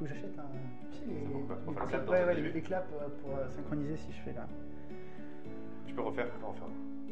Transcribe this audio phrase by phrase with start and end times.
[0.00, 0.44] faut que j'achète un.
[0.92, 1.14] Tu sais, les,
[1.44, 4.20] clap dans ouais, ton ouais, les, début les claps euh, pour euh, synchroniser si je
[4.22, 4.46] fais là.
[5.86, 6.64] Tu peux refaire, tu peux en faire.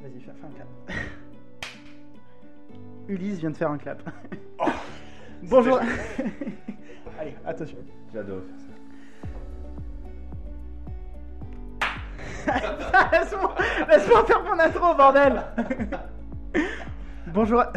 [0.02, 0.68] Vas-y, fais, fais un clap.
[3.08, 4.02] Ulysse vient de faire un clap.
[4.58, 4.64] Oh,
[5.42, 5.78] Bonjour
[7.20, 7.76] Allez, attention.
[8.12, 8.54] J'adore faire
[13.12, 13.54] Laisse-moi
[13.88, 15.42] laisse-moi faire mon intro, bordel
[17.26, 17.60] Bonjour.
[17.60, 17.72] à-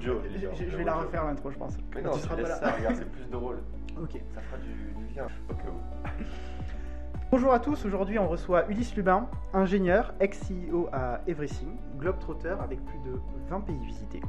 [0.00, 1.76] Je vais la refaire l'intro, je pense.
[1.94, 2.56] Mais Quand non, tu seras pas laisses là.
[2.56, 3.58] ça, regarde, c'est plus drôle.
[4.00, 4.18] Ok.
[4.34, 4.68] Ça fera du,
[5.08, 5.26] du lien.
[7.30, 12.98] Bonjour à tous, aujourd'hui on reçoit Ulysse Lubin, ingénieur, ex-CEO à Everything, globetrotter avec plus
[13.00, 14.20] de 20 pays visités.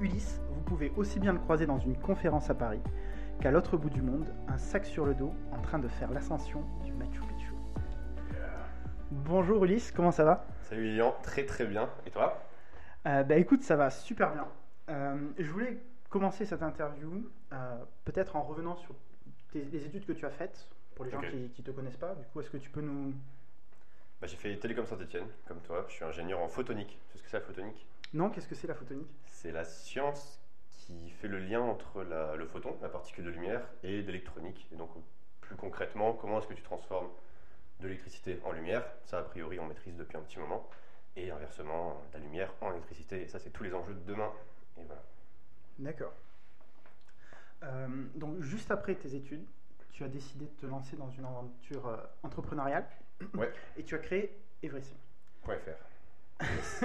[0.00, 2.80] Ulysse, vous pouvez aussi bien le croiser dans une conférence à Paris
[3.40, 6.64] qu'à l'autre bout du monde, un sac sur le dos en train de faire l'ascension
[6.84, 7.52] du Machu Picchu.
[9.10, 10.46] Bonjour Ulysse, comment ça va?
[10.62, 11.88] Salut Lilian, très très bien.
[12.06, 12.38] Et toi?
[13.06, 14.46] Euh, Bah écoute, ça va super bien.
[14.90, 18.94] Euh, je voulais commencer cette interview euh, peut-être en revenant sur
[19.52, 22.14] tes- les études que tu as faites, pour les gens qui ne te connaissent pas.
[22.14, 23.14] Du coup, est-ce que tu peux nous...
[24.20, 25.86] bah, J'ai fait Télécom Saint-Etienne, comme toi.
[25.88, 26.98] Je suis ingénieur en photonique.
[27.06, 27.86] Tu sais ce que c'est la photonique?
[28.12, 29.08] Non, qu'est-ce que c'est la photonique?
[29.24, 33.62] C'est la science qui fait le lien entre la- le photon, la particule de lumière,
[33.84, 34.68] et l'électronique.
[34.72, 34.90] Et donc,
[35.40, 37.08] plus concrètement, comment est-ce que tu transformes
[37.78, 38.84] de l'électricité en lumière?
[39.04, 40.68] Ça, a priori, on maîtrise depuis un petit moment.
[41.16, 43.22] Et inversement, la lumière en électricité.
[43.22, 44.32] Et ça, c'est tous les enjeux de demain.
[44.80, 45.02] Et voilà.
[45.78, 46.12] D'accord.
[47.62, 49.44] Euh, donc, juste après tes études,
[49.92, 52.86] tu as décidé de te lancer dans une aventure euh, entrepreneuriale.
[53.34, 53.52] Ouais.
[53.76, 54.96] Et tu as créé Everything.
[55.42, 56.44] Point .fr.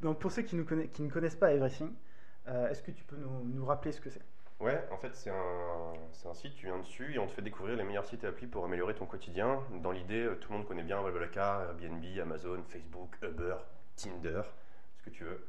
[0.00, 1.92] donc, pour ceux qui, nous qui ne connaissent pas Everything,
[2.46, 4.22] euh, est-ce que tu peux nous, nous rappeler ce que c'est?
[4.60, 5.92] Ouais, en fait, c'est un,
[6.24, 8.46] un site, tu viens dessus et on te fait découvrir les meilleurs sites et applis
[8.46, 9.60] pour améliorer ton quotidien.
[9.82, 13.56] Dans l'idée, tout le monde connaît bien Blablacar, Airbnb, Amazon, Facebook, Uber,
[13.96, 14.42] Tinder,
[14.96, 15.44] ce que tu veux.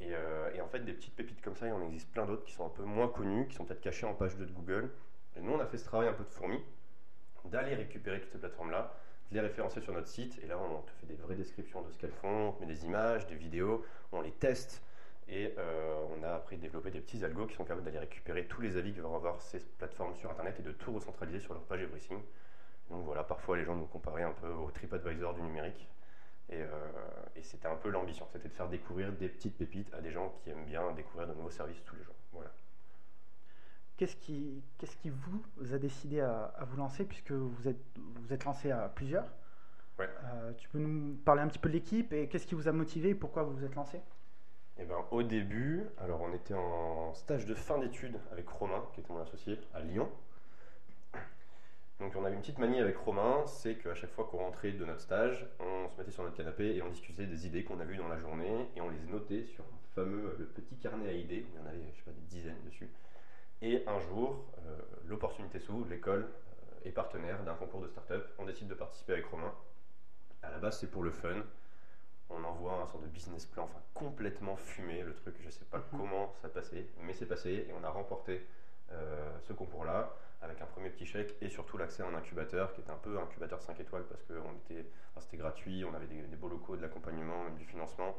[0.00, 2.44] Et, euh, et en fait, des petites pépites comme ça, il en existe plein d'autres
[2.44, 4.90] qui sont un peu moins connues, qui sont peut-être cachées en page 2 de Google.
[5.36, 6.58] Et nous, on a fait ce travail un peu de fourmi,
[7.44, 8.94] d'aller récupérer toutes ces plateformes-là,
[9.30, 10.38] de les référencer sur notre site.
[10.42, 12.66] Et là, on te fait des vraies descriptions de ce qu'elles font, on te met
[12.66, 14.82] des images, des vidéos, on les teste.
[15.28, 18.60] Et euh, on a après développé des petits algos qui sont capables d'aller récupérer tous
[18.62, 21.62] les avis que vont avoir ces plateformes sur Internet et de tout recentraliser sur leur
[21.62, 22.18] page Everything.
[22.90, 25.88] Donc voilà, parfois les gens nous comparaient un peu au TripAdvisor du numérique.
[26.50, 26.66] Et, euh,
[27.36, 30.34] et c'était un peu l'ambition, c'était de faire découvrir des petites pépites à des gens
[30.42, 32.16] qui aiment bien découvrir de nouveaux services tous les jours.
[32.32, 32.50] Voilà.
[33.96, 38.32] Qu'est-ce qui, qu'est-ce qui vous a décidé à, à vous lancer puisque vous êtes, vous
[38.32, 39.26] êtes lancé à plusieurs?
[39.98, 40.08] Ouais.
[40.24, 42.72] Euh, Tu peux nous parler un petit peu de l'équipe et qu'est-ce qui vous a
[42.72, 44.00] motivé et pourquoi vous vous êtes lancé?
[44.78, 49.00] Et ben, au début, alors on était en stage de fin d'études avec Romain, qui
[49.00, 50.10] était mon associé, à Lyon.
[52.00, 54.84] Donc on avait une petite manie avec Romain, c'est qu'à chaque fois qu'on rentrait de
[54.86, 57.84] notre stage, on se mettait sur notre canapé et on discutait des idées qu'on a
[57.84, 61.12] vues dans la journée et on les notait sur un fameux le petit carnet à
[61.12, 62.90] idées, où il y en avait je sais pas, des dizaines dessus.
[63.62, 68.46] Et un jour, euh, l'opportunité s'ouvre, l'école euh, est partenaire d'un concours de start-up, on
[68.46, 69.52] décide de participer avec Romain.
[70.42, 71.44] À la base c'est pour le fun,
[72.30, 75.78] on envoie un sort de business plan, enfin complètement fumé le truc, je sais pas
[75.92, 75.98] Mhm.
[75.98, 78.46] comment ça passait, mais c'est passé et on a remporté
[78.92, 82.80] euh, ce concours-là avec un premier petit chèque et surtout l'accès à un incubateur qui
[82.80, 86.06] était un peu incubateur 5 étoiles parce que on était, enfin, c'était gratuit, on avait
[86.06, 88.16] des, des beaux locaux, de l'accompagnement, du financement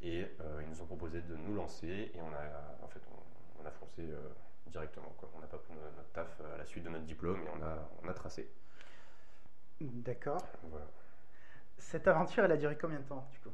[0.00, 3.62] et euh, ils nous ont proposé de nous lancer et on a, en fait, on,
[3.62, 4.16] on a foncé euh,
[4.66, 5.14] directement.
[5.18, 5.30] Quoi.
[5.36, 7.62] On n'a pas pris notre, notre taf à la suite de notre diplôme et on
[7.62, 8.50] a, on a tracé.
[9.80, 10.44] D'accord.
[10.64, 10.86] Voilà.
[11.78, 13.50] Cette aventure, elle a duré combien de temps du coup?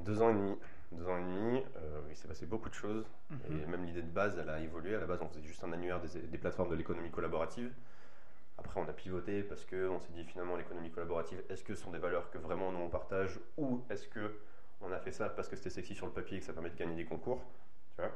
[0.00, 0.58] Deux ans et demi.
[0.92, 3.04] Deux ans et demi, euh, il s'est passé beaucoup de choses.
[3.48, 3.66] Et Mhm.
[3.66, 4.94] même l'idée de base, elle a évolué.
[4.94, 7.72] À la base, on faisait juste un annuaire des, des plateformes de l'économie collaborative.
[8.58, 11.92] Après, on a pivoté parce qu'on s'est dit finalement, l'économie collaborative, est-ce que ce sont
[11.92, 14.38] des valeurs que vraiment nous on partage ou est-ce que
[14.80, 16.70] on a fait ça parce que c'était sexy sur le papier et que ça permet
[16.70, 17.42] de gagner des concours
[17.96, 18.12] tu vois?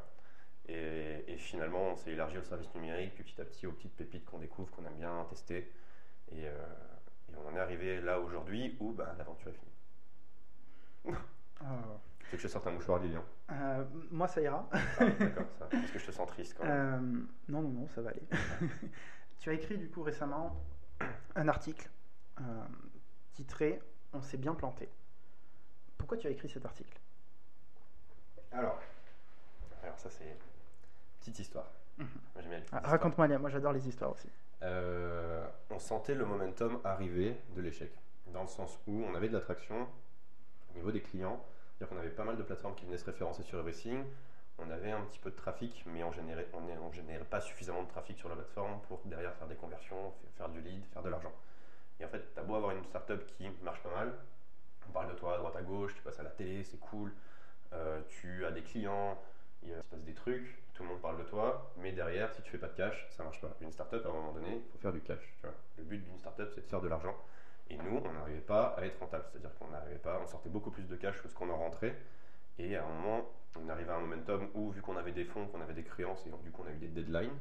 [0.69, 3.97] Et, et finalement, on s'est élargi au service numérique, puis petit à petit aux petites
[3.97, 5.72] pépites qu'on découvre, qu'on aime bien tester.
[6.32, 6.53] Et, euh,
[7.32, 9.72] et on en est arrivé là aujourd'hui où bah, l'aventure est finie.
[11.62, 11.98] Euh,
[12.30, 14.68] Tu veux que je te sorte un mouchoir, Lilian euh, Moi, ça ira.
[14.71, 14.78] Ah,
[15.18, 15.66] D'accord, ça.
[15.68, 17.27] Parce que je te sens triste quand même.
[17.48, 18.22] Euh, non, non, non, ça va aller.
[19.41, 20.65] tu as écrit du coup récemment
[21.34, 21.91] un article
[22.41, 22.42] euh,
[23.32, 23.82] titré
[24.12, 24.88] On s'est bien planté.
[25.98, 27.00] Pourquoi tu as écrit cet article?
[28.53, 28.80] Alors,
[29.82, 30.38] alors ça c'est
[31.18, 31.72] petite histoire.
[31.98, 32.06] Mhm.
[32.71, 32.80] Ah.
[32.84, 34.28] Raconte-moi, moi j'adore les histoires aussi.
[34.62, 37.91] Euh, on sentait le momentum arriver de l'échec,
[38.28, 39.88] dans le sens où on avait de l'attraction
[40.71, 41.44] au niveau des clients,
[41.80, 44.04] c'est-à-dire qu'on avait pas mal de plateformes qui venaient se référencer sur Everything,
[44.59, 47.84] on avait un petit peu de trafic, mais on générait, on on générait pas suffisamment
[47.84, 51.09] de trafic sur la plateforme pour derrière faire des conversions, faire du lead, faire de
[51.09, 51.32] l'argent.
[51.98, 54.12] Et en fait, tu as beau avoir une startup qui marche pas mal,
[54.91, 57.15] on parle de toi à droite à gauche, tu passes à la télé, c'est cool,
[57.72, 59.18] euh, tu as des clients,
[59.62, 62.50] il se passe des trucs, tout le monde parle de toi, mais derrière, si tu
[62.50, 63.56] fais pas de cash, ça marche pas.
[63.62, 65.34] Une startup, à un moment donné, il faut faire du cash.
[65.78, 67.16] Le but d'une startup, c'est de faire de l'argent.
[67.70, 70.70] Et nous, on n'arrivait pas à être rentable, c'est-à-dire qu'on n'arrivait pas, on sortait beaucoup
[70.70, 71.96] plus de cash que ce qu'on en rentrait.
[72.58, 75.46] Et à un moment, on arrivait à un momentum où, vu qu'on avait des fonds,
[75.48, 77.38] qu'on avait des créances et du coup on a eu des deadlines,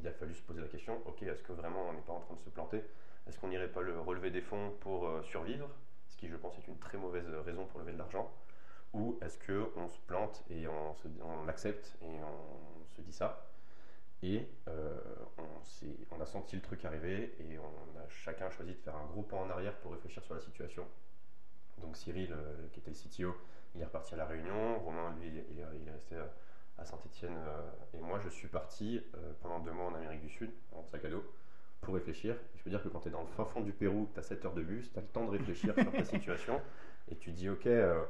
[0.00, 2.20] il a fallu se poser la question ok, est-ce que vraiment on n'est pas en
[2.20, 2.82] train de se planter?
[3.26, 5.68] Est-ce qu'on n'irait pas le relever des fonds pour euh, survivre?
[6.08, 8.30] Ce qui, je pense, est une très mauvaise raison pour lever de l'argent.
[8.92, 13.51] Ou est-ce qu'on se plante et on l'accepte et on se dit ça?
[14.22, 15.00] Et euh,
[16.10, 19.22] on, a senti le truc arriver et on a chacun choisi de faire un gros
[19.22, 20.86] pas en arrière pour réfléchir sur la situation.
[21.78, 23.36] Donc Cyril, euh, qui était le CTO,
[23.74, 24.78] il est reparti à La Réunion.
[24.80, 26.30] Romain, lui, il est, il resté à-
[26.78, 27.36] à Saint-Etienne.
[27.94, 31.04] et moi, je suis parti euh, pendant deux mois en Amérique du Sud, en sac
[31.04, 31.24] à dos,
[31.82, 32.36] pour réfléchir.
[32.54, 34.22] Je peux dire que quand tu es dans le fin fond du Pérou, tu as
[34.22, 36.62] 7 heures de bus, tu as le temps de réfléchir sur ta situation
[37.08, 38.04] et tu dis, ok, euh,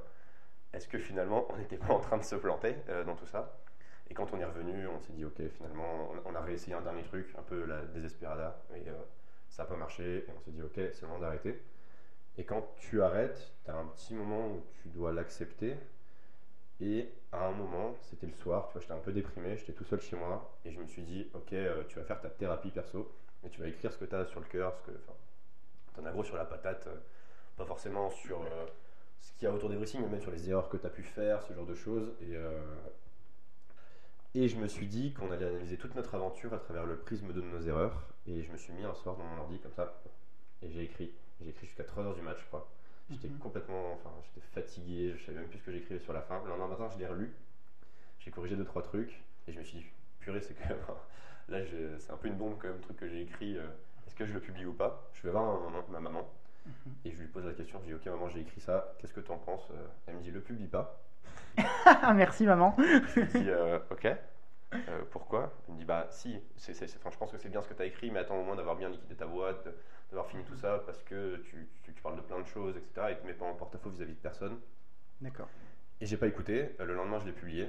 [0.73, 3.59] est-ce que finalement, on n'était pas en train de se planter euh, dans tout ça?
[4.11, 7.03] Et quand on est revenu, on s'est dit, ok, finalement, on, a réessayé un dernier
[7.03, 8.93] truc, un peu la désespérada, et euh,
[9.49, 11.63] ça n'a pas marché, et on s'est dit, ok, c'est le moment d'arrêter.
[12.37, 15.77] Et quand tu arrêtes, tu as un petit moment où tu dois l'accepter.
[16.81, 19.85] Et à un moment, c'était le soir, tu vois, j'étais un peu déprimé, j'étais tout
[19.85, 22.71] seul chez moi, et je me suis dit, ok, euh, tu vas faire ta thérapie
[22.71, 23.11] perso,
[23.45, 24.97] et tu vas écrire ce que tu as sur le cœur, ce que,
[25.95, 26.97] t'en as gros sur la patate, euh,
[27.57, 28.43] pas forcément sur
[29.21, 30.91] ce qu'il y a autour des dressings, mais même sur les erreurs que tu as
[30.91, 32.13] pu faire, ce genre de choses.
[32.23, 32.37] Et,
[34.35, 37.33] et je me suis dit qu'on allait analyser toute notre aventure à travers le prisme
[37.33, 40.01] de nos erreurs, et je me suis mis un soir dans mon ordi comme ça,
[40.63, 41.11] et j'ai écrit.
[41.41, 42.69] J'ai écrit jusqu'à 3h du match, je crois.
[43.11, 43.39] J'étais Mhm.
[43.39, 46.41] complètement, enfin, j'étais fatigué, je savais même plus ce que j'écrivais sur la fin.
[46.45, 47.35] Le lendemain matin, je l'ai relu,
[48.21, 49.87] j'ai corrigé deux trois trucs et je me suis dit,
[50.21, 50.79] purée, c'est quand même,
[51.49, 51.59] là,
[51.99, 53.59] c'est un peu une bombe quand même, le truc que j'ai écrit.
[53.59, 53.67] euh,
[54.07, 55.09] Est-ce que je le publie ou pas?
[55.15, 56.29] Je vais voir ma maman, ma maman
[56.67, 56.95] Mhm.
[57.05, 57.81] et je lui pose la question.
[57.81, 58.95] Je dis, ok, maman, j'ai écrit ça.
[58.99, 59.69] Qu'est-ce que tu en penses?
[59.73, 61.01] Euh, Elle me dit, le publie pas.
[62.15, 62.75] Merci maman.
[62.79, 64.07] Je lui dis, euh, ok.
[64.75, 65.53] Euh, pourquoi?
[65.69, 67.69] Elle me dit, bah si, c'est, c'est- c'est- enfin, je pense que c'est bien ce
[67.69, 69.75] que tu as écrit, mais attends au moins d'avoir bien liquidé ta boîte, de-
[70.11, 73.09] d'avoir fini tout ça, parce que tu, tu- tu parles de plein de choses, etc.
[73.11, 74.59] Et tu te mets pas en porte-à-faux vis-à-vis de personne.
[75.21, 75.49] D'accord.
[76.01, 76.75] Et j'ai pas écouté.
[76.81, 77.69] Euh, Le lendemain, je l'ai publié.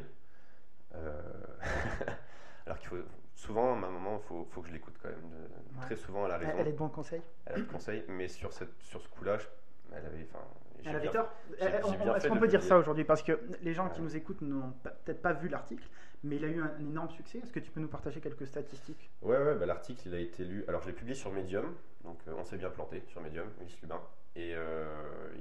[0.95, 1.21] Euh,
[2.65, 2.97] Alors qu'il faut.
[3.35, 5.29] Souvent, ma maman, il faut, faut que je l'écoute quand même.
[5.29, 5.85] De- Ouais.
[5.87, 6.57] Très souvent, elle a Elle, raison.
[6.59, 7.21] elle est de bons conseils.
[7.47, 9.47] Elle a des conseils, mais sur, cette, sur ce coup-là, je-
[9.91, 10.27] elle avait.
[10.31, 10.45] Enfin,
[10.89, 11.31] Elle avait bien- tort.
[11.49, 14.15] j'ai- Eh, on- Est-ce qu'on peut dire ça aujourd'hui Parce que les gens qui nous
[14.15, 15.87] écoutent n'ont peut-être pas vu l'article,
[16.23, 17.39] mais il a eu un, un énorme succès.
[17.39, 19.09] Est-ce que tu peux nous partager quelques statistiques?
[19.21, 20.63] Ouais, ouais, bah, l'article, il a été lu.
[20.67, 23.79] Alors, je l'ai publié sur Medium, donc euh, on s'est bien planté sur Medium, Ulysse
[23.81, 24.01] Lubin.
[24.35, 24.85] Et euh,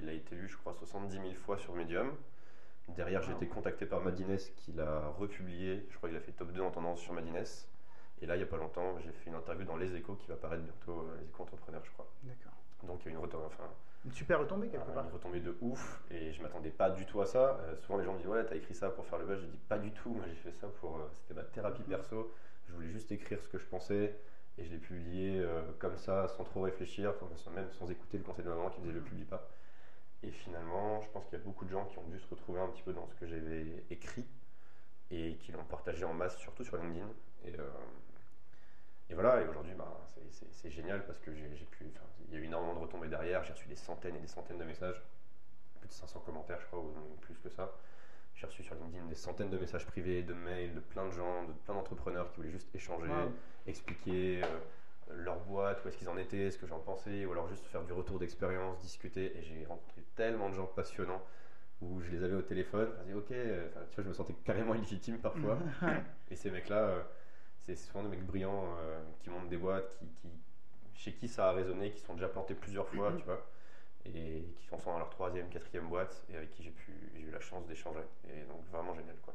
[0.03, 2.11] il a été lu, je crois, 70 000 fois sur Medium.
[2.89, 5.87] Derrière, j'ai été contacté par Madines qui l'a republié.
[5.91, 7.43] Je crois qu'il a fait top 2 en tendance sur Madines.
[8.21, 10.29] Et là, il n'y a pas longtemps, j'ai fait une interview dans Les Échos qui
[10.29, 12.06] va paraître bientôt, euh, Les Échos Entrepreneurs, je crois.
[12.23, 12.53] D'accord.
[12.85, 13.65] Donc, il y a eu une enfin,
[14.04, 15.10] Une super retombée quelque une part.
[15.12, 16.02] retombée de ouf.
[16.10, 17.58] Et je m'attendais pas du tout à ça.
[17.62, 19.40] Euh, souvent, les gens me disent Ouais, t'as écrit ça pour faire le buzz.
[19.40, 20.10] Je dis Pas du tout.
[20.10, 20.96] Moi, j'ai fait ça pour.
[20.96, 21.88] euh, C'était ma thérapie Mhm.
[21.88, 22.32] perso.
[22.69, 24.19] Je voulais juste écrire ce que je pensais.
[24.58, 28.19] Et je l'ai publié euh, comme ça, sans trop réfléchir, enfin, sans- même sans écouter
[28.19, 29.06] le conseil de ma maman qui me disait le Mhm.
[29.08, 29.49] publie pas.
[30.22, 32.60] Et finalement, je pense qu'il y a beaucoup de gens qui ont dû se retrouver
[32.60, 34.26] un petit peu dans ce que j'avais écrit
[35.10, 37.08] et qui l'ont partagé en masse, surtout sur LinkedIn.
[37.44, 37.52] Et,
[39.12, 40.00] et voilà, et aujourd'hui, bah,
[40.31, 41.85] c'est- génial parce que j'ai pu.
[42.29, 44.56] Il y a eu énormément de retombées derrière, j'ai reçu des centaines et des centaines
[44.56, 45.03] de messages,
[45.81, 47.73] plus de 500 commentaires, je crois, ou plus que ça.
[48.35, 51.44] J'ai reçu sur LinkedIn des centaines de messages privés, de mails, de plein de gens,
[51.44, 53.32] de plein d'entrepreneurs qui voulaient juste échanger, Wow.
[53.67, 54.60] expliquer euh,
[55.10, 57.82] leur boîte, où est-ce qu'ils en étaient, ce que j'en pensais, ou alors juste faire
[57.84, 59.36] du retour d'expérience, discuter.
[59.36, 61.22] Et j'ai rencontré tellement de gens passionnants
[61.82, 64.15] où je les avais au téléphone, je me disais, ok, euh, tu vois, je me
[64.15, 65.58] sentais carrément illégitime parfois.
[66.31, 67.03] Et ces mecs-là, euh,
[67.66, 70.31] c'est souvent des mecs brillants euh, qui montent des boîtes, qui, qui-
[70.94, 73.46] chez qui ça a résonné, qui sont déjà plantés plusieurs fois, tu vois,
[74.06, 77.31] et qui sont dans leur troisième, quatrième boîte, et avec qui j'ai pu, j'ai eu
[77.31, 78.00] la chance d'échanger.
[78.28, 79.34] Et donc vraiment génial, quoi.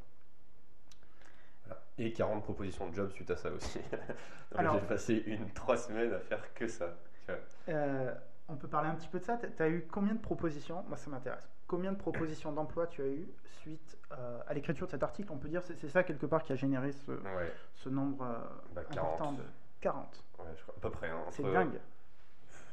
[1.66, 1.82] Voilà.
[1.98, 3.80] Et 40 propositions de job suite à ça aussi.
[4.52, 6.96] Donc, j'ai passé une trois semaines à faire que ça.
[7.26, 7.42] tu vois.
[7.70, 8.14] Euh,
[8.50, 9.38] on peut parler un petit peu de ça.
[9.38, 10.84] Tu as eu combien de propositions?
[10.88, 11.48] Moi, ça m'intéresse.
[11.68, 13.28] Combien de propositions d'emploi tu as eu
[13.60, 15.32] suite euh, à l'écriture de cet article?
[15.34, 18.24] On peut dire c'est c'est ça quelque part qui a généré ce, Ouais, ce nombre
[18.24, 18.38] euh,
[18.74, 19.38] bah, important 40.
[19.38, 19.44] de
[19.82, 20.24] 40.
[20.40, 21.10] Ouais, je crois, à peu près.
[21.10, 21.78] hein, C'est dingue.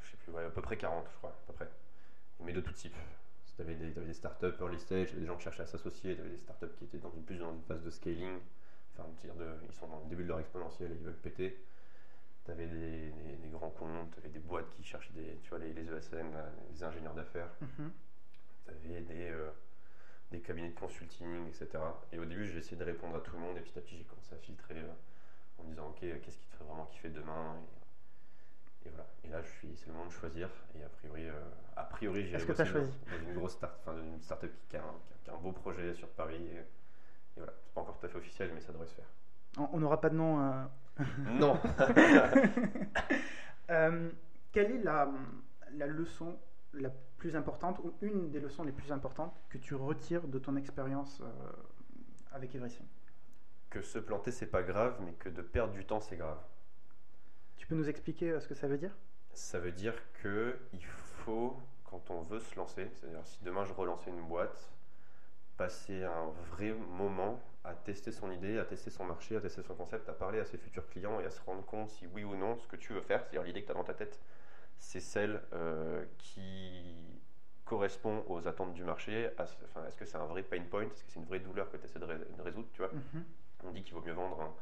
[0.05, 1.69] je sais plus, ouais, à peu près 40, je crois, à peu près.
[2.41, 2.95] Mais de tout type.
[3.57, 6.39] Tu avais des, startups early stage, des gens qui cherchaient à s'associer, tu avais des
[6.39, 8.39] startups qui étaient dans une, plus dans une phase de scaling,
[8.99, 11.65] enfin, dire de, ils sont dans le début de leur exponentiel et ils veulent péter.
[12.45, 15.51] Tu avais des, des- des grands comptes, tu avais des boîtes qui cherchaient des, tu
[15.51, 17.93] vois, les, les ESN, là, les ingénieurs d'affaires, Mhm.
[18.65, 19.51] tu avais des, euh,
[20.33, 22.03] des cabinets de consulting, etc.
[22.13, 23.99] Et au début, j'ai essayé de répondre à tout le monde et petit à petit,
[23.99, 24.93] j'ai commencé à filtrer euh,
[25.59, 27.57] en me disant, ok, qu'est-ce qui te fait vraiment kiffer demain?
[28.85, 29.07] Et, et voilà.
[29.25, 30.49] Et là, je suis, c'est le moment de choisir.
[30.75, 31.33] Et a priori, euh,
[31.77, 32.91] a priori, j'ai Est-ce que t'as choisi?
[33.11, 35.95] dans une grosse start, enfin, une startup qui a, un, qui a- un beau projet
[35.95, 36.65] sur Paris Et
[37.37, 39.09] voilà, c'est pas encore tout à fait officiel, mais ça devrait se faire.
[39.59, 40.39] On n'aura pas de nom.
[41.01, 41.05] Euh.
[41.33, 41.59] Non
[43.71, 44.11] Euh,
[44.53, 45.11] quelle est la,
[45.73, 46.39] la leçon
[46.75, 50.57] la plus importante ou une des leçons les plus importantes que tu retires de ton
[50.57, 51.53] expérience euh,
[52.33, 52.87] avec Everything
[53.71, 56.39] Que se planter, c'est pas grave, mais que de perdre du temps, c'est grave.
[57.57, 58.95] Tu peux nous expliquer euh, ce que ça veut dire?
[59.33, 63.73] Ça veut dire que il faut, quand on veut se lancer, c'est-à-dire si demain je
[63.73, 64.74] relançais une boîte,
[65.57, 69.75] passer un vrai moment à tester son idée, à tester son marché, à tester son
[69.75, 72.37] concept, à parler à ses futurs clients et à se rendre compte si oui ou
[72.37, 74.21] non ce que tu veux faire, c'est-à-dire l'idée que tu as dans ta tête,
[74.79, 77.21] c'est celle euh, qui
[77.65, 79.31] correspond aux attentes du marché.
[79.39, 81.77] enfin, Est-ce que c'est un vrai pain point Est-ce que c'est une vraie douleur que
[81.77, 82.91] tu essaies de, ré- de résoudre tu vois?
[82.93, 83.25] Mhm.
[83.65, 84.55] on dit qu'il vaut mieux vendre un,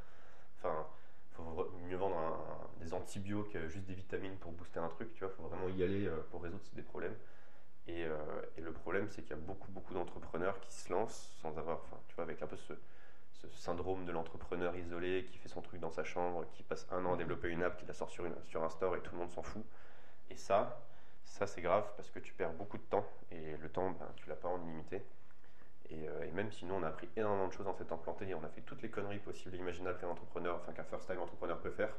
[0.58, 0.87] enfin,
[1.32, 2.32] faut mieux vendre un-
[2.64, 5.32] un- des antibiotiques que juste des vitamines pour booster un truc, tu vois?
[5.34, 7.14] Faut vraiment y aller euh, pour résoudre des problèmes.
[7.89, 8.17] Et, euh,
[8.57, 11.79] et le problème, c'est qu'il y a beaucoup, beaucoup d'entrepreneurs qui se lancent sans avoir,
[11.79, 12.75] enfin, tu vois, avec un peu ce,
[13.33, 17.05] ce syndrome de l'entrepreneur isolé qui fait son truc dans sa chambre, qui passe un
[17.07, 19.12] an à développer une app, qui la sort sur, une, sur un store et tout
[19.12, 19.65] le monde s'en fout.
[20.31, 20.81] Et ça,
[21.25, 24.29] ça c'est grave parce que tu perds beaucoup de temps et le temps, ben, tu
[24.29, 25.03] l'as pas en illimité.
[25.91, 28.29] Et, euh, et même si nous, on a appris énormément de choses en s'étant planté
[28.29, 31.07] et on a fait toutes les conneries possibles et imaginables qu'un entrepreneur, enfin qu'un first
[31.09, 31.95] time entrepreneur peut faire,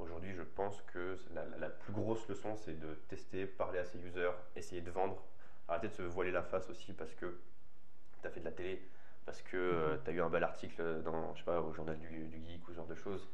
[0.00, 4.32] aujourd'hui, je pense que la, plus grosse leçon, c'est de tester, parler à ses users,
[4.56, 5.22] essayer de vendre,
[5.68, 7.38] arrêter de se voiler la face aussi parce que
[8.22, 8.82] tu as fait de la télé,
[9.26, 12.28] parce que tu as eu un bel article dans, je sais pas, au journal du,
[12.28, 13.28] du geek ou ce genre de choses,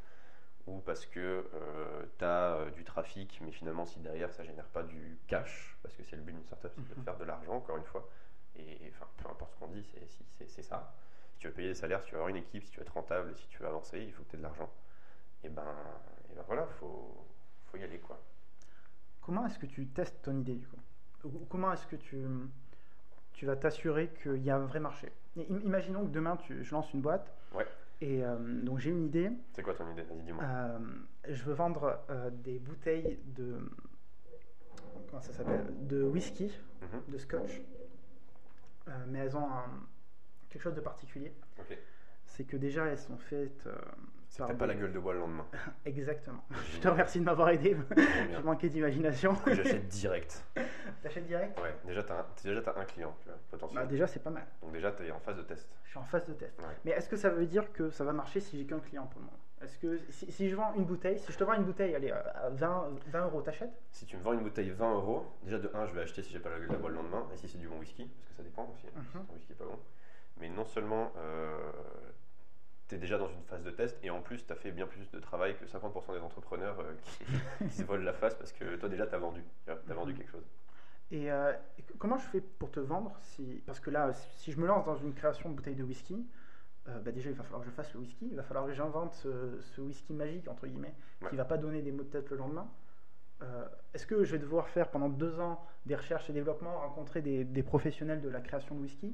[0.67, 1.45] ou parce que
[2.19, 6.03] tu as du trafic, mais finalement, si derrière ça génère pas du cash, parce que
[6.03, 7.05] c'est le but d'une startup, c'est de Mhm.
[7.05, 8.09] faire de l'argent, encore une fois.
[8.57, 9.85] Et enfin, peu importe ce qu'on dit,
[10.47, 10.95] c'est ça.
[11.35, 12.87] Si tu veux payer des salaires, si tu veux avoir une équipe, si tu veux
[12.87, 14.71] être rentable, et si tu veux avancer, il faut que tu aies de l'argent.
[15.43, 15.65] Et ben,
[16.35, 17.25] et ben voilà, faut,
[17.67, 18.21] faut y aller quoi.
[19.23, 20.81] Comment est-ce que tu testes ton idée du coup?
[21.25, 22.19] Ou Comment est-ce que tu,
[23.33, 25.13] tu vas t'assurer qu'il y a un vrai marché?
[25.37, 27.67] Imaginons que demain tu, je lance une boîte Ouais.
[28.01, 29.31] et euh, donc j'ai une idée.
[29.53, 30.03] C'est quoi ton idée?
[30.03, 30.45] Vas-y, dis-moi.
[30.45, 30.79] Euh,
[31.29, 33.59] je veux vendre euh, des bouteilles de
[35.09, 35.65] comment ça s'appelle?
[35.87, 37.03] De whisky, Mhm.
[37.09, 37.63] de scotch,
[39.07, 39.87] mais elles ont un-
[40.51, 41.33] quelque chose de particulier.
[42.27, 43.67] C'est que déjà elles sont faites.
[44.43, 45.47] Euh, que t'as pas la gueule de bois le lendemain.
[45.85, 46.45] Exactement.
[46.73, 47.77] Je te remercie de m'avoir aidé.
[48.31, 49.35] J'ai manqué d'imagination.
[49.47, 50.45] J'achète direct.
[51.03, 51.59] T'achètes direct?
[51.61, 53.69] Ouais, déjà t'as un, déjà, un client, tu vois.
[53.75, 54.47] Bah, Déjà c'est pas mal.
[54.63, 55.69] Donc déjà t'es en phase de test.
[55.85, 56.59] Je suis en phase de test.
[56.61, 56.75] Ouais.
[56.85, 59.21] Mais est-ce que ça veut dire que ça va marcher si j'ai qu'un client pour
[59.21, 59.39] le moment?
[59.63, 62.11] Est-ce que si, si je vends une bouteille, si je te vends une bouteille, allez,
[62.11, 63.73] à 20, 20 euros, t'achètes?
[63.93, 66.33] Si tu me vends une bouteille 20 euros, déjà de 1 je vais acheter si
[66.33, 68.29] j'ai pas la gueule de bois le lendemain, et si c'est du bon whisky, parce
[68.31, 69.25] que ça dépend aussi, hein, si Mhm.
[69.27, 69.79] ton whisky est pas bon.
[70.39, 71.13] Mais non seulement
[72.95, 74.87] tu es déjà dans une phase de test, et en plus tu as fait bien
[74.87, 77.25] plus de travail que 50% des entrepreneurs euh, qui,
[77.65, 80.13] qui se volent la face, parce que toi déjà tu as vendu, tu as vendu
[80.13, 80.19] Mhm.
[80.19, 80.45] quelque chose.
[81.11, 84.59] Et, euh, et comment je fais pour te vendre si, Parce que là, si je
[84.61, 86.27] me lance dans une création de bouteille de whisky,
[86.89, 88.73] euh, bah déjà il va falloir que je fasse le whisky, il va falloir que
[88.73, 91.31] j'invente ce, ce whisky magique, entre guillemets, Ouais.
[91.31, 92.69] qui va pas donner des maux de tête le lendemain.
[93.43, 97.21] Euh, Est-ce que je vais devoir faire pendant deux ans des recherches et développement, rencontrer
[97.23, 99.13] des, des professionnels de la création de whisky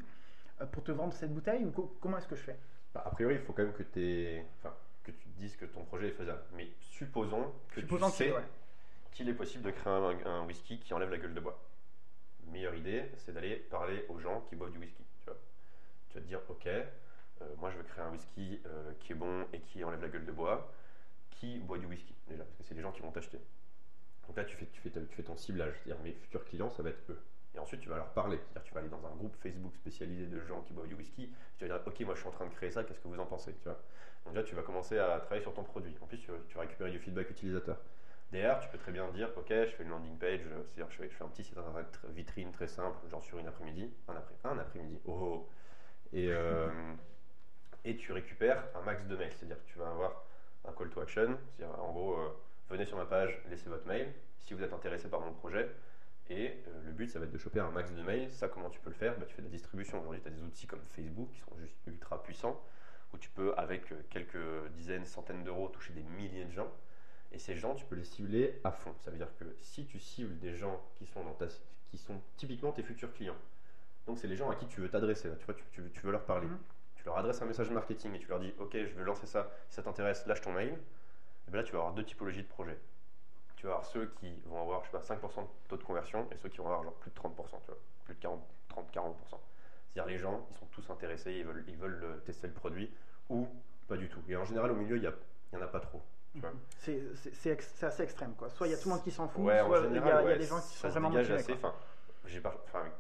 [0.73, 2.59] pour te vendre cette bouteille ou co- comment est-ce que je fais?
[2.95, 5.65] Bah, a priori, il faut quand même que, t'aies- enfin, que tu te dises que
[5.65, 6.43] ton projet est faisable.
[6.55, 8.43] Mais supposons que Supposons tu sais ouais.
[9.13, 11.61] qu'il est possible de créer un, un whisky qui enlève la gueule de bois.
[12.47, 15.05] Meilleure idée, c'est d'aller parler aux gens qui boivent du whisky.
[15.21, 15.39] Tu, vois.
[16.09, 16.85] tu vas te dire, ok, euh,
[17.59, 20.27] moi je veux créer un whisky euh, qui est bon et qui enlève la gueule
[20.27, 20.73] de bois.
[21.31, 22.45] Qui boit du whisky déjà?
[22.45, 23.39] Parce que c'est les gens qui vont t'acheter.
[24.27, 26.83] Donc là, tu fais, tu, fais, tu fais ton ciblage, c'est-à-dire mes futurs clients, ça
[26.83, 27.19] va être eux.
[27.55, 28.39] Et ensuite, tu vas leur parler.
[28.39, 31.33] C'est-à-dire, tu vas aller dans un groupe Facebook spécialisé de gens qui boivent du whisky.
[31.59, 33.19] Tu vas dire, ok, moi je suis en train de créer ça, qu'est-ce que vous
[33.19, 33.81] en pensez tu vois?
[34.25, 35.97] Donc là, tu vas commencer à travailler sur ton produit.
[36.01, 37.79] En plus, tu tu vas récupérer du feedback utilisateur.
[38.31, 41.17] Derrière, tu peux très bien dire, ok, je fais une landing page, c'est-à-dire je je
[41.17, 44.35] fais un petit site internet tr- vitrine très simple, genre sur une après-midi, un après,
[44.45, 45.49] un après-midi, oh, oh.
[46.13, 46.95] Et, euh,
[47.85, 50.25] et tu récupères un max de mails, c'est-à-dire tu vas avoir
[50.65, 52.29] un call to action, c'est-à-dire en gros, euh,
[52.69, 55.71] venez sur ma page, laissez votre mail, si vous êtes intéressé par mon projet,
[56.31, 58.31] et euh, le but, ça va être de choper un max de mails.
[58.33, 59.19] Ça, comment tu peux le faire?
[59.19, 59.99] Bah, Tu fais de la distribution.
[60.01, 62.63] Aujourd'hui, tu as des outils comme Facebook qui sont juste ultra puissants,
[63.13, 66.73] où tu peux, avec euh, quelques dizaines, centaines d'euros, toucher des milliers de gens.
[67.33, 68.95] Et ces gens, tu peux les cibler à fond.
[69.01, 71.47] Ça veut dire que si tu cibles des gens qui sont, dans ta,
[71.91, 73.37] qui sont typiquement tes futurs clients,
[74.07, 76.13] donc c'est les gens à qui tu veux t'adresser, tu, vois, tu, tu- tu veux
[76.13, 76.47] leur parler.
[76.49, 76.59] Mhm.
[76.97, 79.51] Tu leur adresses un message marketing et tu leur dis Ok, je veux lancer ça,
[79.69, 80.71] si ça t'intéresse, lâche ton mail.
[81.49, 82.79] Et bien là, tu vas avoir deux typologies de projets.
[83.61, 86.27] Tu vas avoir ceux qui vont avoir, je sais pas, 5% de taux de conversion
[86.33, 88.91] et ceux qui vont avoir genre plus de 30%, tu vois, plus de 40, 30,
[88.91, 89.15] 40%.
[89.93, 92.91] C'est-à-dire les gens, ils sont tous intéressés, ils veulent, ils veulent euh, tester le produit
[93.29, 93.47] ou
[93.87, 94.23] pas du tout.
[94.29, 96.01] Et en général, au milieu, il n'y en a pas trop.
[96.37, 96.53] Vois.
[96.79, 98.49] C'est ex- assez extrême quoi.
[98.49, 100.01] Soit il y a tout le monde qui s'en fout, Ouais, soit il y, a-
[100.01, 101.35] il y a ouais, des gens qui sont vraiment motivés.
[101.35, 101.53] assez.
[101.53, 101.75] enfin,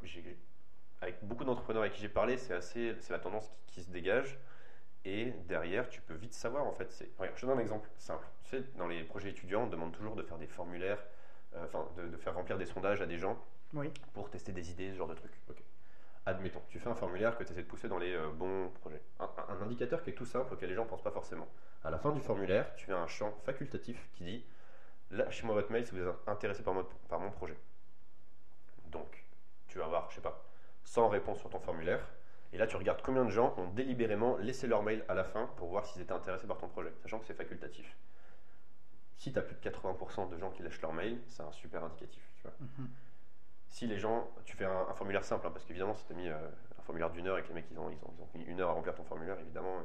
[0.04, 0.36] j'ai
[1.00, 3.90] avec beaucoup d'entrepreneurs avec qui j'ai parlé, c'est assez, c'est la tendance qui, qui se
[3.90, 4.38] dégage.
[5.04, 6.90] Et derrière, tu peux vite savoir en fait.
[6.92, 7.10] C'est...
[7.18, 8.26] Regarde, je te donne un exemple simple.
[8.44, 11.02] Tu sais, dans les projets étudiants, on demande toujours de faire des formulaires,
[11.54, 13.38] euh, enfin de, de faire remplir des sondages à des gens
[13.74, 13.90] Oui.
[14.12, 15.32] pour tester des idées, ce genre de trucs.
[16.26, 19.00] Admettons, tu fais un formulaire que tu essaies de pousser dans les euh, bons projets.
[19.18, 19.28] Un,
[19.62, 21.48] indicateur qui est tout simple auquel les gens ne pensent pas forcément.
[21.82, 24.44] À la fin du formulaire, tu as un champ facultatif qui dit
[25.10, 27.56] Lâchez-moi votre mail si vous êtes intéressé par, mon- par mon projet.
[28.86, 29.24] Donc,
[29.68, 30.44] tu vas avoir, je sais pas,
[30.84, 32.06] 100 réponses sur ton formulaire.
[32.52, 35.46] Et là, tu regardes combien de gens ont délibérément laissé leur mail à la fin
[35.56, 37.96] pour voir s'ils étaient intéressés par ton projet, sachant que c'est facultatif.
[39.16, 41.84] Si tu as plus de 80% de gens qui lâchent leur mail, c'est un super
[41.84, 42.22] indicatif.
[42.36, 42.52] Tu vois.
[42.60, 42.88] Mhm.
[43.68, 46.16] Si les gens, tu fais un, un formulaire simple, hein, parce qu'évidemment, si tu as
[46.16, 46.34] mis euh,
[46.78, 48.44] un formulaire d'une heure et que les mecs ils ont, ils, ont, ils ont mis
[48.44, 49.82] une heure à remplir ton formulaire, évidemment, euh,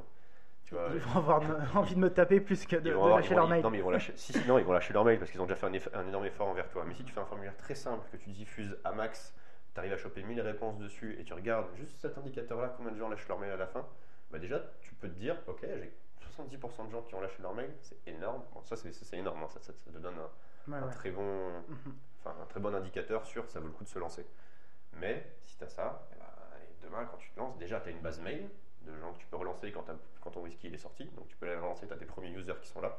[0.64, 0.88] tu vois.
[0.92, 1.42] Ils vont avoir
[1.76, 3.62] envie de me taper plus que de, de lâcher vont- leur mail.
[3.62, 4.12] Non, mais ils vont lâcher.
[4.16, 5.94] si, si, non, ils vont lâcher leur mail parce qu'ils ont déjà fait un, eff-
[5.94, 6.84] un énorme effort envers toi.
[6.88, 9.32] Mais si tu fais un formulaire très simple que tu diffuses à max,
[9.76, 12.96] tu arrives à choper 1000 réponses dessus et tu regardes juste cet indicateur-là, combien de
[12.96, 13.86] gens lâchent leur mail à la fin,
[14.30, 15.92] bah déjà tu peux te dire, ok, j'ai
[16.22, 18.42] 70% de gens qui ont lâché leur mail, c'est énorme.
[18.54, 20.92] Bon, ça c'est énorme, hein, ça, ça- ça te donne un, Ouais, un ouais.
[20.94, 21.94] très bon, Mhm.
[22.20, 24.26] enfin un très bon indicateur sur ça vaut le coup de se lancer.
[24.94, 26.24] Mais si tu as ça, eh ben,
[26.62, 28.48] et demain quand tu te lances, déjà tu as une base mail
[28.80, 29.84] de gens que tu peux relancer quand,
[30.22, 32.54] quand ton whisky est sorti, donc tu peux les relancer, tu as tes premiers users
[32.62, 32.96] qui sont là.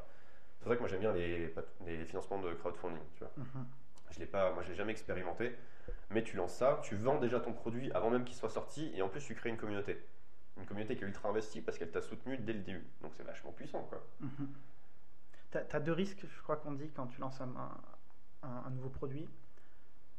[0.59, 1.51] C'est ça que moi j'aime bien les,
[1.87, 3.31] les financements de crowdfunding, tu vois.
[3.37, 3.65] Mhm.
[4.11, 5.55] Je l'ai pas, moi je l'ai jamais expérimenté,
[6.09, 9.01] mais tu lances ça, tu vends déjà ton produit avant même qu'il soit sorti, et
[9.01, 10.01] en plus tu crées une communauté.
[10.57, 12.85] Une communauté qui est ultra investie parce qu'elle t'a soutenu dès le début.
[13.01, 14.03] Donc c'est vachement puissant quoi.
[14.19, 14.47] Mhm.
[15.51, 17.53] T'as as deux risques, je crois qu'on dit, quand tu lances un,
[18.43, 19.27] un- un nouveau produit.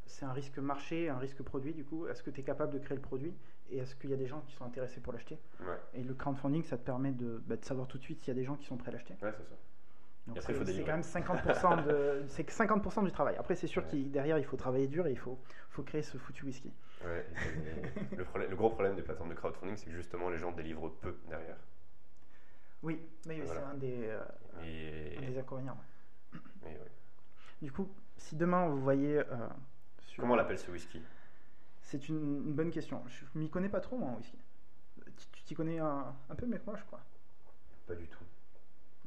[0.07, 2.07] C'est un risque marché, un risque produit, du coup.
[2.09, 3.35] Est-ce que tu es capable de créer le produit
[3.71, 5.39] Et est-ce qu'il y a des gens qui sont intéressés pour l'acheter?
[5.61, 8.29] Ouais, Et le crowdfunding, ça te permet de, bah, de savoir tout de suite s'il
[8.29, 9.15] y a des gens qui sont prêts à l'acheter.
[9.23, 9.57] ouais c'est ça.
[10.29, 13.37] Donc c'est quand même 50% de, c'est que 50% du travail.
[13.39, 13.89] Après, c'est sûr Ouais.
[13.89, 15.39] qu'il derrière, il faut travailler dur et il faut,
[15.71, 16.73] faut créer ce foutu whisky.
[17.05, 20.29] Ouais, et- et le, problème- le gros problème des plateformes de crowdfunding, c'est que justement
[20.29, 21.57] les gens délivrent peu derrière.
[22.83, 23.61] Oui, mais Voilà.
[23.61, 24.21] c'est un des, euh,
[24.65, 25.79] Et, un des inconvénients.
[26.63, 26.79] ouais.
[27.63, 29.19] Du coup, si demain vous voyez.
[29.19, 29.25] euh,
[30.01, 31.03] sur- Comment on l'appelle ce whisky?
[31.81, 33.03] C'est une, une bonne question.
[33.09, 34.39] Je m'y connais pas trop moi en whisky.
[35.17, 37.01] Tu tu t'y connais un, un peu mieux que moi, je crois.
[37.87, 38.23] Pas du tout.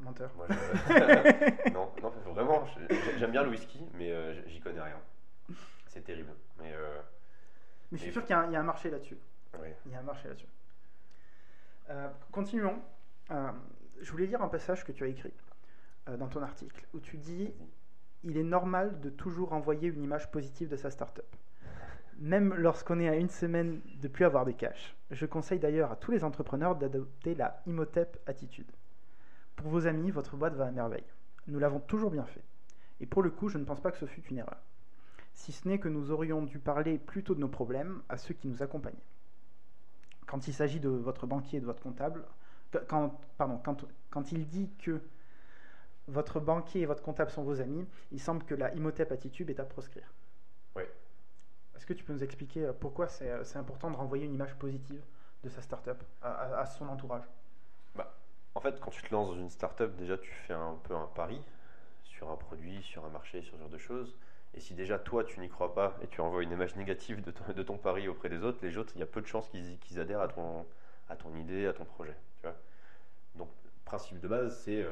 [0.01, 0.31] Menteur.
[0.35, 2.65] Moi, je- non, non, vraiment,
[3.17, 4.99] j'aime bien le whisky, mais euh, j'y connais rien.
[5.87, 6.31] C'est terrible.
[6.59, 6.99] Mais euh,
[7.91, 9.17] Mais je suis sûr qu'il y, a un- il y a un marché là-dessus.
[9.85, 10.47] Il y a un marché là-dessus.
[11.89, 12.81] Euh, continuons.
[13.31, 13.51] Euh,
[14.01, 15.33] je voulais lire un passage que tu as écrit
[16.17, 17.53] dans ton article où tu dis
[18.23, 21.25] il est normal de toujours envoyer une image positive de sa startup.
[22.17, 24.95] Même lorsqu'on est à une semaine de plus avoir des cash.
[25.11, 28.71] Je conseille d'ailleurs à tous les entrepreneurs d'adopter la Imhotep attitude.
[29.62, 31.06] Pour vos amis, votre boîte va à merveille.
[31.47, 32.43] Nous l'avons toujours bien fait.
[33.00, 34.58] Et pour le coup, je ne pense pas que ce fut une erreur.
[35.34, 38.47] Si ce n'est que nous aurions dû parler plutôt de nos problèmes à ceux qui
[38.47, 39.06] nous accompagnaient.
[40.26, 42.26] Quand il s'agit de votre banquier et de votre comptable,
[42.88, 45.00] quand, pardon, quand, quand il dit que
[46.08, 49.60] votre banquier et votre comptable sont vos amis, il semble que la Imhotep attitude est
[49.60, 50.12] à proscrire.
[50.76, 50.84] Oui.
[51.76, 54.34] Est-ce que tu peux nous expliquer euh, pourquoi c'est euh, c'est important de renvoyer une
[54.34, 55.04] image positive
[55.43, 57.24] de sa startup à, à, à son entourage?
[58.55, 61.07] En fait, quand tu te lances dans une startup, déjà tu fais un peu un
[61.15, 61.41] pari
[62.03, 64.15] sur un produit, sur un marché, sur ce genre de choses.
[64.53, 67.63] Et si déjà toi tu n'y crois pas et tu envoies une image négative de
[67.63, 70.21] ton, pari auprès des autres, les autres, il y a peu de chances qu'ils adhèrent
[70.21, 70.65] à ton,
[71.37, 72.15] idée, à ton projet.
[73.35, 73.49] Donc,
[73.85, 74.91] principe de base, c'est euh,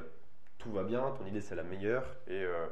[0.58, 2.68] tout va bien, ton idée c'est la meilleure et euh,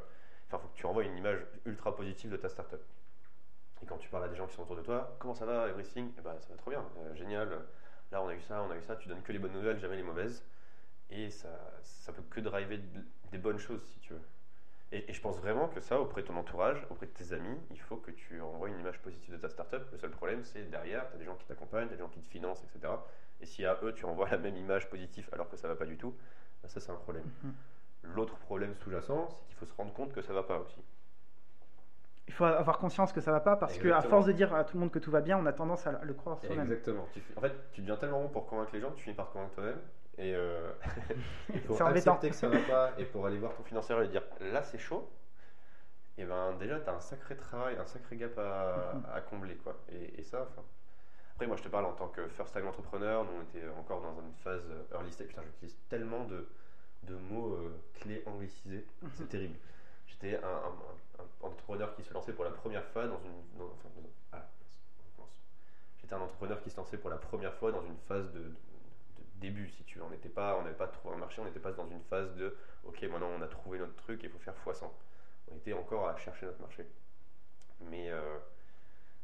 [0.46, 2.80] enfin, faut que tu envoies une image ultra positive de ta startup.
[3.82, 5.68] Et quand tu parles à des gens qui sont autour de toi, comment ça va,
[5.68, 6.10] everything?
[6.18, 7.50] Eh ben, ça va trop bien, euh, génial.
[8.10, 8.96] Là, on a eu ça, on a eu ça.
[8.96, 10.42] Tu donnes que les bonnes nouvelles, jamais les mauvaises.
[11.10, 11.48] Et ça,
[11.82, 14.20] ça peut que driver de- des bonnes choses, si tu veux.
[14.92, 17.58] Et, et je pense vraiment que ça, auprès de ton entourage, auprès de tes amis,
[17.70, 19.82] il faut que tu envoies une image positive de ta startup.
[19.92, 22.08] Le seul problème, c'est derrière, tu as des gens qui t'accompagnent, tu as des gens
[22.08, 22.92] qui te financent, etc.
[23.40, 25.86] Et si à eux, tu envoies la même image positive alors que ça va pas
[25.86, 26.14] du tout,
[26.62, 27.24] ben ça, c'est un problème.
[27.42, 27.54] Mhm.
[28.14, 30.80] L'autre problème sous-jacent, c'est qu'il faut se rendre compte que ça va pas aussi.
[32.26, 34.76] Il faut avoir conscience que ça va pas parce qu'à force de dire à tout
[34.76, 36.60] le monde que tout va bien, on a tendance à le croire soi-même.
[36.70, 37.06] Exactement.
[37.36, 39.54] En fait, tu deviens tellement bon pour convaincre les gens tu finis par te convaincre
[39.54, 39.80] toi-même.
[40.18, 40.72] Et euh,
[41.48, 41.90] C'est embêtant.
[42.14, 44.78] accepter que ça va pas et pour aller voir ton financier et dire là c'est
[44.78, 45.08] chaud.
[46.16, 49.02] Et ben déjà tu as un sacré travail, un sacré gap à, Mhm.
[49.14, 49.76] à combler quoi.
[49.92, 50.62] Et, et ça, enfin.
[51.34, 54.00] Après moi je te parle en tant que first time entrepreneur, nous on était encore
[54.02, 55.28] dans une phase early stage.
[55.28, 56.48] Putain j'utilise tellement de,
[57.04, 59.28] de mots euh, clés anglicisés, c'est Mhm.
[59.28, 59.58] terrible.
[60.08, 63.56] J'étais un, un- un- un entrepreneur qui se lançait pour la première fois dans une.
[63.58, 64.44] dans- enfin, dans- ah.
[66.00, 68.50] J'étais un entrepreneur qui se lançait pour la première fois dans une phase de
[69.38, 70.04] début, si tu veux.
[70.04, 72.34] On n'était pas, on n'avait pas trouvé un marché, on n'était pas dans une phase
[72.36, 74.90] de OK, maintenant on a trouvé notre truc, il faut faire x100.
[75.50, 76.86] On était encore à chercher notre marché.
[77.90, 78.38] Mais, euh,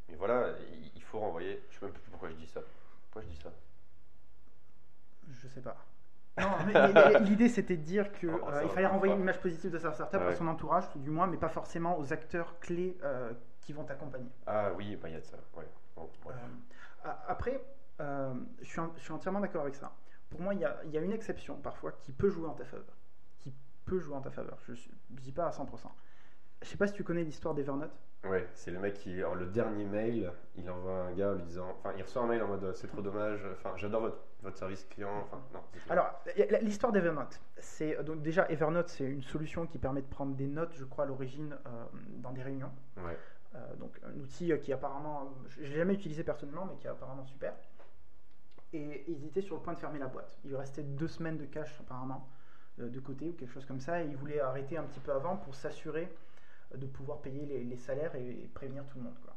[0.09, 1.63] mais voilà, il- il faut renvoyer.
[1.71, 2.61] Je sais même plus pourquoi je dis ça.
[3.11, 3.51] Pourquoi je dis ça?
[5.31, 5.77] Je sais pas.
[6.39, 9.41] Non, mais, mais- mais l'idée c'était de dire qu'il Oh, va fallait renvoyer une image
[9.41, 10.27] positive de sa startup Ouais.
[10.29, 14.29] à son entourage, du moins, mais pas forcément aux acteurs clés euh, qui vont t'accompagner.
[14.47, 15.37] Ah oui, bah, il y a de ça.
[15.57, 15.65] Ouais.
[15.97, 16.11] Bon.
[16.27, 16.33] Euh,
[17.29, 17.63] après,
[18.01, 19.93] euh, je, suis en- je suis entièrement d'accord avec ça.
[20.35, 22.55] Pour moi, il y a, il y a une exception parfois qui peut jouer en
[22.55, 22.97] ta faveur.
[23.39, 24.59] Qui peut jouer en ta faveur.
[24.67, 25.69] Je ne dis pas à 100%.
[26.61, 27.93] Je sais pas si tu connais l'histoire d'Evernote.
[28.25, 31.45] Ouais, c'est le mec qui, alors, le dernier mail, il envoie un gars en lui
[31.45, 34.57] disant, enfin, il reçoit un mail en mode c'est trop dommage, enfin, j'adore votre, votre
[34.57, 35.61] service client, enfin, non.
[35.89, 36.21] Alors,
[36.63, 40.75] l'histoire d'Evernote, c'est donc déjà Evernote, c'est une solution qui permet de prendre des notes,
[40.75, 41.85] je crois, à l'origine euh,
[42.17, 42.73] dans des réunions.
[42.97, 43.17] Ouais.
[43.55, 47.25] Euh, donc un outil qui apparemment, je l'ai jamais utilisé personnellement, mais qui est apparemment
[47.25, 47.55] super.
[48.75, 50.37] Et ils étaient sur le point de fermer la boîte.
[50.45, 52.29] Il restait deux semaines de cash apparemment
[52.81, 55.13] euh, de côté ou quelque chose comme ça, et ils voulaient arrêter un petit peu
[55.13, 56.13] avant pour s'assurer
[56.75, 59.19] euh, de pouvoir payer les, salaires et, prévenir tout le monde.
[59.25, 59.37] quoi.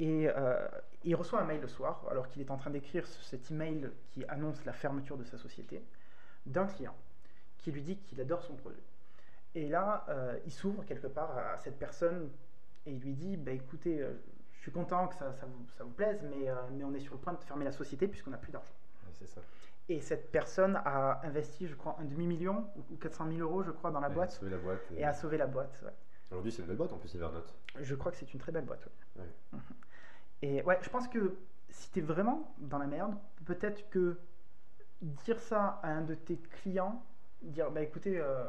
[0.00, 0.66] Et euh,
[1.04, 3.88] il reçoit un mail le soir, alors qu'il est en train d'écrire ce- cet email
[4.10, 5.80] qui annonce la fermeture de sa société,
[6.46, 6.96] d'un client
[7.58, 8.82] qui lui dit qu'il adore son projet.
[9.54, 10.04] Et là,
[10.44, 12.30] il s'ouvre quelque part à cette personne
[12.84, 14.06] et il lui dit bah, écoutez,
[14.66, 17.14] suis content que ça, ça vous, ça vous plaise, mais, euh, mais on est sur
[17.14, 18.72] le point de fermer la société puisqu'on n'a plus d'argent.
[19.12, 19.40] C'est ça.
[19.88, 23.70] Et cette personne a investi, je crois, un demi-million ou- ou 400 000 euros, je
[23.70, 24.80] crois, dans la boîte sauver la boîte.
[24.92, 25.80] et- et a sauvé la boîte.
[25.84, 25.92] ouais.
[26.30, 27.54] Aujourd'hui, c'est une belle boîte en plus, Evernote.
[27.80, 28.84] Je crois que c'est une très belle boîte.
[29.16, 29.22] ouais.
[29.22, 29.30] Ouais.
[29.52, 29.60] Mhm.
[30.42, 31.36] Et ouais, je pense que
[31.70, 34.18] si tu es vraiment dans la merde, peut-être que
[35.00, 37.02] dire ça à un de tes clients,
[37.42, 38.44] dire bah écoutez, euh,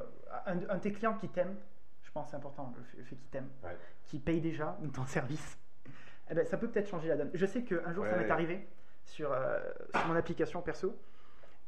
[0.47, 1.55] un, un de tes clients qui t'aime,
[2.01, 3.77] je pense c'est important, le fait, qu'il t'aime, Ouais.
[4.05, 5.57] qui paye déjà ton service,
[6.29, 7.31] eh ben, ça peut peut-être changer la donne.
[7.33, 8.23] Je sais qu'un jour ça Ouais.
[8.23, 8.67] m'est arrivé
[9.03, 9.59] sur, euh,
[9.91, 10.95] sur mon application perso,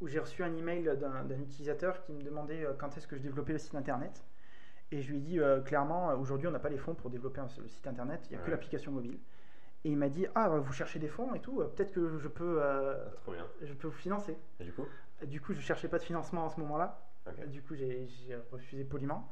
[0.01, 3.15] où j'ai reçu un email d'un d'un utilisateur qui me demandait euh, quand est-ce que
[3.15, 4.23] je développais le site internet.
[4.91, 7.39] Et je lui ai dit euh, clairement, aujourd'hui on n'a pas les fonds pour développer
[7.41, 9.19] un, le site internet, il n'y a que l'application mobile.
[9.85, 12.61] Et il m'a dit, ah vous cherchez des fonds et tout, peut-être que je peux,
[12.61, 12.95] Ah,
[13.61, 14.35] je peux vous financer.
[14.59, 14.85] Et du coup?
[15.25, 16.99] Du coup je cherchais pas de financement en ce moment-là,
[17.47, 19.29] du coup j'ai j'ai refusé poliment.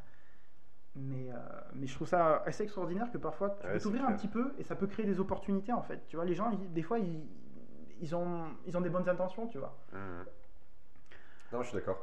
[1.00, 1.36] Mais, euh,
[1.76, 4.54] mais je trouve ça assez extraordinaire que parfois tu Ouais, peux t'ouvrir un petit peu
[4.58, 6.08] et ça peut créer des opportunités en fait.
[6.08, 7.28] Tu vois, les gens, ils- des fois, ils,
[8.02, 9.78] ils, ont, ils ont des bonnes intentions, tu vois.
[9.92, 10.26] Mhm.
[11.52, 12.00] Non, je suis d'accord.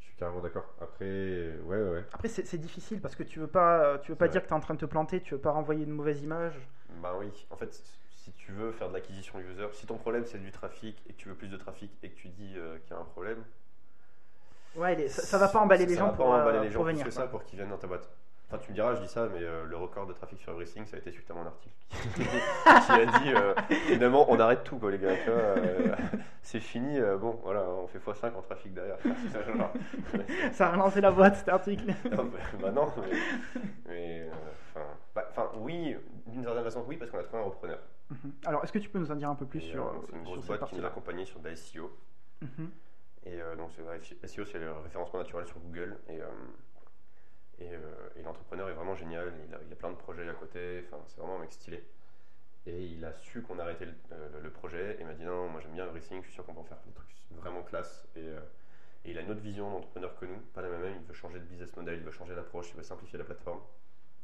[0.00, 0.74] Je suis carrément d'accord.
[0.80, 2.04] Après, ouais, ouais, ouais.
[2.12, 4.56] Après, c'est difficile parce que tu veux pas, tu veux pas dire que tu es
[4.56, 6.68] en train de te planter, tu veux pas renvoyer une mauvaise image.
[7.02, 7.72] Bah oui, en fait,
[8.10, 11.18] si tu veux faire de l'acquisition user, si ton problème c'est du trafic et que
[11.18, 13.44] tu veux plus de trafic et que tu dis euh, qu'il y a un problème,
[14.76, 16.62] Ouais, les- ça, ça va pas emballer les ça gens va pas pour, emballer euh,
[16.62, 17.04] les gens pour plus venir.
[17.04, 18.08] que ça pour qu'ils viennent dans ta boîte.
[18.48, 20.84] Enfin, tu me diras, je dis ça, mais euh, le record de trafic sur Everything,
[20.84, 21.72] ça a été suite à mon article
[22.16, 23.54] qui a dit euh,
[23.86, 25.94] finalement on arrête tout quoi les gars, euh,
[26.42, 28.96] c'est fini, bon voilà, on fait x5 en trafic derrière.
[30.52, 31.84] Ça a relancé la boîte cet article.
[32.10, 32.92] non, bah, bah non,
[33.88, 34.28] mais,
[34.70, 37.78] enfin, bah, enfin, oui, d'une certaine façon oui parce qu'on a trouvé un repreneur.
[38.10, 38.32] Mhm.
[38.46, 40.24] Alors, est-ce que tu peux nous en dire un peu plus Et, sur, c'est une
[40.24, 40.88] grosse boîte qui nous partie-là?
[40.88, 41.90] a accompagnés sur de la SEO.
[43.26, 43.70] Et euh, donc,
[44.24, 45.98] SEO, c'est le référencement naturel sur Google.
[46.08, 46.26] Et, euh,
[47.62, 49.32] euh, et l'entrepreneur est vraiment génial.
[49.48, 50.84] Il a, il a plein de projets à côté.
[50.86, 51.84] Enfin, c'est vraiment un mec stylé.
[52.66, 53.94] Et il a su qu'on arrêtait le,
[54.40, 54.96] le projet.
[55.00, 56.20] Et m'a dit non, moi j'aime bien Everything.
[56.20, 58.06] Je suis sûr qu'on peut en faire des trucs vraiment classe.
[58.16, 58.26] Et,
[59.04, 60.38] et il a une autre vision d'entrepreneur que nous.
[60.54, 60.94] Pas la même.
[61.00, 61.98] Il veut changer de business model.
[61.98, 62.70] Il veut changer d'approche.
[62.70, 63.60] Il veut simplifier la plateforme.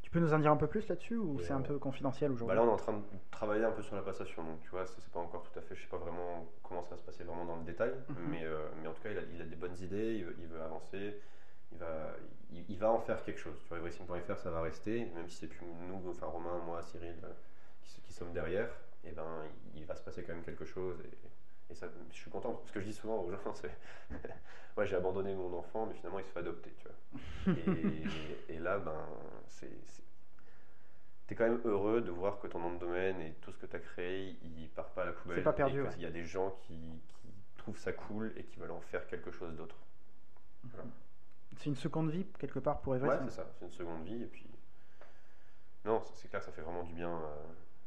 [0.07, 2.35] Tu peux nous en dire un peu plus là-dessus ou c'est un peu confidentiel Bah
[2.37, 4.45] aujourd'hui là, on est en train de travailler un peu sur la passation.
[4.45, 5.75] Donc, tu vois, c'est pas encore tout à fait.
[5.75, 7.91] Je sais pas vraiment comment ça va se passer vraiment dans le détail.
[8.09, 8.17] Mhm.
[8.31, 10.15] mais, euh, mais en tout cas, il a, il a des bonnes idées.
[10.15, 11.21] Il veut, il veut avancer.
[11.73, 12.15] Il va,
[12.53, 13.61] il, il va en faire quelque chose.
[13.65, 15.07] Tu vois, Everything.fr, ça va rester.
[15.17, 17.33] Même si c'est plus nous, enfin Romain, moi, Cyril, euh,
[17.83, 18.71] qui, qui sommes derrière,
[19.03, 19.43] et ben,
[19.75, 21.01] il, il va se passer quand même quelque chose.
[21.01, 21.29] Et,
[21.71, 22.63] et ça, je suis content.
[22.67, 23.71] Ce que je dis souvent aux gens, c'est
[24.77, 26.73] Ouais, j'ai abandonné mon enfant, mais finalement, il se fait adopter.
[26.79, 27.55] Tu vois.
[28.49, 29.07] Et, et là, ben,
[29.47, 29.71] c'est.
[31.27, 33.67] T'es quand même heureux de voir que ton nom de domaine et tout ce que
[33.67, 35.39] tu as créé, il part pas à la poubelle.
[35.39, 35.89] C'est pas perdu, Et ouais.
[35.89, 36.75] qu'il y a des gens qui,
[37.09, 39.77] qui trouvent ça cool et qui veulent en faire quelque chose d'autre.
[41.57, 43.25] C'est une seconde vie quelque part pour Ouais, Everest.
[43.25, 44.23] c'est ça, c'est une seconde vie.
[44.23, 44.47] Et puis.
[45.85, 47.45] Non, c'est clair, ça fait vraiment du bien euh,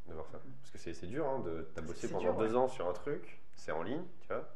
[0.07, 0.39] de voir ça.
[0.61, 2.57] Parce que c'est c'est dur, hein, de t'as bossé pendant dur, deux ouais.
[2.57, 4.47] ans sur un truc, c'est en ligne, tu vois.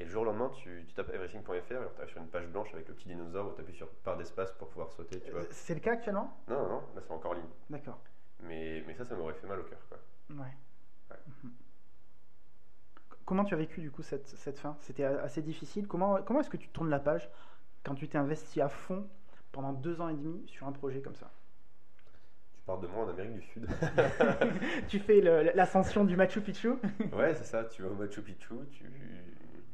[0.00, 2.46] Et le jour au lendemain, tu, tu tapes everything.fr, alors tu arrives sur une page
[2.48, 5.30] blanche avec le petit dinosaure où tu appuies sur part d'espace pour pouvoir sauter, tu
[5.30, 5.42] vois.
[5.42, 6.36] Euh, C'est le cas actuellement?
[6.48, 7.48] Non, non, non, là c'est encore en ligne.
[7.70, 7.98] D'accord.
[8.40, 9.98] Mais, mais ça, ça m'aurait fait mal au cœur, quoi.
[10.30, 10.56] Ouais.
[11.10, 11.16] Ouais.
[11.44, 11.52] Mhm.
[13.24, 14.76] Comment tu as vécu du coup cette, cette fin?
[14.80, 15.86] C'était assez difficile.
[15.86, 17.30] Comment, comment est-ce que tu tournes la page
[17.84, 19.08] quand tu t'es investi à fond
[19.52, 21.30] pendant deux ans et demi sur un projet comme ça?
[22.62, 23.66] Tu parles de moi en Amérique du Sud.
[24.88, 26.68] Tu fais l'ascension du Machu Picchu
[27.12, 28.84] ouais, c'est ça, tu vas au Machu Picchu, tu,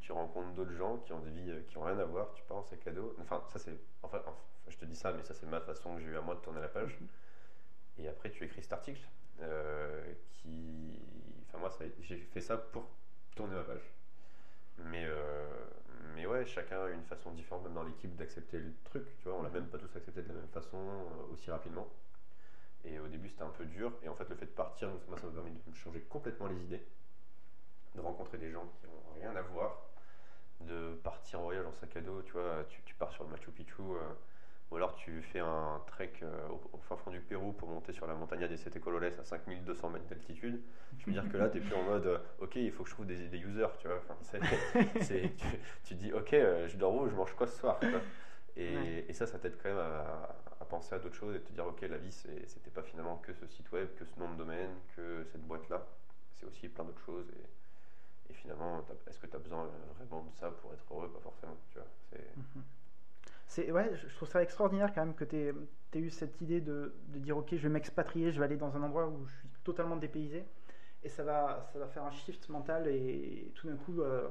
[0.00, 2.42] tu rencontres d'autres gens qui ont des vies euh, qui ont rien à voir, tu
[2.44, 3.14] pars en sac à dos.
[3.20, 3.78] Enfin, ça c'est.
[4.02, 4.34] Enfin, enfin,
[4.68, 6.40] je te dis ça, mais ça c'est ma façon que j'ai eu à moi de
[6.40, 6.98] tourner la page.
[7.98, 9.02] Et après, tu écris cet article.
[9.42, 10.98] euh, qui.
[11.48, 11.70] Enfin, moi,
[12.00, 12.88] j'ai fait ça pour
[13.36, 13.82] tourner ma page.
[14.78, 15.48] Mais, euh,
[16.14, 19.04] mais ouais, chacun a une façon différente, même dans l'équipe, d'accepter le truc.
[19.18, 21.88] Tu vois, on l'a même pas tous accepté de la même façon, euh, aussi rapidement.
[22.84, 23.92] Et au début, c'était un peu dur.
[24.02, 26.46] Et en fait, le fait de partir, moi, ça m'a permis de me changer complètement
[26.46, 26.82] les idées,
[27.94, 29.82] de rencontrer des gens qui n'ont rien à voir,
[30.60, 32.22] de partir en voyage en sac à dos.
[32.22, 34.00] Tu vois, tu, tu pars sur le Machu Picchu, euh,
[34.70, 37.92] ou alors tu fais un trek euh, au, au fin fond du Pérou pour monter
[37.92, 40.62] sur la montagne des Sete Cololes à 5200 mètres d'altitude.
[40.98, 42.90] Je veux dire que là, tu es plus en mode, euh, ok, il faut que
[42.90, 43.98] je trouve des, des users, tu vois.
[43.98, 44.40] Enfin, c'est-
[45.02, 45.32] c'est-
[45.84, 47.78] tu, dis, ok, je dors où, je mange quoi ce soir
[48.56, 49.04] et, Ouais.
[49.08, 50.34] et ça, ça t'aide quand même à
[50.68, 53.46] penser à d'autres choses et te dire, ok, la vie, c'était pas finalement que ce
[53.46, 55.86] site web, que ce nom de domaine, que cette boîte-là.
[56.34, 57.26] C'est aussi plein d'autres choses.
[57.30, 61.10] Et, et finalement, est-ce que tu as besoin vraiment de ça pour être heureux?
[61.12, 61.88] Pas forcément, tu vois.
[62.10, 63.72] C'est- Mhm.
[63.72, 67.18] Ouais, je trouve ça extraordinaire quand même que tu aies, eu cette idée de, de
[67.18, 69.96] dire ok, je vais m'expatrier, je vais aller dans un endroit où je suis totalement
[69.96, 70.44] dépaysé,
[71.02, 74.28] et ça va, ça va faire un shift mental et tout d'un coup, euh,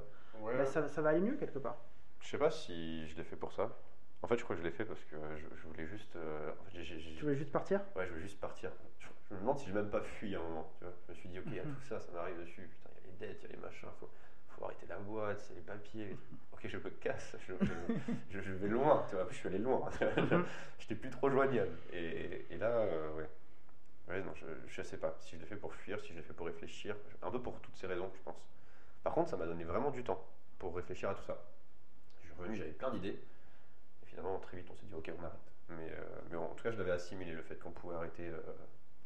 [0.58, 1.78] bah, ça, ça va aller mieux quelque part.
[2.22, 3.76] Je sais pas si je l'ai fait pour ça.
[4.24, 6.16] En fait, je crois que je l'ai fait parce que je, je voulais juste.
[6.16, 7.82] euh, en fait, j'ai- j'ai- j'ai- Tu voulais juste partir?
[7.96, 8.72] Ouais, je veux juste partir.
[9.00, 10.72] Je, je me demande si j'ai même pas fui à un moment.
[10.80, 10.94] Tu vois.
[11.08, 11.76] Je me suis dit, ok, il y a Mhm.
[11.76, 12.68] tout ça, ça m'arrive dessus.
[12.68, 14.10] Putain, il y a les dettes, il y a les machins, faut,
[14.50, 16.18] faut arrêter la boîte, c'est les papiers.
[16.52, 17.74] Ok, je me casse, je, je,
[18.32, 19.06] je- je vais loin.
[19.10, 19.88] Tu vois, je suis allé loin.
[20.18, 20.46] Mhm.
[20.80, 21.78] J'étais plus trop joignable.
[21.94, 23.30] Et, et là, euh, ouais.
[24.08, 26.24] Ouais, non, je, je sais pas si je l'ai fait pour fuir, si je l'ai
[26.24, 26.96] fait pour réfléchir.
[27.22, 28.42] Un peu pour toutes ces raisons, je pense.
[29.04, 30.24] Par contre, ça m'a donné vraiment du temps
[30.60, 31.38] pour réfléchir à tout ça.
[32.22, 33.20] Je suis revenu, j'avais plein d'idées.
[34.18, 35.38] Finalement, très vite, on s'est dit, ok, on arrête.
[35.70, 38.40] Mais, euh, mais en tout cas, je l'avais assimilé le fait qu'on pouvait arrêter euh,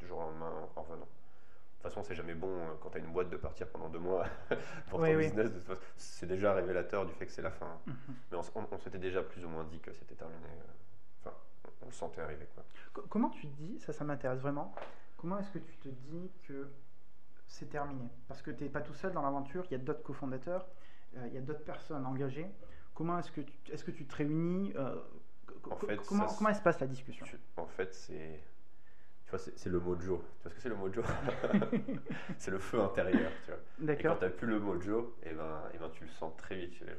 [0.00, 1.04] du jour au lendemain en, en revenant.
[1.04, 3.90] De toute façon, c'est jamais bon euh, quand tu as une boîte de partir pendant
[3.90, 4.24] deux mois
[4.88, 5.24] pour Oui, ton oui.
[5.26, 5.50] business.
[5.96, 7.78] C'est déjà révélateur du fait que c'est la fin.
[7.86, 7.94] Mhm.
[8.30, 10.46] Mais on, s- on- on s'était déjà plus ou moins dit que c'était terminé.
[11.20, 12.46] Enfin, on, on le sentait arriver.
[12.54, 12.64] Quoi.
[12.94, 14.74] Co- Comment tu te dis, ça, ça m'intéresse vraiment,
[15.18, 16.70] comment est-ce que tu te dis que
[17.48, 18.08] c'est terminé?
[18.28, 20.66] Parce que tu n'es pas tout seul dans l'aventure, il y a d'autres cofondateurs,
[21.18, 22.46] euh, il y a d'autres personnes engagées.
[22.94, 25.00] Comment est-ce que tu, est-ce que tu te réunis euh,
[25.70, 27.26] En fait, comment, ça comment elle se passe la discussion?
[27.26, 28.40] Tu- En fait, c'est.
[29.24, 30.22] Tu vois, c'est c'est le mojo.
[30.38, 31.02] Tu vois ce que c'est le mojo?
[32.38, 33.60] C'est le feu intérieur, tu vois.
[33.98, 34.18] Et quand D'accord.
[34.18, 36.84] tu n'as plus le mojo, et ben, et ben, tu le sens très vite chez
[36.84, 36.98] les gens.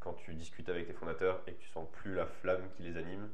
[0.00, 2.96] Quand tu discutes avec tes fondateurs et que tu sens plus la flamme qui les
[2.96, 3.28] anime,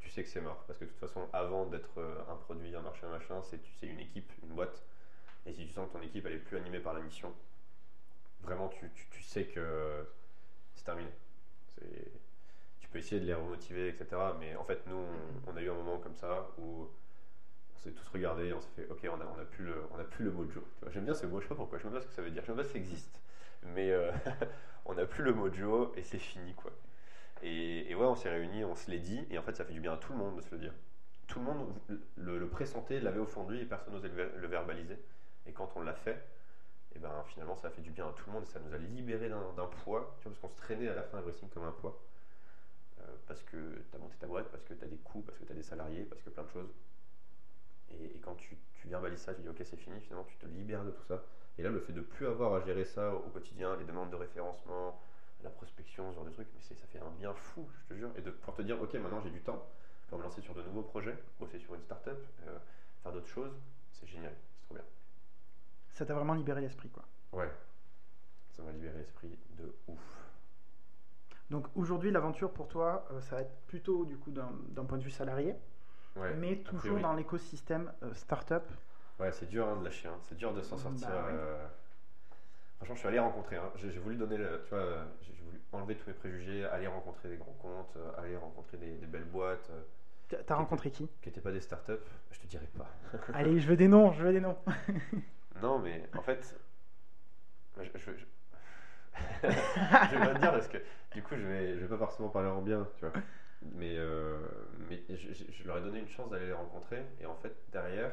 [0.00, 0.62] tu sais que c'est mort.
[0.66, 3.60] Parce que de toute façon, avant d'être euh, un produit, un marché, un machin, c'est
[3.60, 4.82] tu sais une équipe, une boîte.
[5.46, 7.34] Et si tu sens que ton équipe elle est plus animée par la mission,
[8.42, 10.06] vraiment tu, tu, tu sais que
[10.76, 11.10] c'est terminé.
[12.80, 14.06] Tu peux essayer de les remotiver, etc.
[14.38, 15.02] Mais en fait, nous,
[15.46, 16.88] on, a eu un moment comme ça où
[17.74, 19.98] on s'est tous regardés, on s'est fait, ok, on a, on a plus le, on
[19.98, 20.62] a plus le mojo.
[20.92, 22.30] J'aime bien ce mot, je sais pas pourquoi, je sais pas ce que ça veut
[22.30, 23.20] dire, je sais pas si ça existe.
[23.74, 24.12] Mais euh,
[24.84, 26.72] on n'a plus le mojo et c'est fini, quoi.
[27.42, 29.80] Et, ouais, on s'est réunis, on se l'est dit, et en fait, ça fait du
[29.80, 30.72] bien à tout le monde de se le dire.
[31.26, 31.68] Tout le monde
[32.16, 34.96] le, pressentait, l'avait au fond et personne n'osait le verbaliser.
[35.46, 36.24] Et quand on l'a fait,
[36.96, 38.72] et ben finalement, ça a fait du bien à tout le monde, et ça nous
[38.72, 41.64] a libéré d'un poids, tu vois, parce qu'on se traînait à la fin Everything comme
[41.64, 42.00] un poids.
[43.00, 43.56] Euh, parce que
[43.90, 45.54] tu as monté ta boîte, parce que tu as des coûts, parce que tu as
[45.54, 46.72] des salariés, parce que plein de choses.
[47.90, 50.84] Et, quand tu, tu verbalises ça, tu dis ok c'est fini, finalement tu te libères
[50.84, 51.22] de tout ça.
[51.58, 54.16] Et là le fait de plus avoir à gérer ça au quotidien, les demandes de
[54.16, 55.00] référencement,
[55.44, 58.10] la prospection, ce genre de trucs, mais ça fait un bien fou, je te jure.
[58.16, 59.68] Et de pouvoir te dire ok maintenant j'ai du temps,
[60.08, 62.58] peux me lancer sur de nouveaux projets, bosser sur une start-up, euh,
[63.02, 63.52] faire d'autres choses,
[63.92, 64.84] c'est génial, c'est trop bien.
[65.96, 67.04] Ça t'a vraiment libéré l'esprit, quoi.
[67.32, 67.50] Ouais,
[68.54, 69.98] ça m'a libéré l'esprit de ouf.
[71.48, 75.02] Donc aujourd'hui, l'aventure pour toi, euh, ça va être plutôt du coup d'un point de
[75.02, 75.54] vue salarié,
[76.16, 78.62] Ouais, mais toujours dans l'écosystème euh, startup.
[79.18, 80.18] Ouais, c'est dur hein, de lâcher, hein.
[80.28, 81.08] c'est dur de s'en Bah sortir.
[81.08, 81.14] ouais.
[81.32, 81.66] euh.
[82.76, 83.56] Franchement, je suis allé rencontrer.
[83.56, 83.70] hein.
[83.76, 87.38] J'ai voulu donner, le- tu vois, j'ai voulu enlever tous mes préjugés, aller rencontrer des
[87.38, 89.70] grands comptes, euh, aller rencontrer des, des belles boîtes
[90.46, 91.08] T'as rencontré qui?
[91.22, 91.92] qui n'étaient pas des startups.
[92.32, 92.90] Je te dirais pas.
[93.32, 94.58] Allez, je veux des noms, je veux des noms.
[95.62, 96.58] Non, mais en fait,
[97.78, 97.88] je, je,
[99.42, 100.78] vais pas te dire parce que
[101.12, 103.12] du coup, je vais, je vais pas forcément parler en bien, tu vois.
[103.74, 104.38] Mais, euh,
[104.90, 108.12] je, leur ai donné une chance d'aller les rencontrer et en fait, derrière,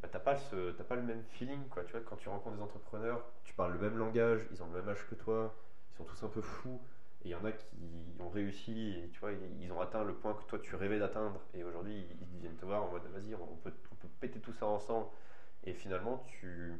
[0.00, 1.84] bah, t'as pas, pas le même feeling, quoi.
[1.84, 4.80] Tu vois, quand tu rencontres des entrepreneurs, tu parles le même langage, ils ont le
[4.80, 5.54] même âge que toi,
[5.92, 6.80] ils sont tous un peu fous.
[7.24, 7.66] Et il y en a qui
[8.20, 11.40] ont réussi, et tu vois, ils ont atteint le point que toi tu rêvais d'atteindre.
[11.54, 14.52] Et aujourd'hui, ils viennent te voir en mode vas-y, on peut, on peut péter tout
[14.52, 15.08] ça ensemble.
[15.68, 16.72] Et finalement, tu.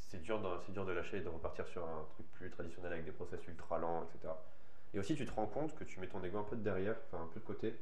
[0.00, 2.92] C'est dur, de, c'est dur de lâcher et de repartir sur un truc plus traditionnel
[2.92, 4.34] avec des process ultra lents, etc.
[4.94, 6.96] Et aussi, tu te rends compte que tu mets ton ego un peu de derrière,
[7.06, 7.74] enfin un peu de côté,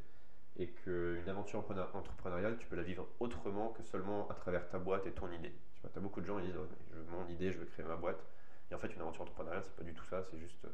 [0.56, 4.78] et qu'une aventure entrepreneur- entrepreneuriale, tu peux la vivre autrement que seulement à travers ta
[4.78, 5.52] boîte et ton idée.
[5.74, 7.66] Tu vois, as beaucoup de gens qui disent oh, je veux mon idée, je veux
[7.66, 8.24] créer ma boîte.
[8.70, 10.66] Et en fait, une aventure entrepreneuriale, c'est pas du tout ça, c'est juste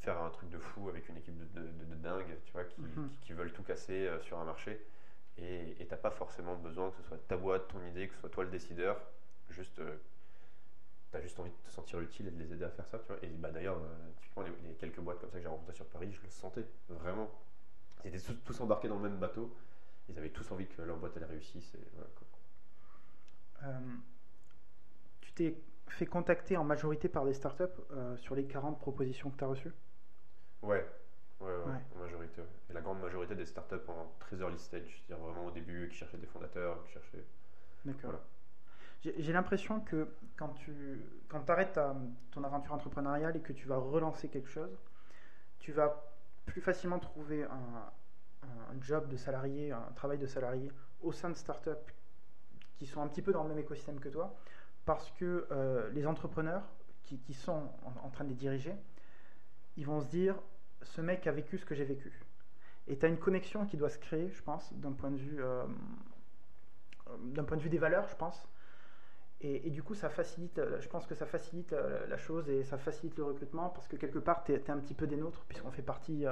[0.00, 2.64] faire un truc de fou avec une équipe de, de- de- de dingue, tu vois,
[2.64, 3.10] qui, Mhm.
[3.20, 4.80] qui- qui veulent tout casser euh, sur un marché.
[5.42, 8.20] Et tu n'as pas forcément besoin que ce soit ta boîte, ton idée, que ce
[8.20, 9.00] soit toi le décideur.
[9.50, 9.80] Juste,
[11.10, 12.98] tu as juste envie de te sentir utile et de les aider à faire ça.
[13.00, 13.18] Tu vois.
[13.22, 15.86] Et bah, d'ailleurs, euh, typiquement, les, les quelques boîtes comme ça que j'ai rencontrées sur
[15.86, 17.30] Paris, je le sentais vraiment.
[18.04, 19.54] Ils étaient tous, tous embarqués dans le même bateau.
[20.08, 21.74] Ils avaient tous envie que leur boîte elle réussisse.
[21.74, 22.26] Et voilà, quoi.
[23.64, 23.96] Euh,
[25.20, 29.36] tu t'es fait contacter en majorité par des startups euh, sur les 40 propositions que
[29.36, 29.74] tu as reçues?
[30.62, 30.86] Ouais,
[31.42, 31.80] ouais, ouais, Ouais.
[31.96, 32.40] en majorité.
[32.40, 32.46] ouais.
[32.70, 35.96] Et la grande majorité des startups en très early stage, c'est-à-dire vraiment au début, qui
[35.96, 37.24] cherchaient des fondateurs, qui cherchaient.
[37.84, 38.10] D'accord.
[38.10, 38.20] Voilà.
[39.18, 41.80] J'ai l'impression que quand tu quand arrêtes
[42.30, 44.78] ton aventure entrepreneuriale et que tu vas relancer quelque chose,
[45.58, 46.04] tu vas
[46.46, 47.90] plus facilement trouver un,
[48.44, 51.70] un job de salarié, un travail de salarié au sein de startups
[52.76, 54.36] qui sont un petit peu dans le même écosystème que toi,
[54.84, 56.62] parce que euh, les entrepreneurs
[57.02, 58.74] qui, qui sont en, en train de les diriger,
[59.76, 60.36] ils vont se dire,
[60.84, 62.12] ce mec a vécu ce que j'ai vécu.
[62.88, 65.42] Et tu as une connexion qui doit se créer, je pense, d'un point de vue,
[65.42, 65.64] euh,
[67.08, 68.48] euh, d'un point de vue des valeurs, je pense.
[69.44, 72.78] Et, du coup, ça facilite, euh, je pense que ça facilite la chose et ça
[72.78, 75.72] facilite le recrutement parce que quelque part, tu es, un petit peu des nôtres, puisqu'on
[75.72, 76.24] fait partie.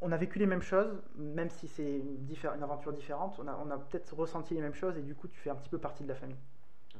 [0.00, 3.36] on- a vécu les mêmes choses, même si c'est une, aventure différente.
[3.38, 5.54] On a, on a peut-être ressenti les mêmes choses et du coup, tu fais un
[5.54, 6.38] petit peu partie de la famille.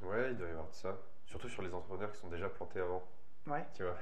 [0.02, 0.96] Ouais, il doit y avoir de ça.
[1.26, 3.02] Surtout sur les entrepreneurs qui sont déjà plantés avant,
[3.46, 3.96] Ouais, tu vois.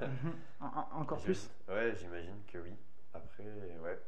[0.00, 0.34] Mhm.
[0.60, 1.48] En- en- encore plus.
[1.68, 2.72] Ouais, j'imagine que oui.
[3.14, 3.98] Après, ouais.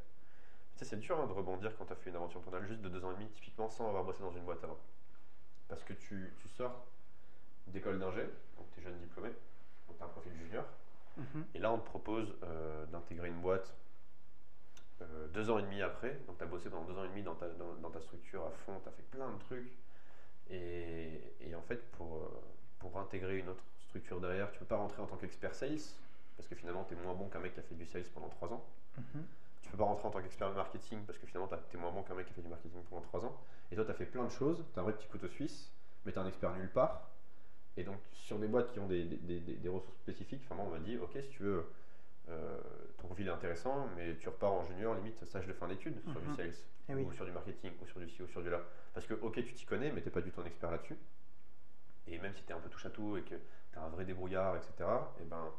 [0.76, 2.82] Tu sais, c'est dur hein, de rebondir quand tu as fait une aventure entrepreneuriale juste
[2.82, 4.78] de deux ans et demi, typiquement sans avoir bossé dans une boîte avant.
[5.68, 6.86] Parce que tu, tu sors
[7.68, 8.22] d'école d'ingé,
[8.56, 9.30] donc tu es jeune diplômé,
[9.88, 10.64] donc tu as un profil junior,
[11.16, 11.46] Mhm.
[11.54, 13.72] et là on te propose euh, d'intégrer une boîte
[15.02, 17.22] euh, deux ans et demi après, donc tu as bossé pendant deux ans et demi
[17.22, 19.72] dans ta, dans, dans ta structure à fond, tu as fait plein de trucs,
[20.50, 22.28] et, et en fait pour, euh,
[22.78, 23.62] pour intégrer une autre
[23.94, 25.78] structure derrière, tu peux pas rentrer en tant qu'expert sales,
[26.36, 28.28] parce que finalement tu es moins bon qu'un mec qui a fait du sales pendant
[28.28, 28.64] trois ans.
[28.96, 29.24] Mhm.
[29.62, 32.02] Tu peux pas rentrer en tant qu'expert marketing parce que finalement tu es moins bon
[32.02, 33.36] qu'un mec qui a fait du marketing pendant 3 ans.
[33.70, 35.70] Et toi tu as fait plein de choses, tu as un vrai petit couteau suisse,
[36.04, 37.08] mais tu un expert nulle part.
[37.76, 40.64] Et donc sur des boîtes qui ont des, des- des- des ressources spécifiques, enfin, moi
[40.66, 41.64] on m'a dit ok si tu veux,
[42.30, 42.58] euh,
[42.98, 46.20] ton profil est intéressant, mais tu repars en junior limite stage de fin d'études sur
[46.20, 46.28] Mhm.
[46.30, 46.54] du sales,
[46.88, 47.02] Eh oui.
[47.04, 48.62] ou sur du marketing, ou sur du ci, ou sur du là.
[48.94, 50.96] Parce que ok tu t'y connais, mais t'es pas du tout un expert là-dessus.
[52.06, 53.34] Et même si tu es un peu touche à tout et que
[53.76, 54.88] un vrai débrouillard, etc.,
[55.20, 55.52] et ben,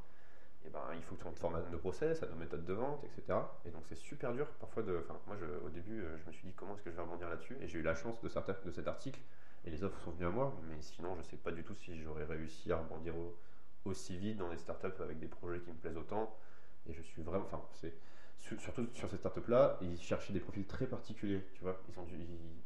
[0.66, 2.74] eh ben, il faut que tu te formes à nos process, à nos méthodes de
[2.74, 3.40] vente, etc.
[3.66, 4.98] Et donc c'est super dur parfois de.
[5.04, 7.30] Enfin, moi au début, euh, je me suis dit comment est-ce que je vais rebondir
[7.30, 9.20] là-dessus, et j'ai eu la chance de, certains- de cet article,
[9.66, 12.02] et les offres sont venues à moi, mais sinon je sais pas du tout si
[12.02, 13.38] j'aurais réussi à rebondir au-
[13.86, 16.36] aussi vite dans des startups avec des projets qui me plaisent autant.
[16.88, 17.46] Et je suis vraiment.
[17.46, 17.94] Enfin, c'est.
[18.38, 21.80] su- Surtout sur ces startups-là, ils cherchaient des profils très particuliers, tu vois.
[21.90, 22.62] Ils ont ils-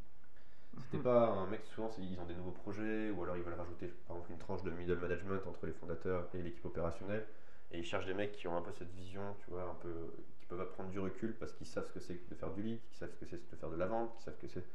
[0.77, 1.03] c'était Mhm.
[1.03, 4.15] pas un mec, souvent ils ont des nouveaux projets ou alors ils veulent rajouter par
[4.17, 7.27] exemple une tranche de middle management entre les fondateurs et l'équipe opérationnelle.
[7.71, 10.12] Et ils cherchent des mecs qui ont un peu cette vision, tu vois, un peu,
[10.39, 12.79] qui peuvent prendre du recul parce qu'ils savent ce que c'est de faire du lead,
[12.89, 14.65] qui savent ce que c'est de faire de la vente, qui savent ce que c'est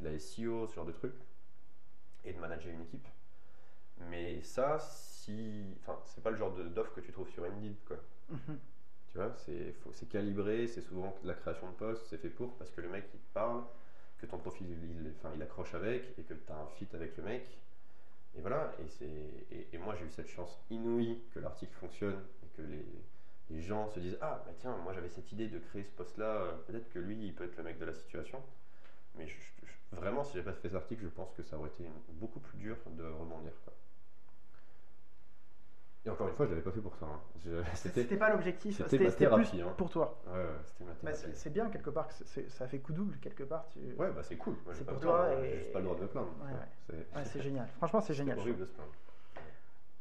[0.00, 1.14] de la SEO, ce genre de trucs,
[2.24, 3.06] et de manager une équipe.
[3.98, 7.98] Mais ça, si, enfin, c'est pas le genre d'offre que tu trouves sur Indeed, quoi.
[8.28, 8.60] Mhm.
[9.08, 12.70] Tu vois, c'est calibré, c'est souvent de la création de poste, c'est fait pour parce
[12.70, 13.64] que le mec il te parle,
[14.18, 17.58] que ton profil il, accroche avec et que tu as un fit avec le mec.
[18.36, 22.48] Et voilà, et, c'est- et, moi j'ai eu cette chance inouïe que l'article fonctionne et
[22.56, 25.92] que les, gens se disent Ah, bah tiens, moi j'avais cette idée de créer ce
[25.92, 28.42] poste-là, peut-être que lui il peut être le mec de la situation.
[29.16, 29.26] Mais
[29.92, 32.58] vraiment, si j'avais pas fait cet article, je pense que ça aurait été beaucoup plus
[32.58, 33.52] dur de rebondir.
[33.64, 33.72] quoi.
[36.06, 37.06] Et encore une fois, je l'avais pas fait pour ça.
[37.06, 37.20] hein.
[37.38, 39.74] Je- C'était pas l'objectif, c'était ma thérapie, plus hein.
[39.78, 40.20] pour toi.
[40.26, 41.18] Ouais, ouais, c'était ma Bah, thérapie.
[41.20, 42.14] c'est c'est bien quelque part, que
[42.48, 43.66] ça fait coup double quelque part.
[43.70, 43.78] Tu...
[43.94, 44.56] Ouais, bah c'est cool.
[44.72, 46.28] C'est pour toi et- J'ai juste pas le droit de me plaindre.
[46.92, 47.24] Ouais.
[47.24, 47.68] C'est génial.
[47.78, 48.38] Franchement, c'est génial.
[48.38, 48.90] horrible de se plaindre.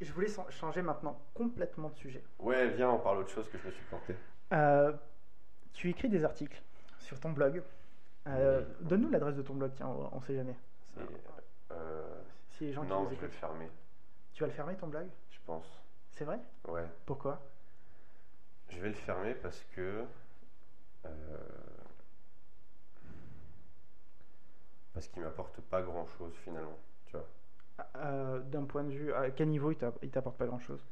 [0.02, 2.24] Je voulais changer maintenant complètement de sujet.
[2.40, 4.16] Ouais, viens, on parle autre chose que je me suis planté.
[4.52, 4.92] Euh,
[5.72, 6.62] tu écris des articles
[7.00, 7.64] sur ton blog.
[8.28, 8.88] Euh, Oui.
[8.90, 10.56] Donne-nous l'adresse de ton blog, tiens, on, on sait jamais.
[11.72, 12.04] Euh,
[12.50, 13.70] Si les gens qui non, je vais le fermer,
[14.34, 15.08] Tu vas le fermer ton blog?
[15.32, 15.83] Je pense.
[16.16, 16.40] C'est vrai?
[16.68, 16.86] Ouais.
[17.06, 17.42] Pourquoi?
[18.68, 20.04] Je vais le fermer parce que.
[21.06, 21.10] euh,
[24.94, 26.78] parce qu'il m'apporte pas grand chose finalement.
[27.06, 27.28] Tu vois.
[27.98, 30.86] Euh, D'un point de vue, à quel niveau il t'a- il t'apporte pas grand chose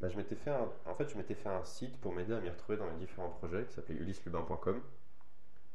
[0.00, 2.40] Bah, je m'étais fait un, en fait, je m'étais fait un site pour m'aider à
[2.40, 4.82] m'y retrouver dans les différents projets qui s'appelait ulyslubin.com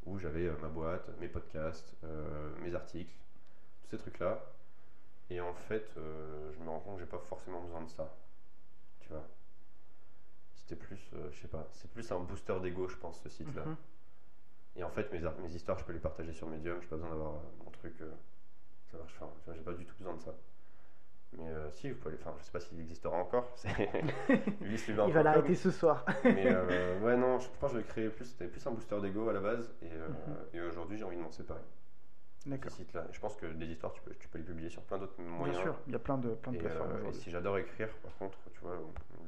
[0.05, 1.95] où j'avais euh, ma boîte, mes podcasts,
[2.64, 3.14] mes articles,
[3.84, 4.43] tous ces trucs-là.
[5.32, 8.14] Et en fait, je me rends compte que j'ai pas forcément besoin de ça.
[9.12, 9.28] Tu vois.
[10.55, 13.66] C'était plus, euh, je sais pas, c'est plus un booster d'ego, je pense, ce site-là.
[13.66, 13.76] Mhm.
[14.78, 17.09] Et en fait, mes, mes histoires, je peux les partager sur Medium, j'ai pas besoin
[17.09, 17.99] d'avoir euh, mon truc.
[18.01, 18.09] euh,
[18.89, 20.34] ça marche, enfin, j'ai pas du tout besoin de ça.
[21.34, 22.24] Mais si, vous pouvez aller.
[22.26, 23.53] Enfin, je sais pas s'il existera encore.
[25.07, 26.05] Il va l'arrêter ce soir.
[26.26, 26.53] Mais
[27.01, 28.26] ouais, non, je pense que je vais créer plus.
[28.26, 29.74] C'était plus un booster d'ego à la base.
[29.82, 30.36] Et, Mhm.
[30.53, 31.62] et aujourd'hui, j'ai envie de m'en séparer.
[32.46, 32.72] D'accord.
[33.12, 35.28] je pense que des histoires, tu peux, tu peux les publier sur plein d'autres Bien
[35.28, 35.62] moyens.
[35.62, 37.89] sûr, il y a plein de, plein de Et, plateformes euh, et si j'adore écrire,
[38.04, 38.78] par contre, tu vois,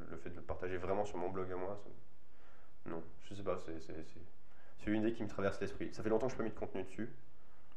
[0.09, 3.43] le fait de le partager vraiment sur mon blog à moi, ça- non, je sais
[3.43, 5.89] pas, c'est, une idée qui me traverse l'esprit.
[5.93, 7.09] Ça fait longtemps que je n'ai pas mis de contenu dessus.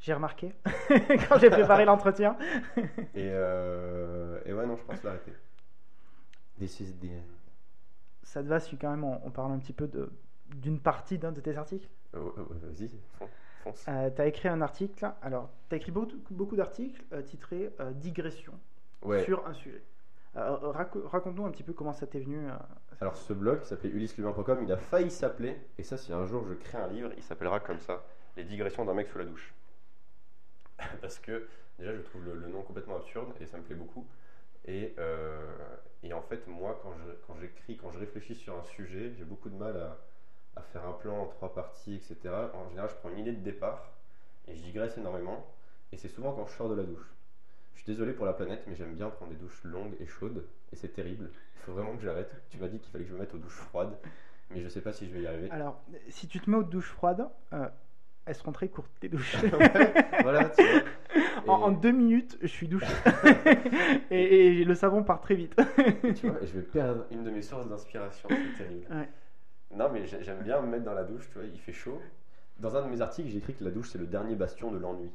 [0.01, 0.53] J'ai remarqué
[1.29, 2.37] quand j'ai préparé l'entretien.
[3.15, 5.33] Et, euh, et ouais, non, je pense l'arrêter.
[6.59, 7.37] This is the end.
[8.23, 9.89] Ça te va si quand même on, on parle un petit peu
[10.57, 11.89] d'une partie d'un de tes articles?
[12.15, 12.91] Euh, vas-y,
[13.73, 14.15] fon- fonce.
[14.15, 17.93] tu as écrit un article, alors tu as écrit beaucoup, beaucoup d'articles euh, titrés euh,
[17.93, 18.53] Digression
[19.03, 19.23] Ouais.
[19.25, 19.83] sur un sujet.
[20.37, 22.47] Euh, raco- Raconte-nous un petit peu comment ça t'est venu.
[22.49, 22.53] euh,
[23.01, 26.45] Alors ce blog qui s'appelait ulysse-lubin.com, il a failli s'appeler, et ça si un jour
[26.47, 28.05] je crée un livre, il s'appellera comme ça,
[28.37, 29.55] Les digressions d'un mec sous la douche.
[31.01, 31.49] Parce que
[31.79, 34.07] déjà je trouve le, le nom complètement absurde et ça me plaît beaucoup.
[34.67, 35.47] Et, euh,
[36.03, 39.25] et en fait moi quand je- quand j'écris, quand je réfléchis sur un sujet, j'ai
[39.25, 39.97] beaucoup de mal à,
[40.57, 42.35] à faire un plan en trois parties, etc.
[42.55, 43.93] En général je prends une idée de départ
[44.49, 45.47] et je digresse énormément.
[45.93, 47.07] Et c'est souvent quand je sors de la douche.
[47.75, 50.45] Je suis désolé pour la planète, mais j'aime bien prendre des douches longues et chaudes,
[50.73, 51.31] et c'est terrible.
[51.57, 52.33] Il faut vraiment que j'arrête.
[52.51, 53.97] Tu m'as dit qu'il fallait que je me mette aux douches froides,
[54.51, 55.51] mais je sais pas si je vais y arriver.
[55.51, 57.69] Alors, si tu te mets aux douches froides, euh,
[58.25, 59.37] elles seront très courtes tes douches?
[60.23, 60.83] voilà, tu vois.
[61.45, 62.87] Et, en, en deux minutes, je suis douché.
[64.11, 65.55] et, et le savon part très vite.
[66.17, 68.87] tu vois, je vais perdre une de mes sources d'inspiration, c'est terrible.
[68.91, 69.09] Ouais.
[69.73, 72.01] Non, mais j'ai- j'aime bien me mettre dans la douche, tu vois, il fait chaud.
[72.59, 74.79] Dans un de mes articles, j'ai écrit que la douche, c'est le dernier bastion de
[74.79, 75.11] l'ennui.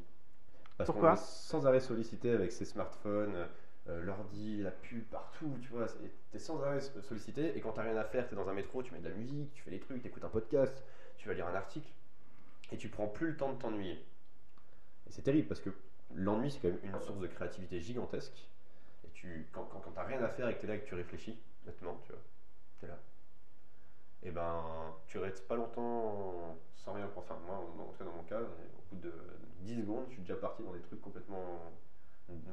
[0.77, 3.47] Parce qu'on Pourquoi est sans arrêt sollicité avec ses smartphones,
[3.89, 5.87] euh, l'ordi, la pub, partout, tu vois.
[5.87, 5.99] c'est-
[6.31, 8.93] T'es sans arrêt sollicité, et quand t'as rien à faire, t'es dans un métro, tu
[8.93, 10.83] mets de la musique, tu fais des trucs, t'écoutes un podcast,
[11.17, 11.91] tu vas lire un article,
[12.71, 14.05] et tu prends plus le temps de t'ennuyer.
[15.07, 15.69] Et c'est terrible, parce que
[16.15, 18.49] l'ennui, c'est quand même une source de créativité gigantesque.
[19.05, 20.87] Et tu, quand, quand, quand t'as rien à faire et que t'es là et que
[20.87, 22.21] tu réfléchis, bêtement, tu vois,
[22.79, 22.99] t'es là.
[24.23, 24.63] Et ben,
[25.07, 27.27] tu restes pas longtemps sans rien penser.
[27.31, 29.13] Enfin, moi, en tout cas, dans mon cas, au bout de
[29.61, 31.71] 10 secondes, je suis déjà parti dans des trucs complètement.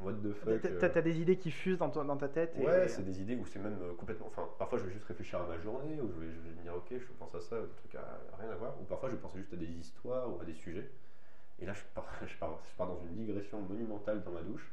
[0.03, 0.61] What the fuck.
[0.61, 0.91] T'as euh.
[0.93, 2.57] t'as des idées qui fusent dans, ta tête.
[2.59, 2.66] Et...
[2.66, 4.27] Ouais, c'est des idées où c'est même euh, complètement.
[4.27, 6.62] Enfin, parfois je vais juste réfléchir à ma journée, ou je vais, je vais me
[6.62, 8.75] dire, ok, je pense à ça, des trucs à, rien à voir.
[8.81, 10.91] Ou parfois je vais penser juste à des histoires ou à des sujets.
[11.61, 14.69] Et là, je pars, je pars, je pars dans une digression monumentale dans ma douche.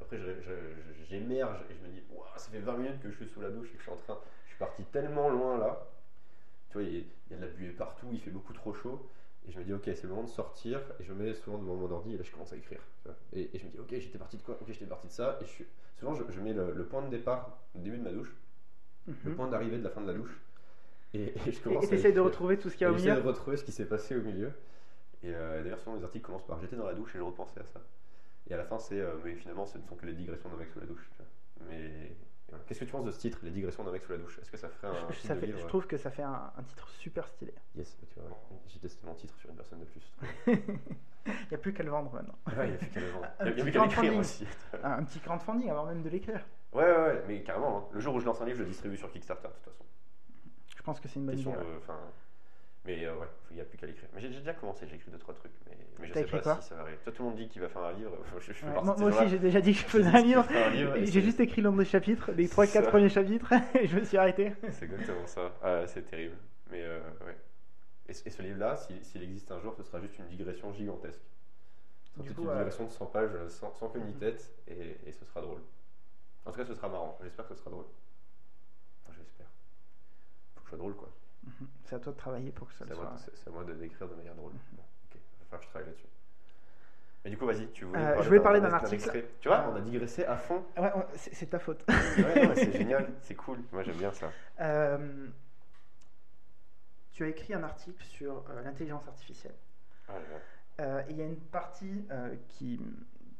[0.00, 3.28] Après, je- j'émerge et je me dis, Ouah, ça fait 20 minutes que je suis
[3.28, 4.18] sous la douche et que je suis en train.
[4.44, 5.88] Je suis parti tellement loin là.
[6.74, 9.08] Tu vois, il y, a- de la buée partout, il fait beaucoup trop chaud.
[9.46, 10.80] Et je me dis, ok, c'est le moment de sortir.
[11.00, 12.80] Et je me mets souvent devant mon ordi et là, je commence à écrire.
[13.02, 13.16] tu vois.
[13.32, 14.58] Et, et je me dis, ok, j'étais parti de quoi?
[14.60, 15.38] Ok, j'étais parti de ça.
[15.42, 15.66] Et je suis,
[15.98, 18.34] souvent, je, je mets le, le point de départ au début de ma douche,
[19.24, 19.34] le Mhm.
[19.34, 20.40] point d'arrivée de la fin de la douche.
[21.14, 22.94] Et, et je commence et à de retrouver tout ce qu'il y a Et au
[22.94, 23.22] j'essaie de milieu.
[23.22, 24.52] retrouver ce qui s'est passé au milieu.
[25.22, 27.60] Et euh, d'ailleurs, souvent, les articles commencent par J'étais dans la douche et je repensais
[27.60, 27.80] à ça.
[28.48, 30.56] Et à la fin, c'est euh, Mais finalement, ce ne sont que les digressions d'un
[30.56, 31.08] mec sous la douche.
[31.12, 31.26] tu vois.
[31.70, 32.16] Mais.
[32.66, 34.38] Qu'est-ce que tu penses de ce titre, Les digressions d'un mec sous la douche?
[34.40, 36.10] Est-ce que ça ferait un Je, titre ça de fait- livre je trouve que ça
[36.10, 37.54] fait un, un titre super stylé.
[37.76, 38.28] Yes, bah, tu vois,
[38.68, 40.12] j'ai testé mon titre sur une personne de plus.
[41.26, 42.34] Il n'y a plus qu'à le vendre maintenant.
[42.58, 43.26] Ouais, il y a plus qu'à le vendre.
[43.40, 44.46] Un Il y a- plus qu'à l'écrire aussi.
[44.82, 46.44] Un, petit crowdfunding avant même de l'écrire.
[46.72, 47.78] Ouais, ouais, ouais, mais carrément.
[47.78, 47.84] hein.
[47.92, 49.84] Le jour où je lance un livre, je le distribue sur Kickstarter, de toute façon.
[50.76, 51.44] Je pense que c'est une bonne idée.
[51.50, 51.98] Question de- enfin,
[52.84, 54.08] mais euh, ouais, il n'y a plus qu'à l'écrire.
[54.14, 56.60] Mais j'ai déjà commencé, j'ai écrit 2-3 trucs, mais, mais je sais écrit pas quoi
[56.60, 56.98] si ça va arriver.
[57.04, 58.12] Toi, tout le monde dit qu'il va faire un livre.
[58.40, 60.46] Je, je Ouais, moi, aussi, j'ai déjà dit que je faisais un livre.
[60.94, 62.82] J'ai c'est- juste écrit le nombre de chapitres, les C'est 3-4 ça.
[62.82, 64.52] premiers chapitres, et je me suis arrêté.
[64.70, 65.52] C'est exactement ça.
[65.62, 66.36] Ah, c'est terrible.
[66.70, 67.36] Mais euh, ouais.
[68.08, 70.72] Et, ce- et ce livre-là, si- s'il existe un jour, ce sera juste une digression
[70.74, 71.22] gigantesque.
[72.04, 74.12] Ce sera Du peut-être coup, une euh, digression de 100 pages sans, sans queue ni
[74.12, 74.18] Mhm.
[74.18, 75.60] tête, et, et ce sera drôle.
[76.44, 77.18] En tout cas, ce sera marrant.
[77.22, 77.86] J'espère que ce sera drôle.
[79.06, 79.46] Enfin, j'espère.
[80.54, 81.08] Faut que ce soit drôle, quoi.
[81.46, 81.68] Mhm.
[81.84, 83.14] C'est à toi de travailler pour que ça C'est le soit.
[83.18, 84.52] c'est- à moi de d'écrire de manière drôle.
[84.72, 84.82] Bon,
[85.12, 85.18] ok,
[85.50, 86.06] que je travaille là-dessus.
[87.24, 88.94] Mais du coup, vas-y, tu voulais Euh, parler je voulais parler d'un article.
[88.94, 89.28] extrait.
[89.40, 90.62] Tu vois, on a digressé à fond.
[90.76, 91.84] Ouais, ouais, c'est ta faute.
[91.88, 91.94] Ouais,
[92.54, 93.58] c'est génial, c'est cool.
[93.72, 94.30] Moi, j'aime bien ça.
[94.60, 95.28] Euh,
[97.12, 99.54] tu as écrit un article sur euh, l'intelligence artificielle.
[100.08, 100.14] Ah
[101.08, 102.04] il y a une partie
[102.48, 102.80] qui,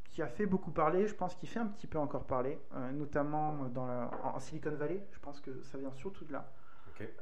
[0.05, 2.59] qui a fait beaucoup parler, je pense qu'il fait un petit peu encore parler,
[2.93, 5.05] notamment dans la- en Silicon Valley.
[5.13, 6.51] Je pense que ça vient surtout de là.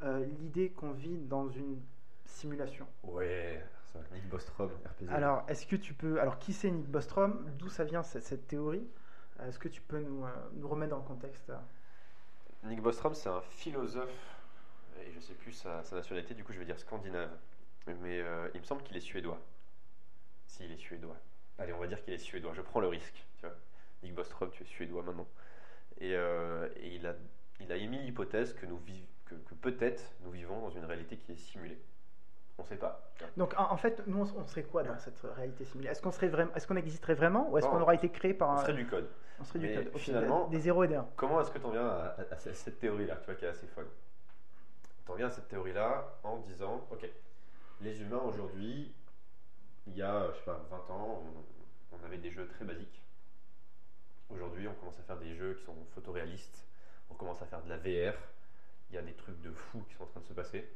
[0.03, 1.81] Euh, L'idée qu'on vit dans une
[2.25, 2.87] simulation.
[3.03, 5.09] Ouais, ça, Nick Bostrom, RPG.
[5.11, 6.21] Alors, est-ce que tu peux.
[6.21, 7.45] Alors, qui c'est Nick Bostrom?
[7.59, 8.87] D'où ça vient cette, cette théorie?
[9.41, 11.51] Est-ce que tu peux nous, euh, nous remettre dans le contexte?
[12.65, 14.09] Nick Bostrom, c'est un philosophe,
[15.01, 17.31] et je sais plus sa, sa nationalité, du coup je vais dire scandinave.
[17.87, 19.41] Mais euh, il me semble qu'il est suédois.
[20.47, 21.17] Si, il est suédois.
[21.59, 23.27] Allez, on va dire qu'il est suédois, je prends le risque.
[23.39, 23.57] Tu vois.
[24.05, 25.27] Nick Bostrom, tu es suédois maintenant.
[25.99, 27.15] Et, euh, et il, a,
[27.61, 31.17] il a émis l'hypothèse que, nous viv- que, que peut-être nous vivons dans une réalité
[31.17, 31.79] qui est simulée.
[32.59, 33.11] On sait pas.
[33.37, 35.89] Donc en, en fait, nous, on, on serait quoi dans cette réalité simulée?
[35.89, 38.51] Est-ce qu'on serait vraiment, est-ce qu'on existerait vraiment, ou est-ce qu'on aura été créé par
[38.51, 39.09] On un, serait du code.
[39.41, 41.71] on serait du code finalement- des zéros et des 1 Comment est-ce que tu en
[41.71, 43.89] viens à, à- à cette théorie-là, tu vois, qui est assez folle?
[45.05, 47.09] Tu en viens à cette théorie-là en disant, ok,
[47.81, 48.93] les humains aujourd'hui,
[49.87, 51.23] il y a, je sais pas, 20 ans,
[51.93, 53.03] on, on avait des jeux très basiques.
[54.31, 56.65] Aujourd'hui, on commence à faire des jeux qui sont photoréalistes,
[57.11, 58.15] on commence à faire de la VR,
[58.93, 60.69] il y a des trucs de fou qui sont en train de se passer.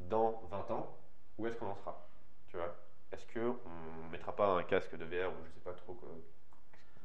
[0.00, 0.98] Dans 20 ans,
[1.38, 2.08] où est-ce qu'on en sera
[2.48, 2.76] Tu vois?
[3.12, 3.56] Est-ce qu'on
[4.10, 6.10] mettra pas un casque de VR ou je sais pas trop quoi-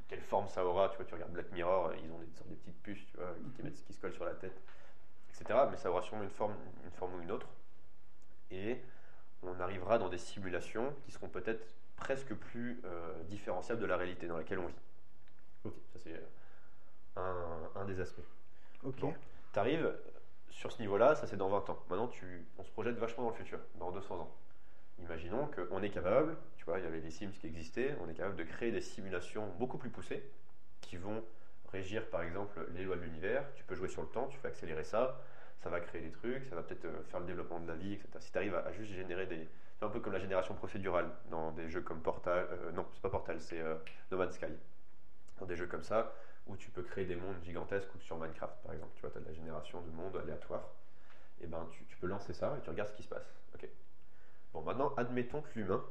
[0.08, 2.56] quelle forme ça aura Tu vois, tu regardes Black Mirror, ils ont des sortes de
[2.56, 4.62] petites puces, tu vois, qui, mettent, qui se collent sur la tête,
[5.30, 5.68] etc.
[5.72, 6.56] Mais ça aura sûrement une forme,
[6.86, 7.48] une forme ou une autre.
[8.52, 8.82] Et
[9.44, 11.68] on arrivera dans des simulations qui seront peut-être
[11.98, 14.76] presque plus euh, différenciables de la réalité dans laquelle on vit.
[15.66, 16.22] Ok, ça c'est
[17.16, 18.22] un, un des aspects.
[18.84, 19.00] Ok.
[19.00, 19.14] Bon.
[19.54, 19.94] Tu arrives
[20.52, 21.80] sur ce niveau-là, ça c'est dans 20 ans.
[21.90, 24.32] Maintenant, tu, on se projette vachement dans le futur, dans 200 ans.
[25.00, 28.14] Imaginons qu'on est capable, tu vois, il y avait les Sims qui existaient, on est
[28.14, 30.24] capable de créer des simulations beaucoup plus poussées
[30.82, 31.24] qui vont
[31.72, 33.46] régir par exemple les lois de l'univers.
[33.56, 35.20] Tu peux jouer sur le temps, tu fais accélérer ça,
[35.64, 37.94] ça va créer des trucs, ça va peut-être euh, faire le développement de la vie,
[37.94, 38.10] etc.
[38.20, 39.48] Si tu arrives à, juste générer des.
[39.80, 42.48] C'est un peu comme la génération procédurale dans des jeux comme Portal.
[42.52, 43.76] euh, non, c'est pas Portal, c'est euh,
[44.12, 44.54] No Man's Sky.
[45.40, 46.14] Dans des jeux comme ça,
[46.48, 48.92] où tu peux créer des mondes gigantesques ou sur Minecraft par exemple.
[48.96, 50.68] Tu vois, tu as de la génération de mondes aléatoires.
[51.42, 53.34] Et ben tu, peux lancer ça et tu regardes ce qui se passe.
[54.54, 55.84] Bon, maintenant, admettons que l'humain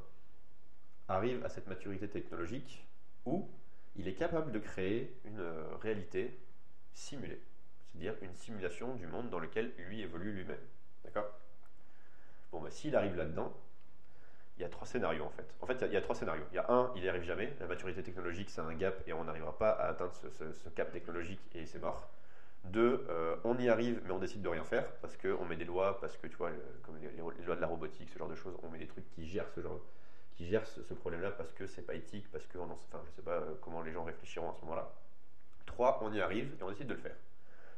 [1.08, 2.86] arrive à cette maturité technologique
[3.24, 3.48] où
[3.96, 6.38] il est capable de créer une euh, réalité
[6.92, 7.40] simulée.
[7.90, 10.60] C'est-à-dire une simulation du monde dans lequel lui évolue lui-même.
[11.04, 11.26] D'accord?
[12.52, 13.52] Bon, bah, s'il arrive là-dedans,
[14.60, 15.54] il y a trois scénarios en fait.
[15.62, 16.44] En fait, il y a- trois scénarios.
[16.52, 17.52] Il y a un, il n'y arrive jamais.
[17.60, 21.40] La maturité technologique, c'est un gap et on n'arrivera pas à atteindre ce, cap technologique
[21.54, 22.10] et c'est mort.
[22.64, 25.64] Deux, euh, on y arrive mais on décide de rien faire parce qu'on met des
[25.64, 26.50] lois, parce que tu vois,
[26.82, 29.26] comme les, lois de la robotique, ce genre de choses, on met des trucs qui
[29.26, 29.80] gèrent ce genre
[30.36, 33.10] qui gèrent ce, problème-là parce que c'est pas éthique, parce que on en- enfin, je
[33.12, 34.92] sais pas euh, comment les gens réfléchiront à ce moment-là.
[35.66, 37.16] Trois, on y arrive et on décide de le faire.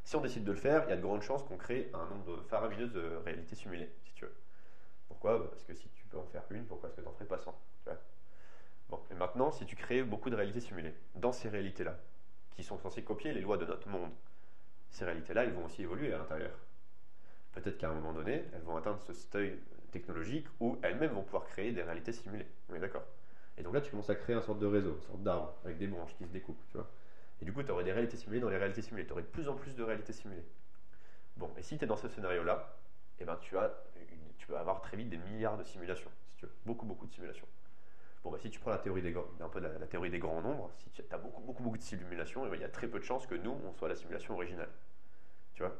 [0.05, 2.07] Si on décide de le faire, il y a de grandes chances qu'on crée un
[2.07, 4.35] nombre faramineux de réalités simulées, si tu veux.
[5.09, 5.49] Pourquoi?
[5.51, 7.39] Parce que si tu peux en faire une, pourquoi est-ce que tu n'en ferais pas
[7.39, 7.53] 100
[7.85, 7.99] tu vois?
[8.91, 11.99] Bon, et maintenant, si tu crées beaucoup de réalités simulées, dans ces réalités-là,
[12.51, 14.11] qui sont censées copier les lois de notre monde,
[14.91, 16.53] ces réalités-là, elles vont aussi évoluer à l'intérieur.
[17.53, 19.59] Peut-être qu'à un moment donné, elles vont atteindre ce seuil
[19.91, 22.47] technologique où elles-mêmes vont pouvoir créer des réalités simulées.
[22.69, 23.05] On est d'accord?
[23.57, 25.79] Et donc là, tu commences à créer une sorte de réseau, une sorte d'arbre, avec
[25.79, 26.91] des branches qui se découpent, tu vois?
[27.41, 29.07] Et du coup, tu aurais des réalités simulées dans les réalités simulées.
[29.07, 30.45] Tu aurais de plus en plus de réalités simulées.
[31.37, 32.77] Bon, et si tu es dans ce scénario-là,
[33.19, 33.73] eh ben, tu, as
[34.45, 36.53] tu vas avoir très vite des milliards de simulations, si tu veux.
[36.67, 37.47] Beaucoup, beaucoup de simulations.
[38.25, 40.71] Bon, bah, si tu prends la théorie des, un peu la, théorie des grands nombres,
[40.79, 43.27] si tu as beaucoup, beaucoup, beaucoup de simulations, il y a très peu de chances
[43.27, 44.71] que nous, on soit la simulation originale.
[45.55, 45.77] Tu vois?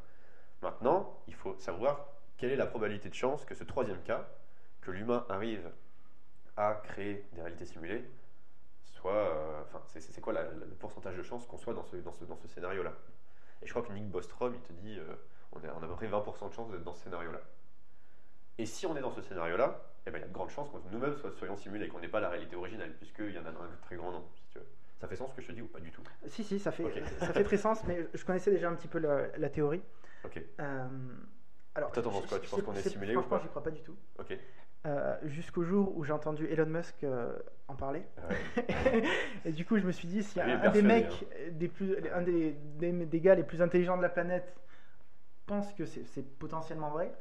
[0.63, 2.09] Maintenant, il faut savoir
[2.39, 4.29] quelle est la probabilité de chance que ce troisième cas,
[4.83, 5.71] que l'humain arrive
[6.57, 8.05] à créer des réalités simulées,
[8.85, 9.13] soit.
[9.15, 12.37] euh, Enfin, c'est- quoi le pourcentage de chance qu'on soit dans ce, dans ce, dans
[12.37, 12.95] ce scénario-là?
[13.63, 15.17] Et je crois que Nick Bostrom, il te dit euh,
[15.53, 17.41] on, a, on a à peu près 20% de chance d'être dans ce scénario-là.
[18.59, 20.69] Et si on est dans ce scénario-là, eh ben, il y a de grandes chances
[20.71, 23.51] que nous-mêmes so- soyons simulés, qu'on n'ait pas la réalité originelle, puisqu'il y en a
[23.51, 24.67] un très grand nombre, si tu veux.
[25.01, 26.03] Ça fait sens ce que je te dis ou pas du tout?
[26.29, 26.85] Si, si, ça fait,
[27.19, 29.83] ça fait très sens, mais je connaissais déjà un petit peu la, la théorie.
[30.25, 30.87] Ok, Euh,
[31.75, 32.39] alors, Toi, t'en penses quoi?
[32.39, 33.43] Tu penses qu'on est simulé ou Franchement, pas?
[33.43, 33.97] j'y crois pas du tout.
[34.19, 34.39] ok.
[34.85, 37.33] Euh, Jusqu'au jour où j'ai entendu Elon Musk euh,
[37.69, 38.03] en parler.
[38.29, 39.05] Ouais.
[39.45, 41.97] et du coup, je me suis dit, si Lui est un, des mecs, des plus,
[42.13, 44.55] un des, des, des gars les plus intelligents de la planète
[45.47, 47.13] pense que c'est potentiellement vrai,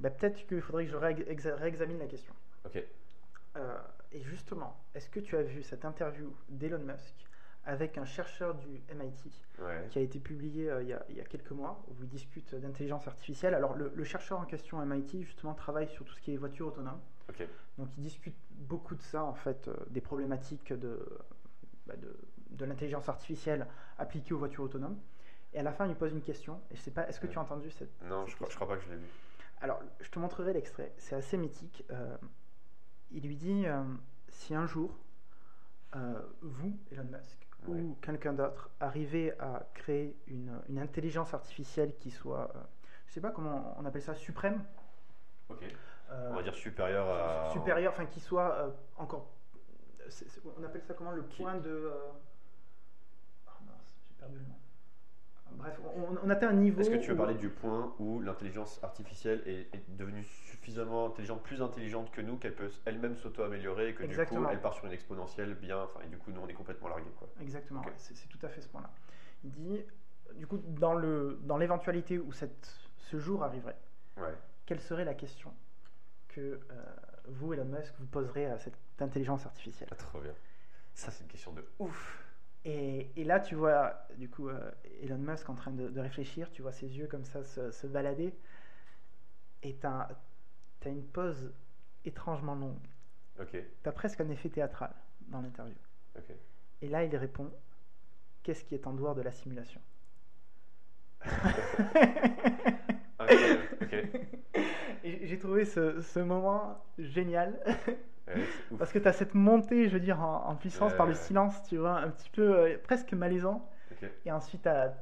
[0.00, 2.34] bah, peut-être qu'il faudrait que je réex- exa- réexamine la question.
[2.64, 2.82] Ok.
[3.56, 3.78] Euh,
[4.12, 7.14] et justement, est-ce que tu as vu cette interview d'Elon Musk
[7.64, 9.30] avec un chercheur du MIT
[9.60, 9.86] Ouais.
[9.90, 12.08] qui a été publié euh, il, y a, il y a quelques mois, où il
[12.08, 13.54] discute d'intelligence artificielle?
[13.54, 16.68] Alors, le, le chercheur en question MIT, justement, travaille sur tout ce qui est voiture
[16.68, 17.00] autonome.
[17.28, 17.46] Ok.
[17.76, 21.06] Donc, il discute beaucoup de ça, en fait, euh, des problématiques de,
[21.86, 22.16] bah, de,
[22.50, 23.66] de l'intelligence artificielle
[23.98, 24.98] appliquée aux voitures autonomes.
[25.52, 26.60] Et à la fin, il lui pose une question.
[26.70, 27.90] Et je sais pas, est-ce que tu as entendu cette.
[28.04, 29.06] Non, je crois, je crois pas que je l'ai vu.
[29.60, 30.92] Alors, je te montrerai l'extrait.
[30.98, 31.84] C'est assez mythique.
[31.90, 32.16] Euh,
[33.10, 33.82] il lui dit euh,
[34.28, 34.90] si un jour,
[35.96, 37.80] euh, vous, Elon Musk, Ouais.
[37.80, 42.52] ou quelqu'un d'autre, arrivez à créer une, une intelligence artificielle qui soit,
[43.08, 44.62] je sais pas comment on appelle ça, suprême,
[45.50, 45.64] Ok.
[46.10, 47.50] On va dire supérieur à.
[47.50, 49.28] supérieure, enfin qui soit encore,
[50.56, 51.10] on appelle ça comment?
[51.10, 51.90] Le Qui- point de.
[53.46, 54.54] ah mince, j'ai perdu le nom.
[55.52, 56.80] Bref, on, on atteint un niveau.
[56.80, 61.06] Est-ce que tu veux où- parler du point où l'intelligence artificielle est, est devenue suffisamment
[61.06, 64.40] intelligente, plus intelligente que nous, qu'elle peut elle-même s'auto-améliorer et que Exactement.
[64.40, 66.52] du coup elle part sur une exponentielle bien, enfin, et du coup nous on est
[66.54, 67.28] complètement largués quoi.
[67.40, 68.90] Exactement, ouais, c'est tout à fait ce point-là.
[69.44, 69.80] Il dit,
[70.34, 72.68] du coup, dans le dans l'éventualité où cette,
[72.98, 73.76] ce jour arriverait,
[74.16, 74.34] Ouais.
[74.66, 75.50] quelle serait la question
[76.28, 76.40] que que
[76.70, 76.84] euh,
[77.26, 79.88] vous, Elon Musk, vous poserez à cette intelligence artificielle?
[79.90, 80.34] Ah, trop bien.
[80.94, 82.22] Ça, c'est une question de ouf.
[82.68, 84.70] Et, et là, tu vois, du coup, euh,
[85.02, 87.86] Elon Musk en train de, de réfléchir, tu vois ses yeux comme ça se, se
[87.86, 88.34] balader,
[89.62, 90.10] et tu as,
[90.84, 91.50] une pause
[92.04, 92.86] étrangement longue.
[93.40, 94.92] Ok, Tu as presque un effet théâtral
[95.28, 95.74] dans l'interview.
[96.82, 97.50] Et là, il répond
[98.42, 99.80] Qu'est-ce qui est en dehors de la simulation?
[105.04, 107.58] J'ai trouvé ce, ce moment génial.
[108.78, 111.62] parce que tu as cette montée, je veux dire, en, en puissance par le silence,
[111.68, 113.68] tu vois, un petit peu euh, presque malaisant.
[114.24, 114.94] Et ensuite, tu as,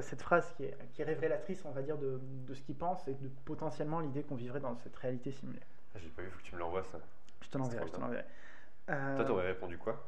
[0.00, 3.06] cette phrase qui est, qui est révélatrice, on va dire, de, de ce qu'il pense
[3.08, 5.60] et de potentiellement l'idée qu'on vivrait dans cette réalité simulée.
[5.94, 6.98] Ah, J'ai pas vu, faut que tu me l'envoies ça.
[7.42, 8.24] Je te l'enverrai, je te l'enverrai.
[8.88, 10.02] Euh, Toi, t'aurais répondu quoi?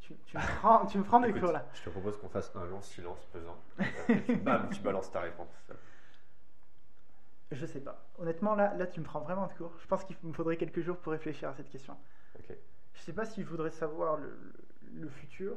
[0.00, 1.64] Tu, tu me prends, tu me prends de Écoute, court là.
[1.74, 3.56] Je te propose qu'on fasse un long silence pesant.
[4.42, 5.48] Bam, tu balances ta réponse.
[7.52, 8.04] Je sais pas.
[8.18, 9.72] Honnêtement, là, là, tu me prends vraiment de court.
[9.80, 11.96] Je pense qu'il me faudrait quelques jours pour réfléchir à cette question.
[12.38, 12.56] Ok.
[12.94, 15.56] Je sais pas si je voudrais savoir le, le- le futur.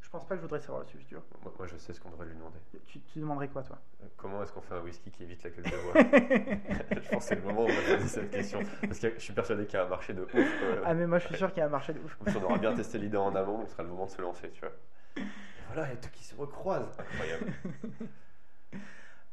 [0.00, 1.22] Je pense pas que je voudrais savoir le futur.
[1.42, 2.58] Moi, moi, je sais ce qu'on devrait lui demander.
[2.86, 3.78] Tu, tu demanderais quoi, toi?
[4.02, 5.92] Euh, Comment est-ce qu'on fait un whisky qui évite la gueule de bois?
[7.02, 8.60] Je pense que c'est le moment où on va poser cette question.
[8.80, 10.34] Parce que je suis persuadé qu'il y a un marché de ouf.
[10.34, 12.18] euh, Ah, mais moi, je suis sûr qu'il y a un marché de ouf.
[12.26, 14.50] On aura bien testé l'idée en amont, donc ce sera le moment de se lancer,
[14.50, 14.72] tu vois.
[15.16, 15.22] Et
[15.68, 16.98] voilà, il y a tout qui se recroise.
[16.98, 17.52] Incroyable.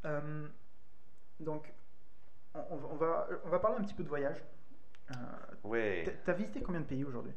[0.06, 0.48] Euh,
[1.42, 1.74] donc,
[2.56, 2.60] on,
[2.92, 4.44] on va- on va, parler un petit peu de voyage.
[5.12, 5.16] Euh,
[5.64, 7.34] Ouais, t'as- visité combien de pays aujourd'hui?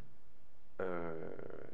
[0.80, 1.30] Euh,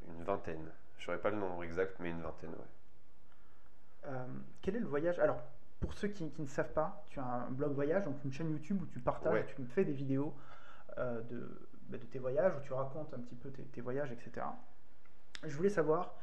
[0.09, 0.71] une vingtaine.
[0.99, 4.07] Je saurais pas le nombre exact, mais une vingtaine, ouais.
[4.07, 4.27] Euh,
[4.63, 5.19] Quel est le voyage?
[5.19, 5.41] Alors,
[5.81, 8.51] pour ceux qui, qui ne savent pas, tu as un blog voyage, donc une chaîne
[8.51, 9.47] YouTube où tu partages, Ouais.
[9.55, 10.35] tu me fais des vidéos
[10.99, 14.11] euh, de, bah, de tes voyages, où tu racontes un petit peu tes, tes voyages,
[14.11, 14.47] etc.
[15.45, 16.15] Je voulais savoir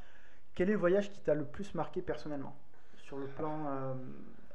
[0.54, 2.58] quel est le voyage qui t'a le plus marqué personnellement?
[2.98, 3.94] Sur le plan euh,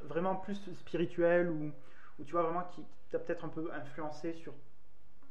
[0.02, 1.72] vraiment plus spirituel, ou,
[2.20, 4.54] ou tu vois vraiment qui, t'a peut-être un peu influencé sur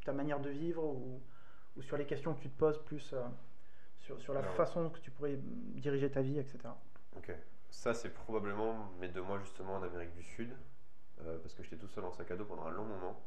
[0.03, 1.21] ta manière de vivre, ou,
[1.77, 3.23] ou sur les questions que tu te poses plus euh,
[3.99, 6.57] sur, sur la Alors- façon que tu pourrais diriger ta vie, etc.
[7.15, 7.31] Ok.
[7.69, 10.51] Ça, c'est probablement mes deux mois justement en Amérique du Sud,
[11.21, 13.21] euh, parce que j'étais tout seul en sac à dos pendant un long moment.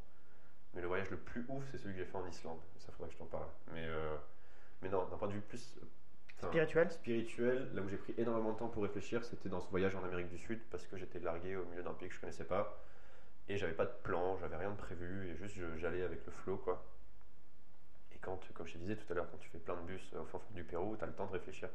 [0.75, 2.59] Mais le voyage le plus ouf, c'est celui que j'ai fait en Islande.
[2.79, 3.47] Ça, faudrait que je t'en parle.
[3.73, 4.17] Mais, euh,
[4.81, 5.79] mais non, d'un point de vue plus
[6.39, 9.95] Spirituel spirituel, là où j'ai pris énormément de temps pour réfléchir, c'était dans ce voyage
[9.95, 12.45] en Amérique du Sud, parce que j'étais largué au milieu d'un pays que je connaissais
[12.45, 12.83] pas,
[13.53, 16.57] et j'avais pas de plan, j'avais rien de prévu, et juste j'allais avec le flow,
[16.57, 16.84] quoi.
[18.12, 20.03] Et quand, comme je te disais tout à l'heure, quand tu fais plein de bus
[20.14, 21.68] euh, au fin fond du Pérou, tu as le temps de réfléchir.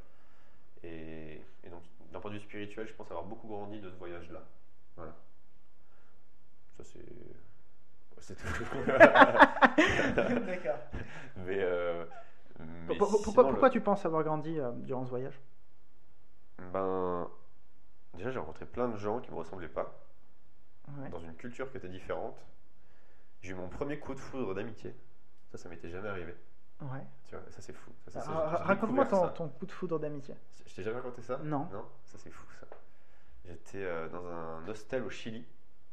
[0.84, 3.96] Et, et donc, d'un point de vue spirituel, je pense avoir beaucoup grandi de ce
[3.96, 4.44] voyage-là.
[4.96, 5.16] Voilà.
[6.78, 7.06] Ça, c'est.
[8.20, 8.48] C'est tout.
[10.46, 10.78] D'accord.
[11.38, 11.60] mais.
[11.62, 12.06] euh,
[12.88, 15.40] mais sinon, pourquoi le- pourquoi tu penses avoir grandi euh, durant ce voyage?
[16.74, 17.28] Ben.
[18.16, 19.94] Déjà, j'ai rencontré plein de gens qui me ressemblaient pas,
[20.88, 21.10] Ouais.
[21.10, 22.38] dans une culture qui était différente.
[23.42, 24.96] J'ai eu mon premier coup de foudre d'amitié.
[25.52, 26.34] Ça, ça m'était jamais arrivé.
[26.82, 27.04] Ouais.
[27.26, 27.92] Tu vois, ça, c'est fou.
[28.08, 30.36] Ça, ça, j'ai Raconte-moi ton, coup de foudre d'amitié.
[30.66, 31.38] Je t'ai jamais raconté ça?
[31.44, 31.68] Non.
[31.72, 31.86] Non?
[32.06, 32.68] Ça, c'est fou, ça.
[33.46, 35.46] J'étais euh, dans un hostel au Chili.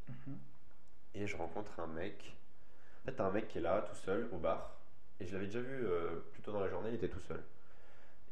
[0.09, 0.39] Mhm.
[1.15, 2.37] Et je rencontre un mec.
[3.03, 4.77] En fait, un mec qui est là, tout seul, au bar.
[5.21, 7.43] Et je l'avais déjà vu euh, plus tôt dans la journée, il était tout seul.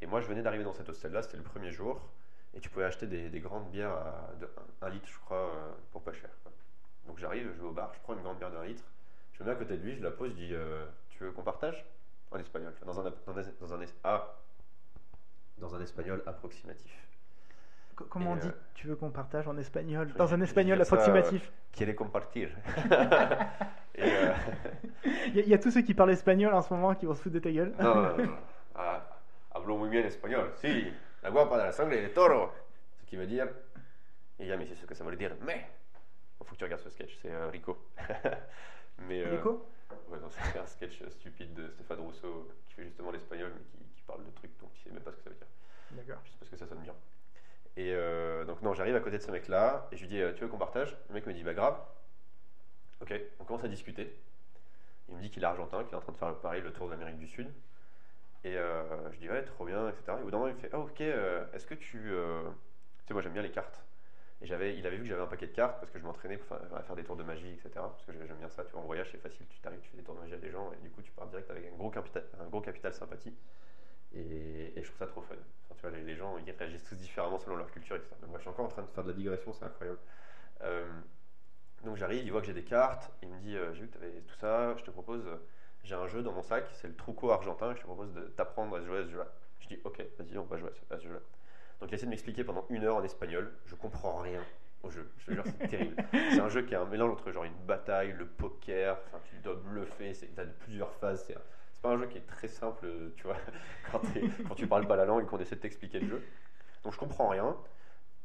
[0.01, 2.01] Et moi, je venais d'arriver dans cet hostel-là, c'était le premier jour.
[2.55, 4.49] Et tu pouvais acheter des, des grandes bières à de
[4.83, 6.31] 1 litre, je crois, euh, pour pas cher.
[6.43, 6.53] quoi.
[7.07, 8.85] Donc j'arrive, je vais au bar, je prends une grande bière d'un litre.
[9.33, 11.33] Je me mets à côté de lui, je la pose, je dis euh, Tu veux
[11.33, 11.85] qu'on partage?
[12.31, 12.73] En espagnol.
[12.85, 14.37] Dans un, dans un, dans un, es- ah,
[15.59, 16.93] dans un espagnol approximatif.
[17.95, 20.09] Co- Comment on Et, dit euh, tu veux qu'on partage en espagnol?
[20.09, 21.53] je- Dans un vais espagnol dire ça, approximatif.
[21.73, 22.51] Quiere compartir.
[23.95, 24.33] et, euh,
[25.29, 27.07] Il y, a- il y a tous ceux qui parlent espagnol en ce moment qui
[27.07, 27.75] vont se foutre de ta gueule.
[27.81, 28.37] No, no, no, no.
[28.75, 29.03] Ah,
[29.55, 30.51] hablo muy bien espagnol.
[30.57, 30.93] Sí,
[31.23, 32.51] la guapa de la sangre de toro.
[33.01, 33.49] Ce qui veut dire.
[34.39, 35.35] Et Yam, c'est ce que ça veut dire.
[35.43, 35.67] Mais.
[36.41, 37.79] Il faut que tu regardes ce sketch, c'est euh, Rico.
[38.99, 39.65] mais, euh, Nico
[40.09, 40.19] ouais,
[40.53, 44.03] c'est un sketch euh, stupide de Stéphane Rousseau qui fait justement l'espagnol, mais qui, qui
[44.03, 45.47] parle de trucs dont il sait même pas ce que ça veut dire.
[45.93, 46.21] D'accord.
[46.25, 46.95] Juste parce que ça sonne bien.
[47.77, 50.43] Et euh, donc, non, j'arrive à côté de ce mec-là et je lui dis Tu
[50.43, 50.97] veux qu'on partage?
[51.09, 51.79] Le mec me dit Bah, grave.
[53.01, 54.19] Ok, on commence à discuter.
[55.09, 56.87] Il me dit qu'il est argentin, qu'il est en train de faire pareil le tour
[56.87, 57.49] de l'Amérique du Sud.
[58.45, 60.19] Et euh, je dis Ouais, trop bien, etc.
[60.19, 61.99] Et au bout d'un moment, il me fait Ah, ok, euh, est-ce que tu.
[62.13, 62.43] euh,
[63.01, 63.85] Tu sais, moi, j'aime bien les cartes.
[64.43, 66.57] Et il avait vu que j'avais un paquet de cartes parce que je m'entraînais pour
[66.77, 67.91] à faire des tours de magie, etc.
[67.91, 69.97] Parce que j'aime bien ça, tu vois, en voyage, c'est facile, tu t'arrives, tu fais
[69.99, 71.77] des tours de magie à des gens et du coup, tu pars direct avec un
[71.77, 73.35] gros capital, un gros capital sympathie.
[74.15, 75.37] Et, et je trouve ça trop fun.
[75.77, 78.17] Tu vois, les, gens, ils réagissent tous différemment selon leur culture, etc.
[78.23, 79.99] Mais moi, je suis encore en train de faire de la digression, c'est incroyable.
[81.85, 84.05] Donc j'arrive, il voit que j'ai des cartes, il me dit, j'ai vu que tu
[84.05, 85.25] avais tout ça, je te propose,
[85.85, 88.77] j'ai un jeu dans mon sac, c'est le Truco argentin, je te propose de t'apprendre
[88.77, 89.27] à jouer à ce jeu-là.
[89.61, 91.21] Je dis, ok, vas-y, on va jouer à ce, jeu-là.
[91.81, 94.41] Donc il essaie de m'expliquer pendant une heure en espagnol, je comprends rien.
[94.83, 95.11] au jeu.
[95.19, 95.97] Je te jure, c'est terrible.
[96.13, 99.37] C'est un jeu qui est un mélange entre genre une bataille, le poker, enfin tu
[99.37, 101.25] dois bluffer, tu as plusieurs phases.
[101.27, 103.37] C'est pas un jeu qui est très simple, tu vois,
[103.93, 104.01] quand,
[104.49, 106.23] quand tu parles pas la langue et qu'on essaie de t'expliquer le jeu.
[106.85, 107.57] Donc je comprends rien.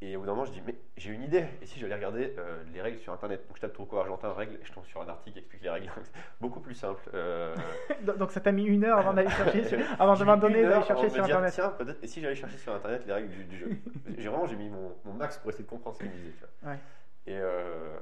[0.00, 1.44] Et au bout d'un moment, je dis, mais j'ai une idée.
[1.60, 3.44] Et si j'allais regarder euh, les règles sur internet?
[3.48, 5.70] Donc je tape Turco Argentin règles et je tombe sur un article qui explique les
[5.70, 5.90] règles.
[6.40, 7.02] Beaucoup plus simple.
[7.14, 7.52] Euh,
[8.18, 11.08] Donc ça t'a mis une heure avant d'aller chercher, sur- avant de m'abandonner d'aller chercher
[11.08, 11.52] sur dire, internet.
[11.52, 11.98] Tiens, peut-être.
[12.04, 13.70] Et si j'allais chercher sur internet les règles du, du jeu?
[14.16, 16.32] J'ai vraiment j'ai mis mon, mon max pour essayer de comprendre ce qu'il me disait.
[16.38, 16.72] Tu vois.
[16.74, 16.78] Ouais.
[17.26, 17.98] Et, euh,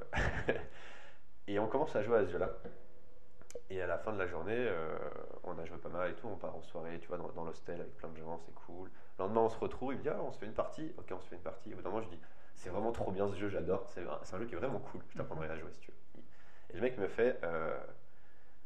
[1.47, 2.51] et on commence à jouer à ce jeu-là.
[3.69, 4.97] Et à la fin de la journée, euh,
[5.43, 6.27] on a joué pas mal et tout.
[6.27, 8.89] On part en soirée, tu vois, dans, dans l'hostel avec plein de gens, c'est cool.
[9.17, 9.93] Le lendemain, on se retrouve.
[9.93, 10.93] Il me dit, ah, on se fait une partie.
[10.97, 11.73] Ok, on se fait une partie.
[11.73, 12.19] Au bout d'un moment, je dis,
[12.55, 13.87] c'est vraiment trop bien ce jeu, j'adore.
[13.89, 15.01] C'est un, jeu qui est vraiment cool.
[15.09, 16.23] Je t'apprendrai à jouer si tu veux.
[16.71, 17.77] Et le mec me fait, euh,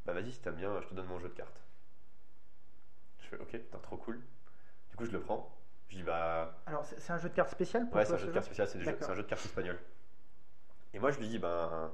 [0.06, 1.62] bah vas-y, si t'aimes bien, je te donne mon jeu de cartes.
[3.20, 4.22] Je fais, ok, putain, trop cool.
[4.90, 5.56] Du coup, je le prends.
[5.90, 8.28] Je dis, bah, Alors c'est un jeu de cartes spécial pour Ouais, c'est un jeu
[8.28, 9.78] de cartes spécial, c'est un jeu de cartes espagnol.
[10.94, 11.92] Et moi, je lui dis, ben,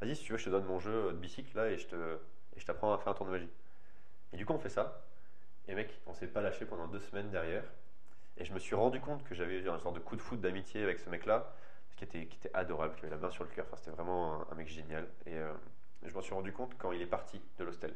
[0.00, 2.18] vas-y, si tu veux, je te donne mon jeu de bicycle là et je te,
[2.60, 3.48] et je t'apprends à faire un tour de magie.
[4.32, 5.02] Et du coup, on fait ça.
[5.68, 7.64] Et mec, on s'est pas lâché pendant deux semaines derrière.
[8.38, 10.40] Et je me suis rendu compte que j'avais eu un sorte de coup de foot
[10.40, 11.54] d'amitié avec ce mec-là,
[11.96, 13.66] qui était, qui était adorable, qui avait la main sur le cœur.
[13.68, 15.08] Enfin, c'était vraiment un, un mec génial.
[15.26, 15.52] Et euh,
[16.04, 17.94] je m'en suis rendu compte quand il est parti de l'hostel.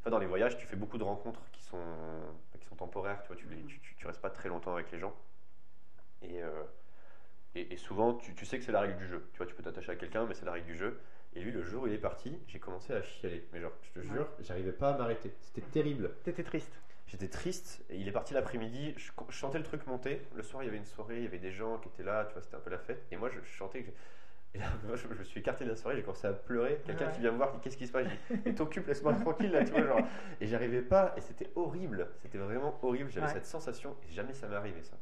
[0.00, 1.78] Enfin, dans les voyages, tu fais beaucoup de rencontres qui sont,
[2.60, 3.22] qui sont temporaires.
[3.22, 5.14] Tu vois, tu, les- tu, tu- tu restes pas très longtemps avec les gens.
[6.22, 6.62] Et, euh,
[7.54, 9.28] et, et souvent, tu, tu sais que c'est la règle du jeu.
[9.32, 11.00] Tu vois, tu peux t'attacher à quelqu'un, mais c'est la règle du jeu.
[11.34, 13.46] Et lui, le jour où il est parti, j'ai commencé à chialer.
[13.52, 15.32] Mais genre, je te jure, j'arrivais pas à m'arrêter.
[15.40, 16.10] C'était terrible.
[16.24, 16.72] T'étais triste.
[17.06, 17.82] J'étais triste.
[17.90, 18.94] Et il est parti l'après-midi.
[18.96, 20.20] Je, je chantais le truc monter.
[20.34, 22.24] Le soir, il y avait une soirée, il y avait des gens qui étaient là.
[22.26, 23.04] Tu vois, c'était un peu la fête.
[23.10, 23.82] Et moi, je, je chantais.
[23.82, 23.90] Que
[24.54, 26.82] et là, moi, je, je me suis écarté de la soirée, j'ai commencé à pleurer.
[26.84, 27.12] Quelqu'un Ouais.
[27.12, 28.06] qui vient me voir, dit qu'est-ce qui se passe?
[28.28, 29.84] Je dis, mais t'occupe, laisse-moi tranquille là, tu vois.
[29.86, 30.00] Genre.
[30.42, 32.08] Et j'arrivais pas, et c'était horrible.
[32.18, 33.10] C'était vraiment horrible.
[33.10, 33.32] J'avais Ouais.
[33.32, 34.98] cette sensation, et jamais ça m'est arrivé ça.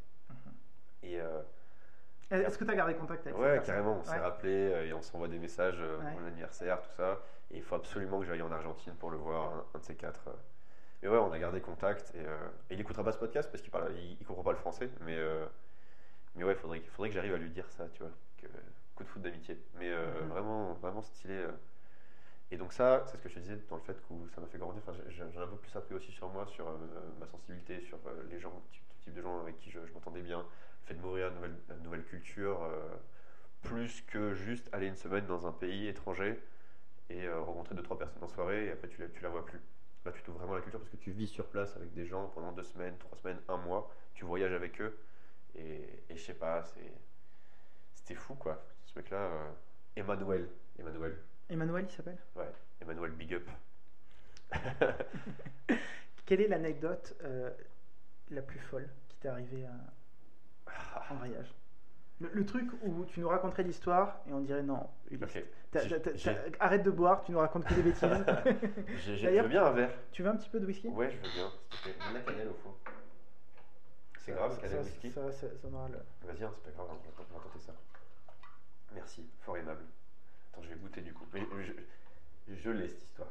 [1.03, 1.41] Et euh,
[2.31, 4.19] Est-ce que tu as gardé contact avec Ouais, carrément, on s'est Ouais.
[4.19, 6.13] rappelé euh, et on s'envoie des messages euh, Ouais.
[6.13, 7.19] pour l'anniversaire, tout ça.
[7.51, 9.97] Et il faut absolument que j'aille en Argentine pour le voir, un, un de ces
[9.97, 10.29] quatre.
[10.29, 10.33] euh.
[11.03, 12.13] Mais ouais, on a gardé contact.
[12.15, 12.37] Et, euh,
[12.71, 14.91] et il écoutera pas ce podcast parce qu'il parle, il, il comprend pas le français.
[15.01, 15.45] Mais, euh,
[16.37, 18.13] mais ouais, faudrait, faudrait que j'arrive à lui dire ça, tu vois.
[18.39, 18.47] Que,
[18.95, 19.61] coup de foot d'amitié.
[19.79, 20.29] Mais euh, Mhm.
[20.29, 21.35] vraiment, vraiment stylé.
[21.35, 21.51] euh.
[22.53, 24.47] Et donc ça, c'est ce que je te disais dans le fait que ça m'a
[24.49, 24.83] fait grandir.
[24.87, 26.77] Enfin, j'ai- j'ai- j'en ai un peu plus appris aussi sur moi, sur euh,
[27.19, 30.21] ma sensibilité, sur euh, les gens, type, type de gens avec qui je, je m'entendais
[30.23, 30.45] bien.
[30.87, 32.89] Fait de m'ouvrir à une nouvelle, à une nouvelle culture, euh,
[33.63, 36.41] plus que juste aller une semaine dans un pays étranger
[37.11, 39.45] et euh, rencontrer deux trois personnes en soirée et après tu la, tu la vois
[39.47, 39.61] plus.
[40.05, 42.07] Là, tu t'ouvres vraiment à la culture parce que tu vis sur place avec des
[42.07, 43.95] gens pendant deux semaines, trois semaines, un mois.
[44.15, 44.99] Tu voyages avec eux
[45.57, 46.93] et, et je sais pas, c'est
[47.95, 48.65] c'était fou quoi.
[48.87, 49.51] Ce mec-là, euh,
[49.97, 51.17] Emmanuel, Emmanuel,
[51.49, 52.19] Emmanuel, il s'appelle?
[52.35, 52.51] Ouais,
[52.81, 53.49] Emmanuel Big Up.
[56.27, 57.51] Quelle est l'anecdote euh,
[58.31, 59.93] la plus folle qui t'est arrivée à-
[61.11, 61.55] en voyage
[62.21, 64.87] le, le truc où tu nous raconterais l'histoire et on dirait non,
[65.71, 68.05] t'as- t'as- t'as- arrête de boire, tu nous racontes que des bêtises.
[69.17, 69.91] J'ai- veux bien un verre.
[70.13, 70.89] tu veux un petit peu de whisky?
[70.89, 71.49] Ouais, je veux bien.
[71.71, 71.95] s'il te plaît.
[71.99, 72.75] Il y a de la cannelle au fond.
[74.19, 75.11] C'est grave, Ça- cannelle ça- whisky?
[75.11, 77.59] ça- ça- ça aura le- Vas-y, hein, c'est pas grave, on va, on va tenter
[77.59, 77.73] ça.
[78.95, 79.85] Merci, fort aimable.
[80.53, 81.25] Attends, je vais goûter du coup.
[81.33, 81.41] Mais
[82.49, 83.29] je, je l'ai cette histoire.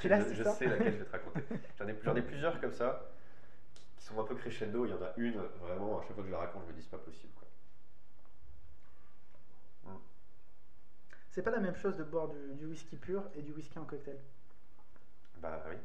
[0.00, 0.56] Tu l'as, je, cette je histoire?
[0.56, 1.42] sais laquelle je vais te raconter.
[1.78, 3.10] J'en ai, j'en ai plusieurs comme ça
[4.04, 4.84] qui, sont un peu crescendo.
[4.84, 6.76] Il y en a une, vraiment, à chaque fois que je la raconte, je me
[6.76, 7.32] dis c'est pas possible.
[7.34, 7.48] Quoi.
[11.30, 13.84] C'est pas la même chose de boire du, du whisky pur et du whisky en
[13.84, 14.18] cocktail?
[15.38, 15.76] Bah oui.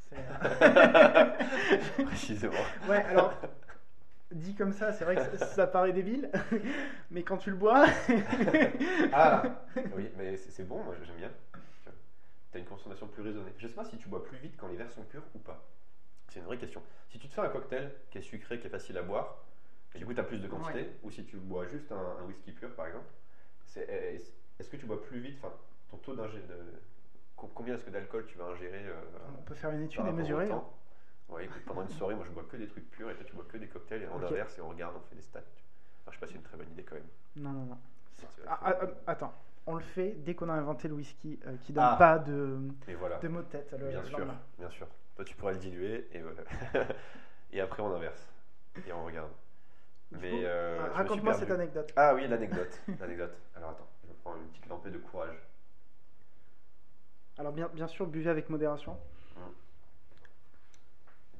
[0.00, 0.16] C'est-
[2.04, 2.54] Précisément.
[2.88, 3.32] ouais, alors,
[4.32, 6.28] dit comme ça, c'est vrai que ça, ça paraît débile,
[7.12, 7.86] mais quand tu le bois.
[9.12, 9.42] Ah
[9.96, 11.30] Oui, mais c'est c'est bon, moi j'aime bien.
[12.50, 13.52] Tu as une consommation plus raisonnée.
[13.58, 15.64] Je sais pas si tu bois plus vite quand les verres sont purs ou pas.
[16.34, 16.82] C'est une vraie question.
[17.10, 19.36] Si tu te fais un cocktail qui est sucré, qui est facile à boire,
[19.94, 20.96] et du coup tu as plus de quantité, Ouais.
[21.04, 23.06] ou si tu bois juste un, un whisky pur par exemple,
[23.66, 24.20] c'est-
[24.58, 25.54] est-ce que tu bois plus vite, enfin
[25.92, 26.56] ton taux d'ingé de.
[27.36, 28.94] co- Combien est-ce que d'alcool tu vas ingérer euh,
[29.38, 30.50] On peut faire une étude et mesurer.
[30.50, 30.64] hein.
[31.28, 33.34] Ouais, écoute, pendant une soirée, moi je bois que des trucs purs et toi tu
[33.36, 34.24] bois que des cocktails et on Ok.
[34.24, 35.38] inverse et on regarde, on fait des stats.
[35.38, 37.06] Enfin, je sais pas si c'est une très bonne idée quand même.
[37.36, 37.78] Non, non, non.
[38.48, 39.34] Ah, ah, ah, attends,
[39.66, 41.96] on le fait dès qu'on a inventé le whisky euh, qui donne Ah.
[41.96, 42.58] pas de,
[42.88, 43.18] Et voilà.
[43.18, 43.72] de mots de tête.
[43.78, 44.26] le- Bien sûr,
[44.58, 44.88] bien sûr.
[45.16, 46.42] Toi, tu pourras le diluer et, voilà.
[47.52, 48.28] et après on inverse
[48.86, 49.30] et on regarde.
[50.10, 51.92] Mais euh, Raconte-moi cette anecdote.
[51.96, 52.80] Ah oui, l'anecdote.
[53.00, 53.36] l'anecdote.
[53.56, 55.36] Alors attends, je prends une petite lampée de courage.
[57.36, 58.96] Alors, bien, bien sûr, buvez avec modération.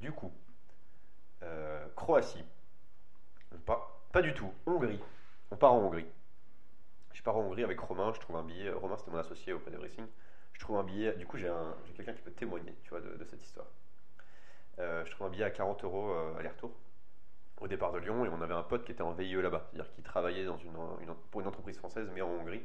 [0.00, 0.32] Du coup,
[1.42, 2.44] euh, Croatie.
[3.64, 4.52] Pas, pas du tout.
[4.66, 5.00] Hongrie.
[5.50, 6.06] On part en Hongrie.
[7.12, 8.12] Je pars en Hongrie avec Romain.
[8.12, 8.70] Je trouve un billet.
[8.70, 10.04] Romain, c'était mon associé au Pad Racing.
[10.54, 11.12] Je trouve un billet.
[11.14, 13.66] Du coup, j'ai un- j'ai quelqu'un qui peut témoigner, tu vois, de, de cette histoire.
[14.78, 16.72] Euh, je trouve un billet à 40 euros euh, aller-retour.
[17.60, 19.90] au départ de Lyon et on avait un pote qui était en VIE là-bas, c'est-à-dire
[19.92, 22.62] qui travaillait dans une, une- pour une entreprise française mais en Hongrie.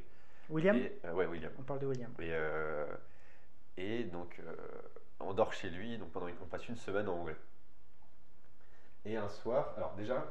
[0.50, 1.52] William Et, euh, ouais, William.
[1.60, 2.12] On parle de William.
[2.20, 2.88] Et, euh,
[3.78, 4.42] et donc,
[5.20, 7.36] on dort chez lui, donc pendant une, on passe une semaine en Hongrie.
[9.06, 10.26] Et un soir, alors déjà,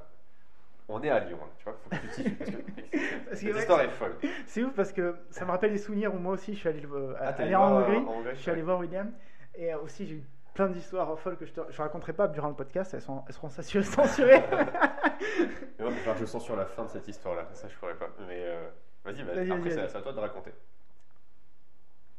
[0.89, 3.31] on est à Lyon, là, tu vois, faut que tu te situes, parce que Parce
[3.31, 4.17] que, cette ouais, histoire est folle.
[4.47, 6.83] C'est ouf parce que ça me rappelle des souvenirs où moi aussi je suis allé,
[6.87, 7.97] euh, Ah, t'es aller allé en voir, euh, Hongrie.
[7.99, 9.13] en Hongrie Je suis allé voir William
[9.55, 10.23] et euh, aussi j'ai eu
[10.55, 13.49] plein d'histoires folles que je ne raconterai pas durant le podcast, elles, sont, elles seront
[13.51, 14.43] censurées.
[15.79, 18.09] moi, je sens sur la fin de cette histoire-là, ça je pourrais pas.
[18.27, 18.69] Mais euh,
[19.05, 20.53] vas-y, bah, après c'est à- toi de raconter.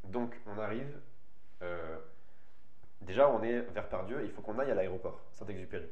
[0.05, 0.97] Donc, on arrive,
[1.61, 1.97] euh,
[3.01, 5.89] déjà on est vers Pardieu il faut qu'on aille à l'aéroport, Saint-Exupéry.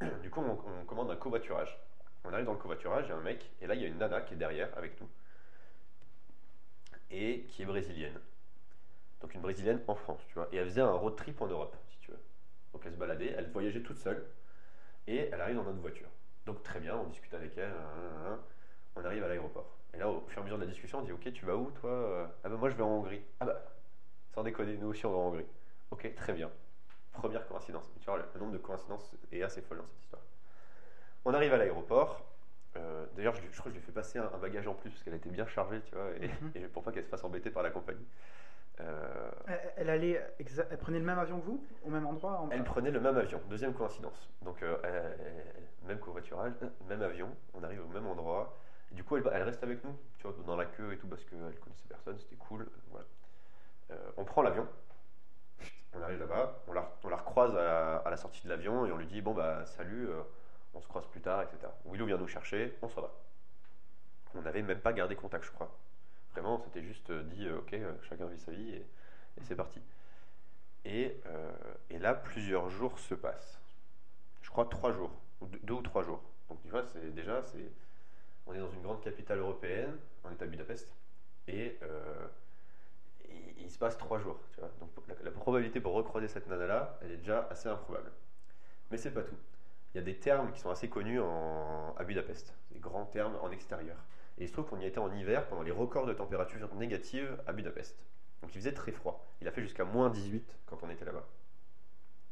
[0.22, 1.78] Du coup, on, on commande un covoiturage.
[2.24, 3.88] On arrive dans le covoiturage, il y a un mec, et là il y a
[3.88, 5.08] une nana qui est derrière avec nous,
[7.10, 8.18] et qui est brésilienne.
[9.20, 10.48] Donc une brésilienne en France, tu vois.
[10.52, 12.18] Et elle faisait un road trip en Europe, si tu veux.
[12.72, 14.24] Donc elle se baladait, elle voyageait toute seule,
[15.06, 16.08] et elle arrive dans notre voiture.
[16.46, 17.74] Donc très bien, on discute avec elle, hein,
[18.26, 18.40] hein, hein.
[18.96, 19.78] on arrive à l'aéroport.
[19.94, 21.56] Et là, au fur et à mesure de la discussion, on dit Ok, tu vas
[21.56, 23.22] où toi Euh, Ah bah moi je vais en Hongrie.
[23.40, 23.62] Ah bah,
[24.34, 25.46] sans déconner, nous aussi on va en Hongrie.
[25.90, 26.50] Ok, très bien.
[27.12, 27.90] Première coïncidence.
[28.00, 30.22] Tu vois, le, le nombre de coïncidences est assez folle dans cette histoire.
[31.24, 32.20] On arrive à l'aéroport.
[32.76, 34.90] Euh, D'ailleurs, je, crois que je lui ai fait passer un, un bagage en plus
[34.90, 36.50] parce qu'elle était bien chargée, tu vois, et, Mhm.
[36.56, 38.04] et pour pas qu'elle se fasse embêter par la compagnie.
[38.80, 40.20] Euh, elle, elle allait,
[40.70, 43.16] elle prenait le même avion que vous Au même endroit en- Elle prenait le même
[43.16, 44.28] avion, deuxième coïncidence.
[44.42, 48.56] Donc, euh, elle- même covoiturage, euh, même avion, on arrive au même endroit.
[48.90, 51.24] Et du coup, elle, reste avec nous, tu vois, dans la queue et tout, parce
[51.24, 52.68] qu'elle connaissait personne, c'était cool.
[52.90, 53.06] Voilà.
[54.16, 54.66] On prend l'avion,
[55.92, 58.92] on arrive là-bas, on la, on la recroise à, à la sortie de l'avion et
[58.92, 60.08] on lui dit Bon, bah, salut,
[60.74, 61.72] on se croise plus tard, etc.
[61.86, 63.14] Willow vient nous chercher, on s'en va.
[64.34, 65.76] On n'avait même pas gardé contact, je crois.
[66.32, 68.86] Vraiment, c'était juste euh, dit euh, Ok, euh, chacun vit sa vie et,
[69.42, 69.80] c'est parti.
[70.84, 71.20] Et,
[71.90, 73.60] là, plusieurs jours se passent.
[74.42, 75.10] Je crois trois jours,
[75.40, 76.22] ou deux, ou trois jours.
[76.48, 77.42] Donc tu vois, c'est déjà,
[78.46, 80.88] on est dans une grande capitale européenne, on est à Budapest,
[81.48, 81.78] et
[83.58, 84.38] il, se passe trois jours.
[84.80, 88.12] Donc la, la probabilité pour recroiser cette nana-là, elle est déjà assez improbable.
[88.90, 89.36] Mais c'est pas tout.
[89.94, 93.36] Il y a des termes qui sont assez connus en, à Budapest, des grands termes
[93.42, 93.96] en extérieur.
[94.38, 97.38] Et il se trouve qu'on y était en hiver pendant les records de température négative
[97.46, 97.96] à Budapest.
[98.42, 99.24] Donc il faisait très froid.
[99.40, 101.26] Il a fait jusqu'à moins 18 quand on était là-bas.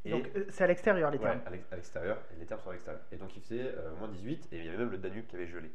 [0.05, 1.41] Et Donc euh, c'est à l'extérieur les ouais, termes.
[1.47, 3.03] à l'ex- à l'extérieur, et les termes sont à l'extérieur.
[3.13, 5.37] Et donc il faisait euh, moins 18 et il y avait même le Danube qui
[5.37, 5.71] avait gelé.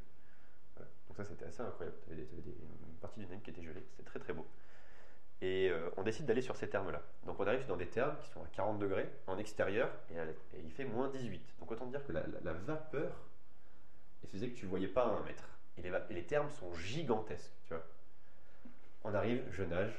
[0.76, 0.90] Voilà.
[1.08, 1.98] Donc ça c'était assez incroyable.
[2.08, 3.84] Tu avais, une partie du Danube qui était gelée.
[3.92, 4.46] C'était très très beau.
[5.42, 7.02] Et euh, on décide d'aller sur ces termes-là.
[7.26, 10.16] Donc on arrive dans des termes qui sont à 40 degrés en extérieur et,
[10.64, 11.42] il fait moins 18.
[11.60, 13.12] Donc autant dire que la, la- la vapeur
[14.24, 15.44] elle faisait que tu ne voyais pas un mètre.
[15.78, 17.52] Et les, et les termes sont gigantesques.
[17.66, 17.84] Tu vois.
[19.04, 19.94] On arrive, je nage,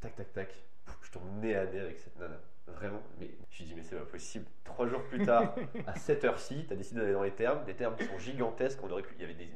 [0.00, 0.54] tac tac tac,
[1.02, 2.36] je tombe nez à nez avec cette nana.
[2.68, 4.44] Vraiment, mais je me dis, mais c'est pas possible.
[4.62, 5.54] Trois jours plus tard,
[5.86, 7.64] à cette heure-ci, tu as décidé d'aller dans les termes.
[7.64, 8.78] Des termes sont gigantesques.
[8.82, 9.50] On aurait pu, il y avait des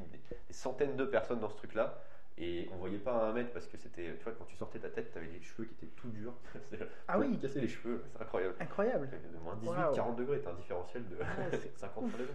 [0.50, 1.98] centaines de personnes dans ce truc-là.
[2.38, 4.16] Et on voyait pas à un mètre parce que c'était.
[4.16, 6.34] Tu vois, quand tu sortais ta tête, tu avais les cheveux qui étaient tout durs.
[7.08, 7.38] Ah oui.
[7.38, 8.54] casser les cheveux, c'est incroyable.
[8.60, 9.10] Incroyable.
[9.10, 9.94] De moins 18, Waouh.
[9.94, 12.34] 40 degrés, t'as un différentiel de Ouais, c'est 50 degrés.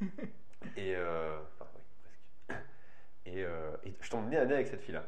[0.76, 0.96] Et.
[0.96, 2.60] Euh, enfin, oui, presque.
[3.26, 5.04] Et, euh, et je tombe nez à nez avec cette fille-là.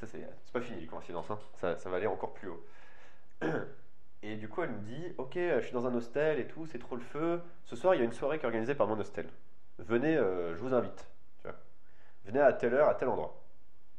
[0.00, 1.38] Ça, c'est c'est pas fini les coïncidences, hein.
[1.54, 2.66] ça, ça va aller encore plus haut.
[4.22, 6.78] Et du coup, elle me dit Ok, je suis dans un hostel et tout, c'est
[6.78, 7.40] trop le feu.
[7.64, 9.28] Ce soir, il y a une soirée qui est organisée par mon hostel.
[9.78, 11.06] Venez, euh, je vous invite.
[12.24, 13.42] Venez à telle heure, à tel endroit.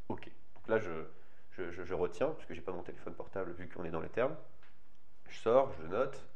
[0.10, 0.30] Ok.
[0.56, 0.92] Donc là, je,
[1.52, 4.02] je, je- je retiens, parce que j'ai pas mon téléphone portable vu qu'on est dans
[4.02, 4.36] les termes.
[5.30, 6.28] Je sors, je note,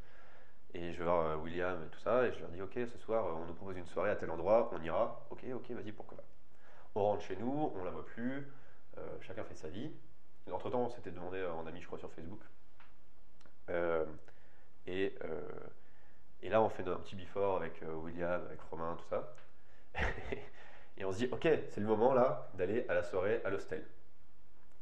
[0.73, 2.97] et je vais voir euh, William et tout ça, et je leur dis Ok, ce
[2.99, 5.25] soir, euh, on nous propose une soirée à tel endroit, on ira.
[5.31, 6.25] Ok, ok, vas-y, pourquoi pas.
[6.95, 8.47] On rentre chez nous, on la voit plus,
[8.97, 9.91] euh, chacun fait sa vie.
[10.51, 12.41] Entre temps, on s'était demandé en ami, je crois, sur Facebook.
[14.87, 15.13] Et,
[16.41, 19.35] et là, on fait un petit before avec William, avec Romain, tout ça.
[20.99, 23.85] et on se dit, ok, c'est le moment là d'aller à la soirée à l'hostel.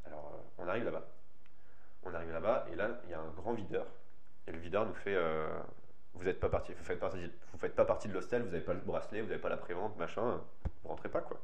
[0.04, 1.06] Alors, euh, on arrive là-bas.
[2.02, 3.86] On arrive là-bas, et là, il y a un grand videur.
[4.46, 5.48] Et le videur nous fait, euh,
[6.14, 9.28] vous n'êtes pas parti, vous faites partie, de l'hostel, vous n'avez pas le bracelet, vous
[9.28, 10.40] n'avez pas la prévente, machin,
[10.82, 11.40] vous rentrez pas quoi.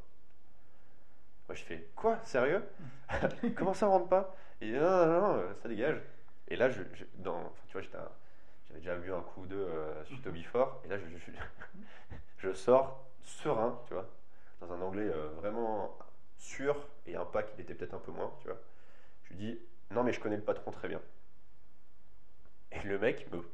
[1.49, 2.65] Moi, je fais, quoi, sérieux?
[3.57, 4.35] Comment ça, on rentre pas?
[4.61, 6.01] Et non, non, non, ça dégage.
[6.49, 6.83] Et là, je,
[7.17, 10.89] dans, tu vois, j'avais déjà vu un coup ou deux euh, suite au before, et
[10.89, 11.05] là, je,
[12.39, 14.09] je sors serein, tu vois,
[14.67, 15.99] dans un anglais euh, vraiment
[16.39, 18.59] sûr, et un pack, il était peut-être un peu moins, tu vois.
[19.25, 19.61] Je lui dis,
[19.91, 21.01] non, mais je connais le patron très bien.
[22.73, 23.45] Et le mec, me-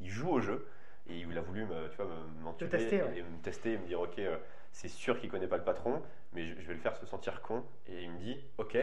[0.00, 0.66] il, joue au jeu,
[1.06, 3.18] et il a voulu me, tu vois, me- tester, ouais.
[3.18, 4.38] et me tester, et me dire, ok, euh,
[4.72, 6.02] c'est sûr qu'il connaît pas le patron,
[6.32, 7.64] mais je, je vais le faire se sentir con.
[7.86, 8.76] Et il me dit, ok,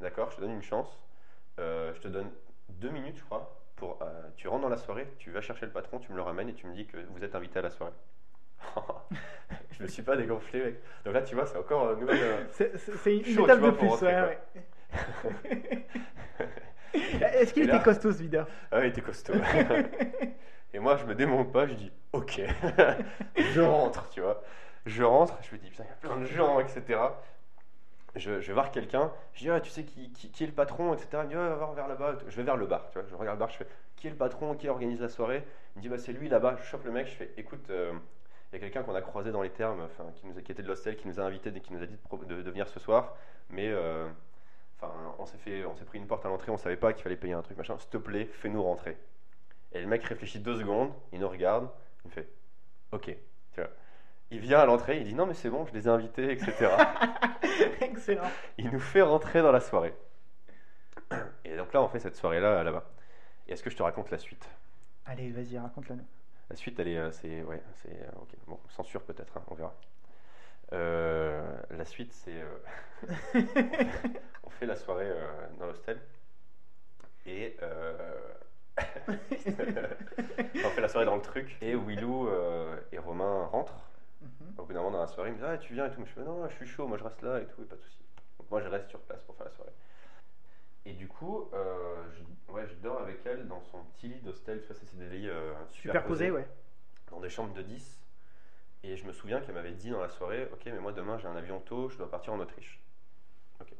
[0.00, 0.98] d'accord, je te donne une chance,
[1.60, 2.30] Euh, je te donne
[2.70, 5.72] deux minutes, je crois, pour, euh, tu rentres dans la soirée, tu vas chercher le
[5.72, 7.70] patron, tu me le ramènes et tu me dis que vous êtes invité à la
[7.70, 7.92] soirée.
[9.72, 10.80] je me suis pas dégonflé, mec.
[11.04, 12.20] Donc là, tu vois, c'est encore une nouvelle.
[12.22, 12.46] euh,
[13.02, 13.86] C'est une Chaud, étape vois, de plus.
[13.88, 14.38] rentrer, ouais,
[14.92, 15.86] ouais.
[16.92, 18.48] Est-ce qu'il était costaud ce videur?
[18.70, 19.34] Ah, il était costaud.
[20.74, 22.40] et moi, je me démonte pas, je dis ok.
[23.36, 24.42] je rentre, tu vois.
[24.86, 26.98] Je rentre, je me dis putain, il y a plein de gens, etc.
[28.16, 30.52] Je, je vais voir quelqu'un, je dis ah, tu sais qui, qui, qui est le
[30.52, 31.08] patron, etc.
[31.14, 32.18] Il me dit ah, va voir vers là-bas.
[32.28, 33.06] Je vais vers le bar, tu vois.
[33.08, 35.44] Je regarde le bar, je fais qui est le patron, qui organise la soirée?
[35.76, 36.56] Il me dit bah c'est lui là-bas.
[36.58, 37.92] Je chope le mec, je fais écoute, euh,
[38.52, 40.50] il y a quelqu'un qu'on a croisé dans les termes, enfin qui, nous, a- qui
[40.52, 42.50] était de l'hostel, qui nous a invités, qui nous a dit de, pro- de- de
[42.50, 43.14] venir ce soir,
[43.50, 44.08] mais euh,
[44.82, 47.02] Enfin, on s'est fait, on s'est pris une porte à l'entrée, on savait pas qu'il
[47.02, 47.76] fallait payer un truc, machin.
[47.78, 48.96] S'il te plaît, fais-nous rentrer.
[49.72, 51.68] Et le mec réfléchit deux secondes, il nous regarde,
[52.02, 52.26] il me fait,
[52.92, 53.04] ok,
[53.52, 53.68] tu vois.
[54.30, 56.70] Il vient à l'entrée, il dit non mais c'est bon, je les ai invités, etc.
[57.82, 58.22] Excellent.
[58.56, 59.94] il nous fait rentrer dans la soirée.
[61.44, 62.84] Et donc là, on fait cette soirée-là là-bas.
[63.48, 64.48] Et est-ce que je te raconte la suite?
[65.04, 66.06] Allez, vas-y, raconte-la nous.
[66.50, 69.54] La suite, elle est, euh, c'est, ouais, c'est, euh, ok, bon, censure peut-être, hein, on
[69.54, 69.72] verra.
[70.72, 72.42] Euh, la suite, c'est,
[74.44, 75.10] on fait la soirée
[75.58, 76.00] dans l'hostel
[77.26, 77.56] et
[79.08, 82.28] on fait la soirée dans le truc et Willou
[82.92, 83.88] et Romain rentrent.
[84.20, 84.54] Mhm.
[84.58, 86.04] Au bout d'un moment dans la soirée, ils me disent ah tu viens et tout,
[86.04, 87.80] je fais non, je suis chaud, moi je reste là et tout, et pas de
[87.82, 88.00] souci.
[88.38, 89.72] Donc moi je reste sur place pour faire la soirée.
[90.90, 94.60] Et du coup, euh, je, ouais, je dors avec elle dans son petit lit d'hostel,
[94.60, 96.48] tu vois, c'est des lits euh, Superposé, ouais.
[97.12, 98.00] dans des chambres de 10.
[98.82, 101.28] Et je me souviens qu'elle m'avait dit dans la soirée Ok, mais moi demain j'ai
[101.28, 102.82] un avion tôt, je dois partir en Autriche.
[103.60, 103.72] Ok.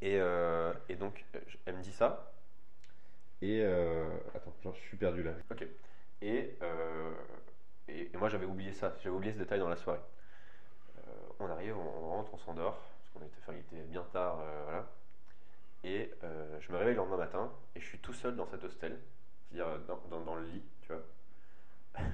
[0.00, 2.32] Et, euh, et donc, euh, elle me dit ça.
[3.42, 3.64] Et.
[4.32, 5.32] attends, genre, je suis perdu là.
[5.50, 5.66] Ok.
[6.22, 6.56] Et,
[7.88, 10.00] et, et moi j'avais oublié ça, j'avais oublié ce détail dans la soirée.
[11.40, 14.38] On arrive, on, on rentre, on s'endort, parce qu'on était, enfin, il était bien tard,
[14.64, 14.86] voilà.
[15.84, 18.64] Et euh, je me réveille le lendemain matin, et je suis tout seul dans cet
[18.64, 18.98] hostel,
[19.48, 19.78] c'est-à-dire euh,
[20.24, 21.02] dans, le lit, tu vois.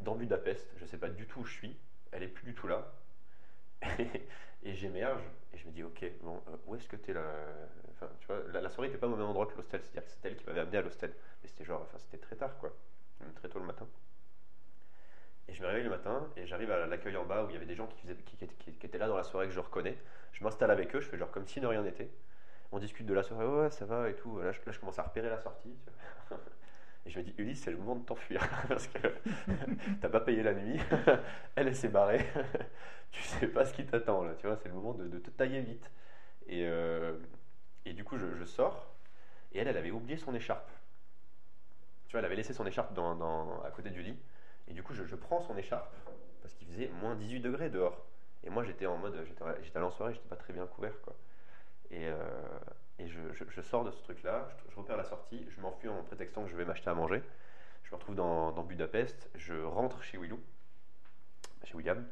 [0.00, 1.76] Dans Budapest, je sais pas du tout où je suis,
[2.12, 2.92] elle est plus du tout là.
[4.62, 5.22] et j'émerge
[5.52, 7.22] et je me dis ok bon euh, où est-ce que t'es là?
[7.92, 9.80] Enfin tu vois la, soirée n'était pas au même endroit que l'hostel.
[9.82, 11.12] C'est-à-dire que c'était elle qui m'avait amené à l'hostel.
[11.42, 12.74] Mais c'était genre enfin c'était très tard quoi.
[13.20, 13.86] Même très tôt le matin.
[15.48, 17.56] Et je me réveille le matin et j'arrive à l'accueil en bas où il y
[17.56, 18.10] avait des gens qui
[18.82, 19.96] étaient là dans la soirée que je reconnais.
[20.32, 22.10] Je m'installe avec eux je fais genre comme si de rien n'était
[22.72, 25.28] on discute de la soirée ouais ça va et tout là je, commence à repérer
[25.28, 25.74] la sortie
[27.06, 29.08] et je me dis Ulysse c'est le moment de t'enfuir parce que
[30.00, 30.80] t'as pas payé la nuit,
[31.54, 32.26] elle, elle s'est barrée,
[33.16, 35.60] tu sais pas ce qui t'attend là, tu vois, c'est le moment de, te tailler
[35.60, 35.90] vite.
[36.48, 37.16] Et, euh,
[37.86, 38.94] du coup, je, sors,
[39.52, 40.70] et elle, elle avait oublié son écharpe.
[42.08, 44.18] Tu vois, elle avait laissé son écharpe à côté du lit,
[44.68, 45.94] et du coup, je, prends son écharpe,
[46.42, 48.04] parce qu'il faisait moins 18 degrés dehors.
[48.44, 51.00] Et moi, j'étais en mode, j'étais j'étais allé en soirée, j'étais pas très bien couvert,
[51.02, 51.16] quoi.
[51.90, 52.14] Et, euh,
[52.98, 55.88] et je, je- je sors de ce truc-là, je, je repère la sortie, je m'enfuis
[55.88, 57.22] en prétextant que je vais m'acheter à manger.
[57.84, 60.40] Je me retrouve dans, dans Budapest, je rentre chez Willou,
[61.64, 62.04] chez William,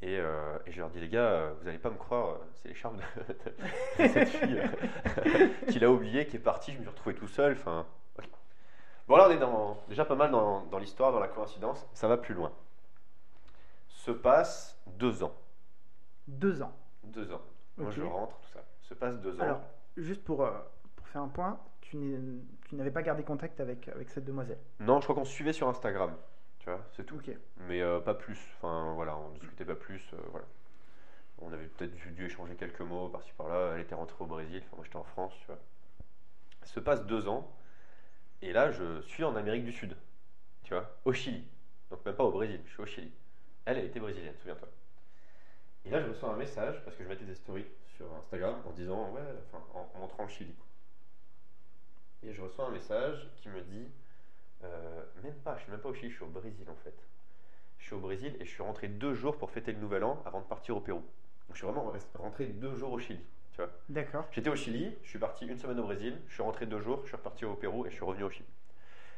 [0.00, 2.68] et, euh, et je leur dis les gars, euh, vous n'allez pas me croire, c'est
[2.68, 4.62] l'écharpe de, de- de cette fille
[5.68, 7.52] qu'il a oublié, qui est partie, je me suis retrouvé tout seul.
[7.52, 7.86] Enfin.
[9.06, 12.08] Bon là on est dans, déjà pas mal dans, dans l'histoire, dans la coïncidence, ça
[12.08, 12.52] va plus loin.
[13.88, 15.34] Se passe deux ans.
[16.26, 16.72] Deux ans.
[17.02, 17.42] Deux ans.
[17.76, 18.38] Moi je rentre.
[18.94, 19.42] Se passe deux ans.
[19.42, 19.60] Alors,
[19.96, 20.52] juste pour, euh,
[20.94, 21.96] pour faire un point, tu
[22.72, 24.58] n'avais pas gardé contact avec, avec cette demoiselle.
[24.78, 26.14] Non, je crois qu'on se suivait sur Instagram.
[26.60, 27.16] Tu vois, c'est tout.
[27.16, 27.30] Ok.
[27.68, 28.38] mais euh, pas plus.
[28.56, 30.00] Enfin voilà, on discutait pas plus.
[30.14, 30.46] euh, voilà.
[31.38, 33.72] On avait peut-être dû, dû échanger quelques mots par-ci par-là.
[33.74, 35.58] Elle était rentrée au Brésil, enfin, moi j'étais en France, tu vois.
[36.62, 37.52] Se passe deux ans,
[38.40, 39.96] et là je suis en Amérique du Sud,
[40.62, 41.44] tu vois, au Chili.
[41.90, 43.12] Donc même pas au Brésil, je suis au Chili.
[43.66, 44.68] Elle, elle était brésilienne, souviens-toi.
[45.84, 47.66] Et là je reçois un message parce que je mettais des stories
[47.96, 50.54] sur Instagram en disant ouais, enfin en, en montrant le Chili.
[52.22, 53.88] Et je reçois un message qui me dit
[54.64, 56.94] euh, même pas, je suis même pas au Chili, je suis au Brésil en fait.
[57.78, 60.22] Je suis au Brésil et je suis rentré deux jours pour fêter le nouvel an
[60.24, 61.00] avant de partir au Pérou.
[61.00, 63.20] Donc je suis vraiment rentré deux jours au Chili.
[63.52, 63.70] Tu vois.
[63.88, 64.26] D'accord.
[64.32, 67.00] J'étais au Chili, je suis parti une semaine au Brésil, je suis rentré deux jours,
[67.02, 68.48] je suis reparti au Pérou et je suis revenu au Chili.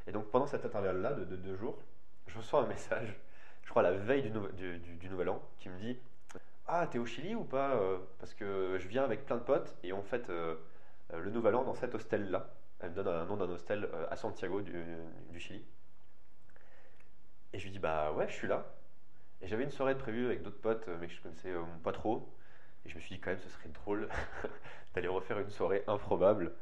[0.08, 1.78] Et donc pendant cet intervalle-là de, de deux jours,
[2.26, 3.16] je reçois un message,
[3.62, 5.96] je crois la veille du, nou- du- du- du nouvel an, qui me dit
[6.68, 9.76] Ah, t'es au Chili ou pas Euh, Parce que je viens avec plein de potes
[9.82, 10.56] et on fête euh,
[11.12, 12.50] euh, le nouvel an dans cet hostel-là.
[12.80, 14.74] Elle me donne un nom d'un hostel à Santiago du,
[15.38, 15.64] Chili.
[17.52, 18.66] Et je lui dis Bah ouais, je suis là.
[19.42, 21.52] Et j'avais une soirée prévue avec d'autres potes, mais que je connaissais
[21.84, 22.28] pas trop.
[22.84, 24.08] Et je me suis dit quand même ce serait drôle
[24.94, 26.52] d'aller refaire une soirée improbable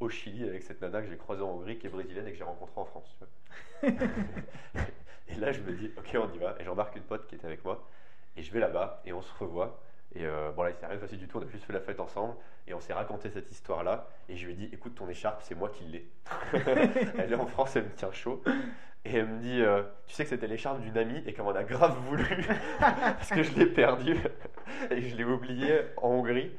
[0.00, 2.38] au Chili avec cette nana que j'ai croisée en Hongrie, qui est brésilienne et que
[2.38, 3.16] j'ai rencontrée en France.
[3.82, 6.56] et là je me dis ok on y va.
[6.60, 7.88] Et j'embarque une pote qui était avec moi.
[8.36, 9.80] Et je vais là-bas et on se revoit.
[10.14, 11.38] Et euh, bon, là, il s'est rien passé du tout.
[11.38, 12.34] On a juste fait la fête ensemble
[12.66, 14.08] et on s'est raconté cette histoire-là.
[14.28, 16.08] Et je lui ai dit Écoute, ton écharpe, c'est moi qui l'ai.
[16.52, 18.42] elle est en France, elle me tient chaud.
[19.04, 21.54] Et elle me dit euh, Tu sais que c'était l'écharpe d'une amie et qu'on en
[21.54, 22.24] a grave voulu
[22.80, 24.16] parce que je l'ai perdue
[24.90, 26.52] et je l'ai oubliée en Hongrie.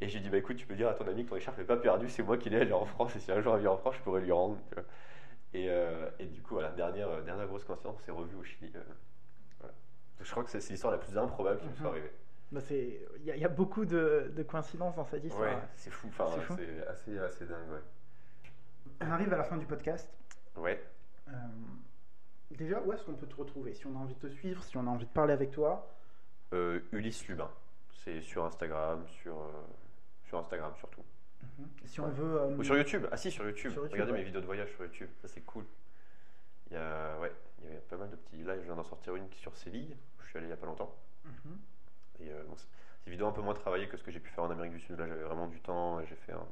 [0.00, 1.64] Et j'ai dit Bah écoute, tu peux dire à ton ami que ton écharpe n'est
[1.64, 3.16] pas perdue, c'est moi qui l'ai, elle est en France.
[3.16, 4.58] Et si un jour elle vient en France, je pourrais lui rendre.
[5.54, 8.44] Et, euh, et du coup, voilà, dernière, euh, dernière grosse coïncidence, on s'est revus au
[8.44, 8.72] Chili.
[10.20, 11.92] Je crois que c'est l'histoire la plus improbable qui me soit Mhm.
[11.92, 12.12] arrivée.
[12.50, 15.42] Bah, c'est- Il y, a- il y a beaucoup de, de coïncidences dans cette histoire.
[15.56, 16.54] Ouais, c'est fou, enfin, C'est ouais, fou.
[16.56, 18.52] c'est assez, assez dingue, ouais.
[19.02, 20.08] On arrive à la fin du podcast.
[20.56, 20.82] Ouais,
[21.28, 21.32] Euh,
[22.52, 23.74] déjà, où est-ce qu'on peut te retrouver?
[23.74, 25.94] Si on a envie de te suivre, si on a envie de parler avec toi?
[26.54, 27.50] euh, Ulysse Lubin,
[27.92, 29.50] c'est sur Instagram, sur, euh,
[30.24, 31.02] sur Instagram surtout.
[31.84, 32.10] Si on Ouais.
[32.12, 32.46] veut.
[32.56, 34.18] Ou sur YouTube, ah si, sur YouTube, Sur YouTube, regardez ouais.
[34.20, 35.66] mes vidéos de voyage sur YouTube, ça c'est cool.
[36.70, 37.30] Il y a, ouais,
[37.64, 39.96] il y a pas mal de petits lives, je viens d'en sortir une sur Séville,
[40.18, 40.94] où je suis allé il y a pas longtemps.
[41.24, 41.58] mhm.
[42.20, 44.44] Et euh, bon, c'est vidéos un peu moins travaillées que ce que j'ai pu faire
[44.44, 44.98] en Amérique du Sud.
[44.98, 46.46] Là, j'avais vraiment du temps et j'ai fait un.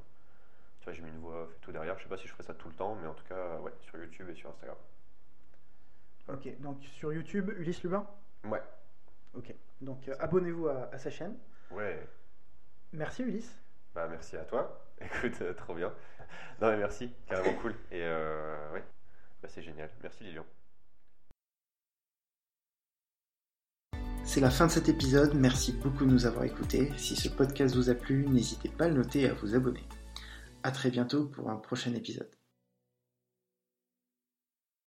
[0.80, 1.98] Tu vois, j'ai mis une voix et tout derrière.
[1.98, 3.72] Je sais pas si je ferai ça tout le temps, mais en tout cas, ouais,
[3.82, 4.78] sur YouTube et sur Instagram.
[6.28, 8.06] Ok, donc sur YouTube, Ulysse Lubin?
[8.44, 8.62] Ouais,
[9.34, 11.36] Ok, donc euh, abonnez-vous à, à sa chaîne.
[11.70, 12.08] ouais.
[12.92, 13.60] Merci Ulysse.
[13.94, 14.84] Bah, merci à toi.
[15.00, 15.92] Écoute, euh, trop bien.
[16.60, 17.74] Non, mais merci, carrément cool.
[17.90, 18.84] Et ouais,
[19.42, 19.90] bah, c'est génial.
[20.02, 20.46] Merci Lilian.
[24.26, 26.92] C'est la fin de cet épisode, merci beaucoup de nous avoir écoutés.
[26.98, 29.84] Si ce podcast vous a plu, n'hésitez pas à le noter et à vous abonner.
[30.64, 32.35] A très bientôt pour un prochain épisode.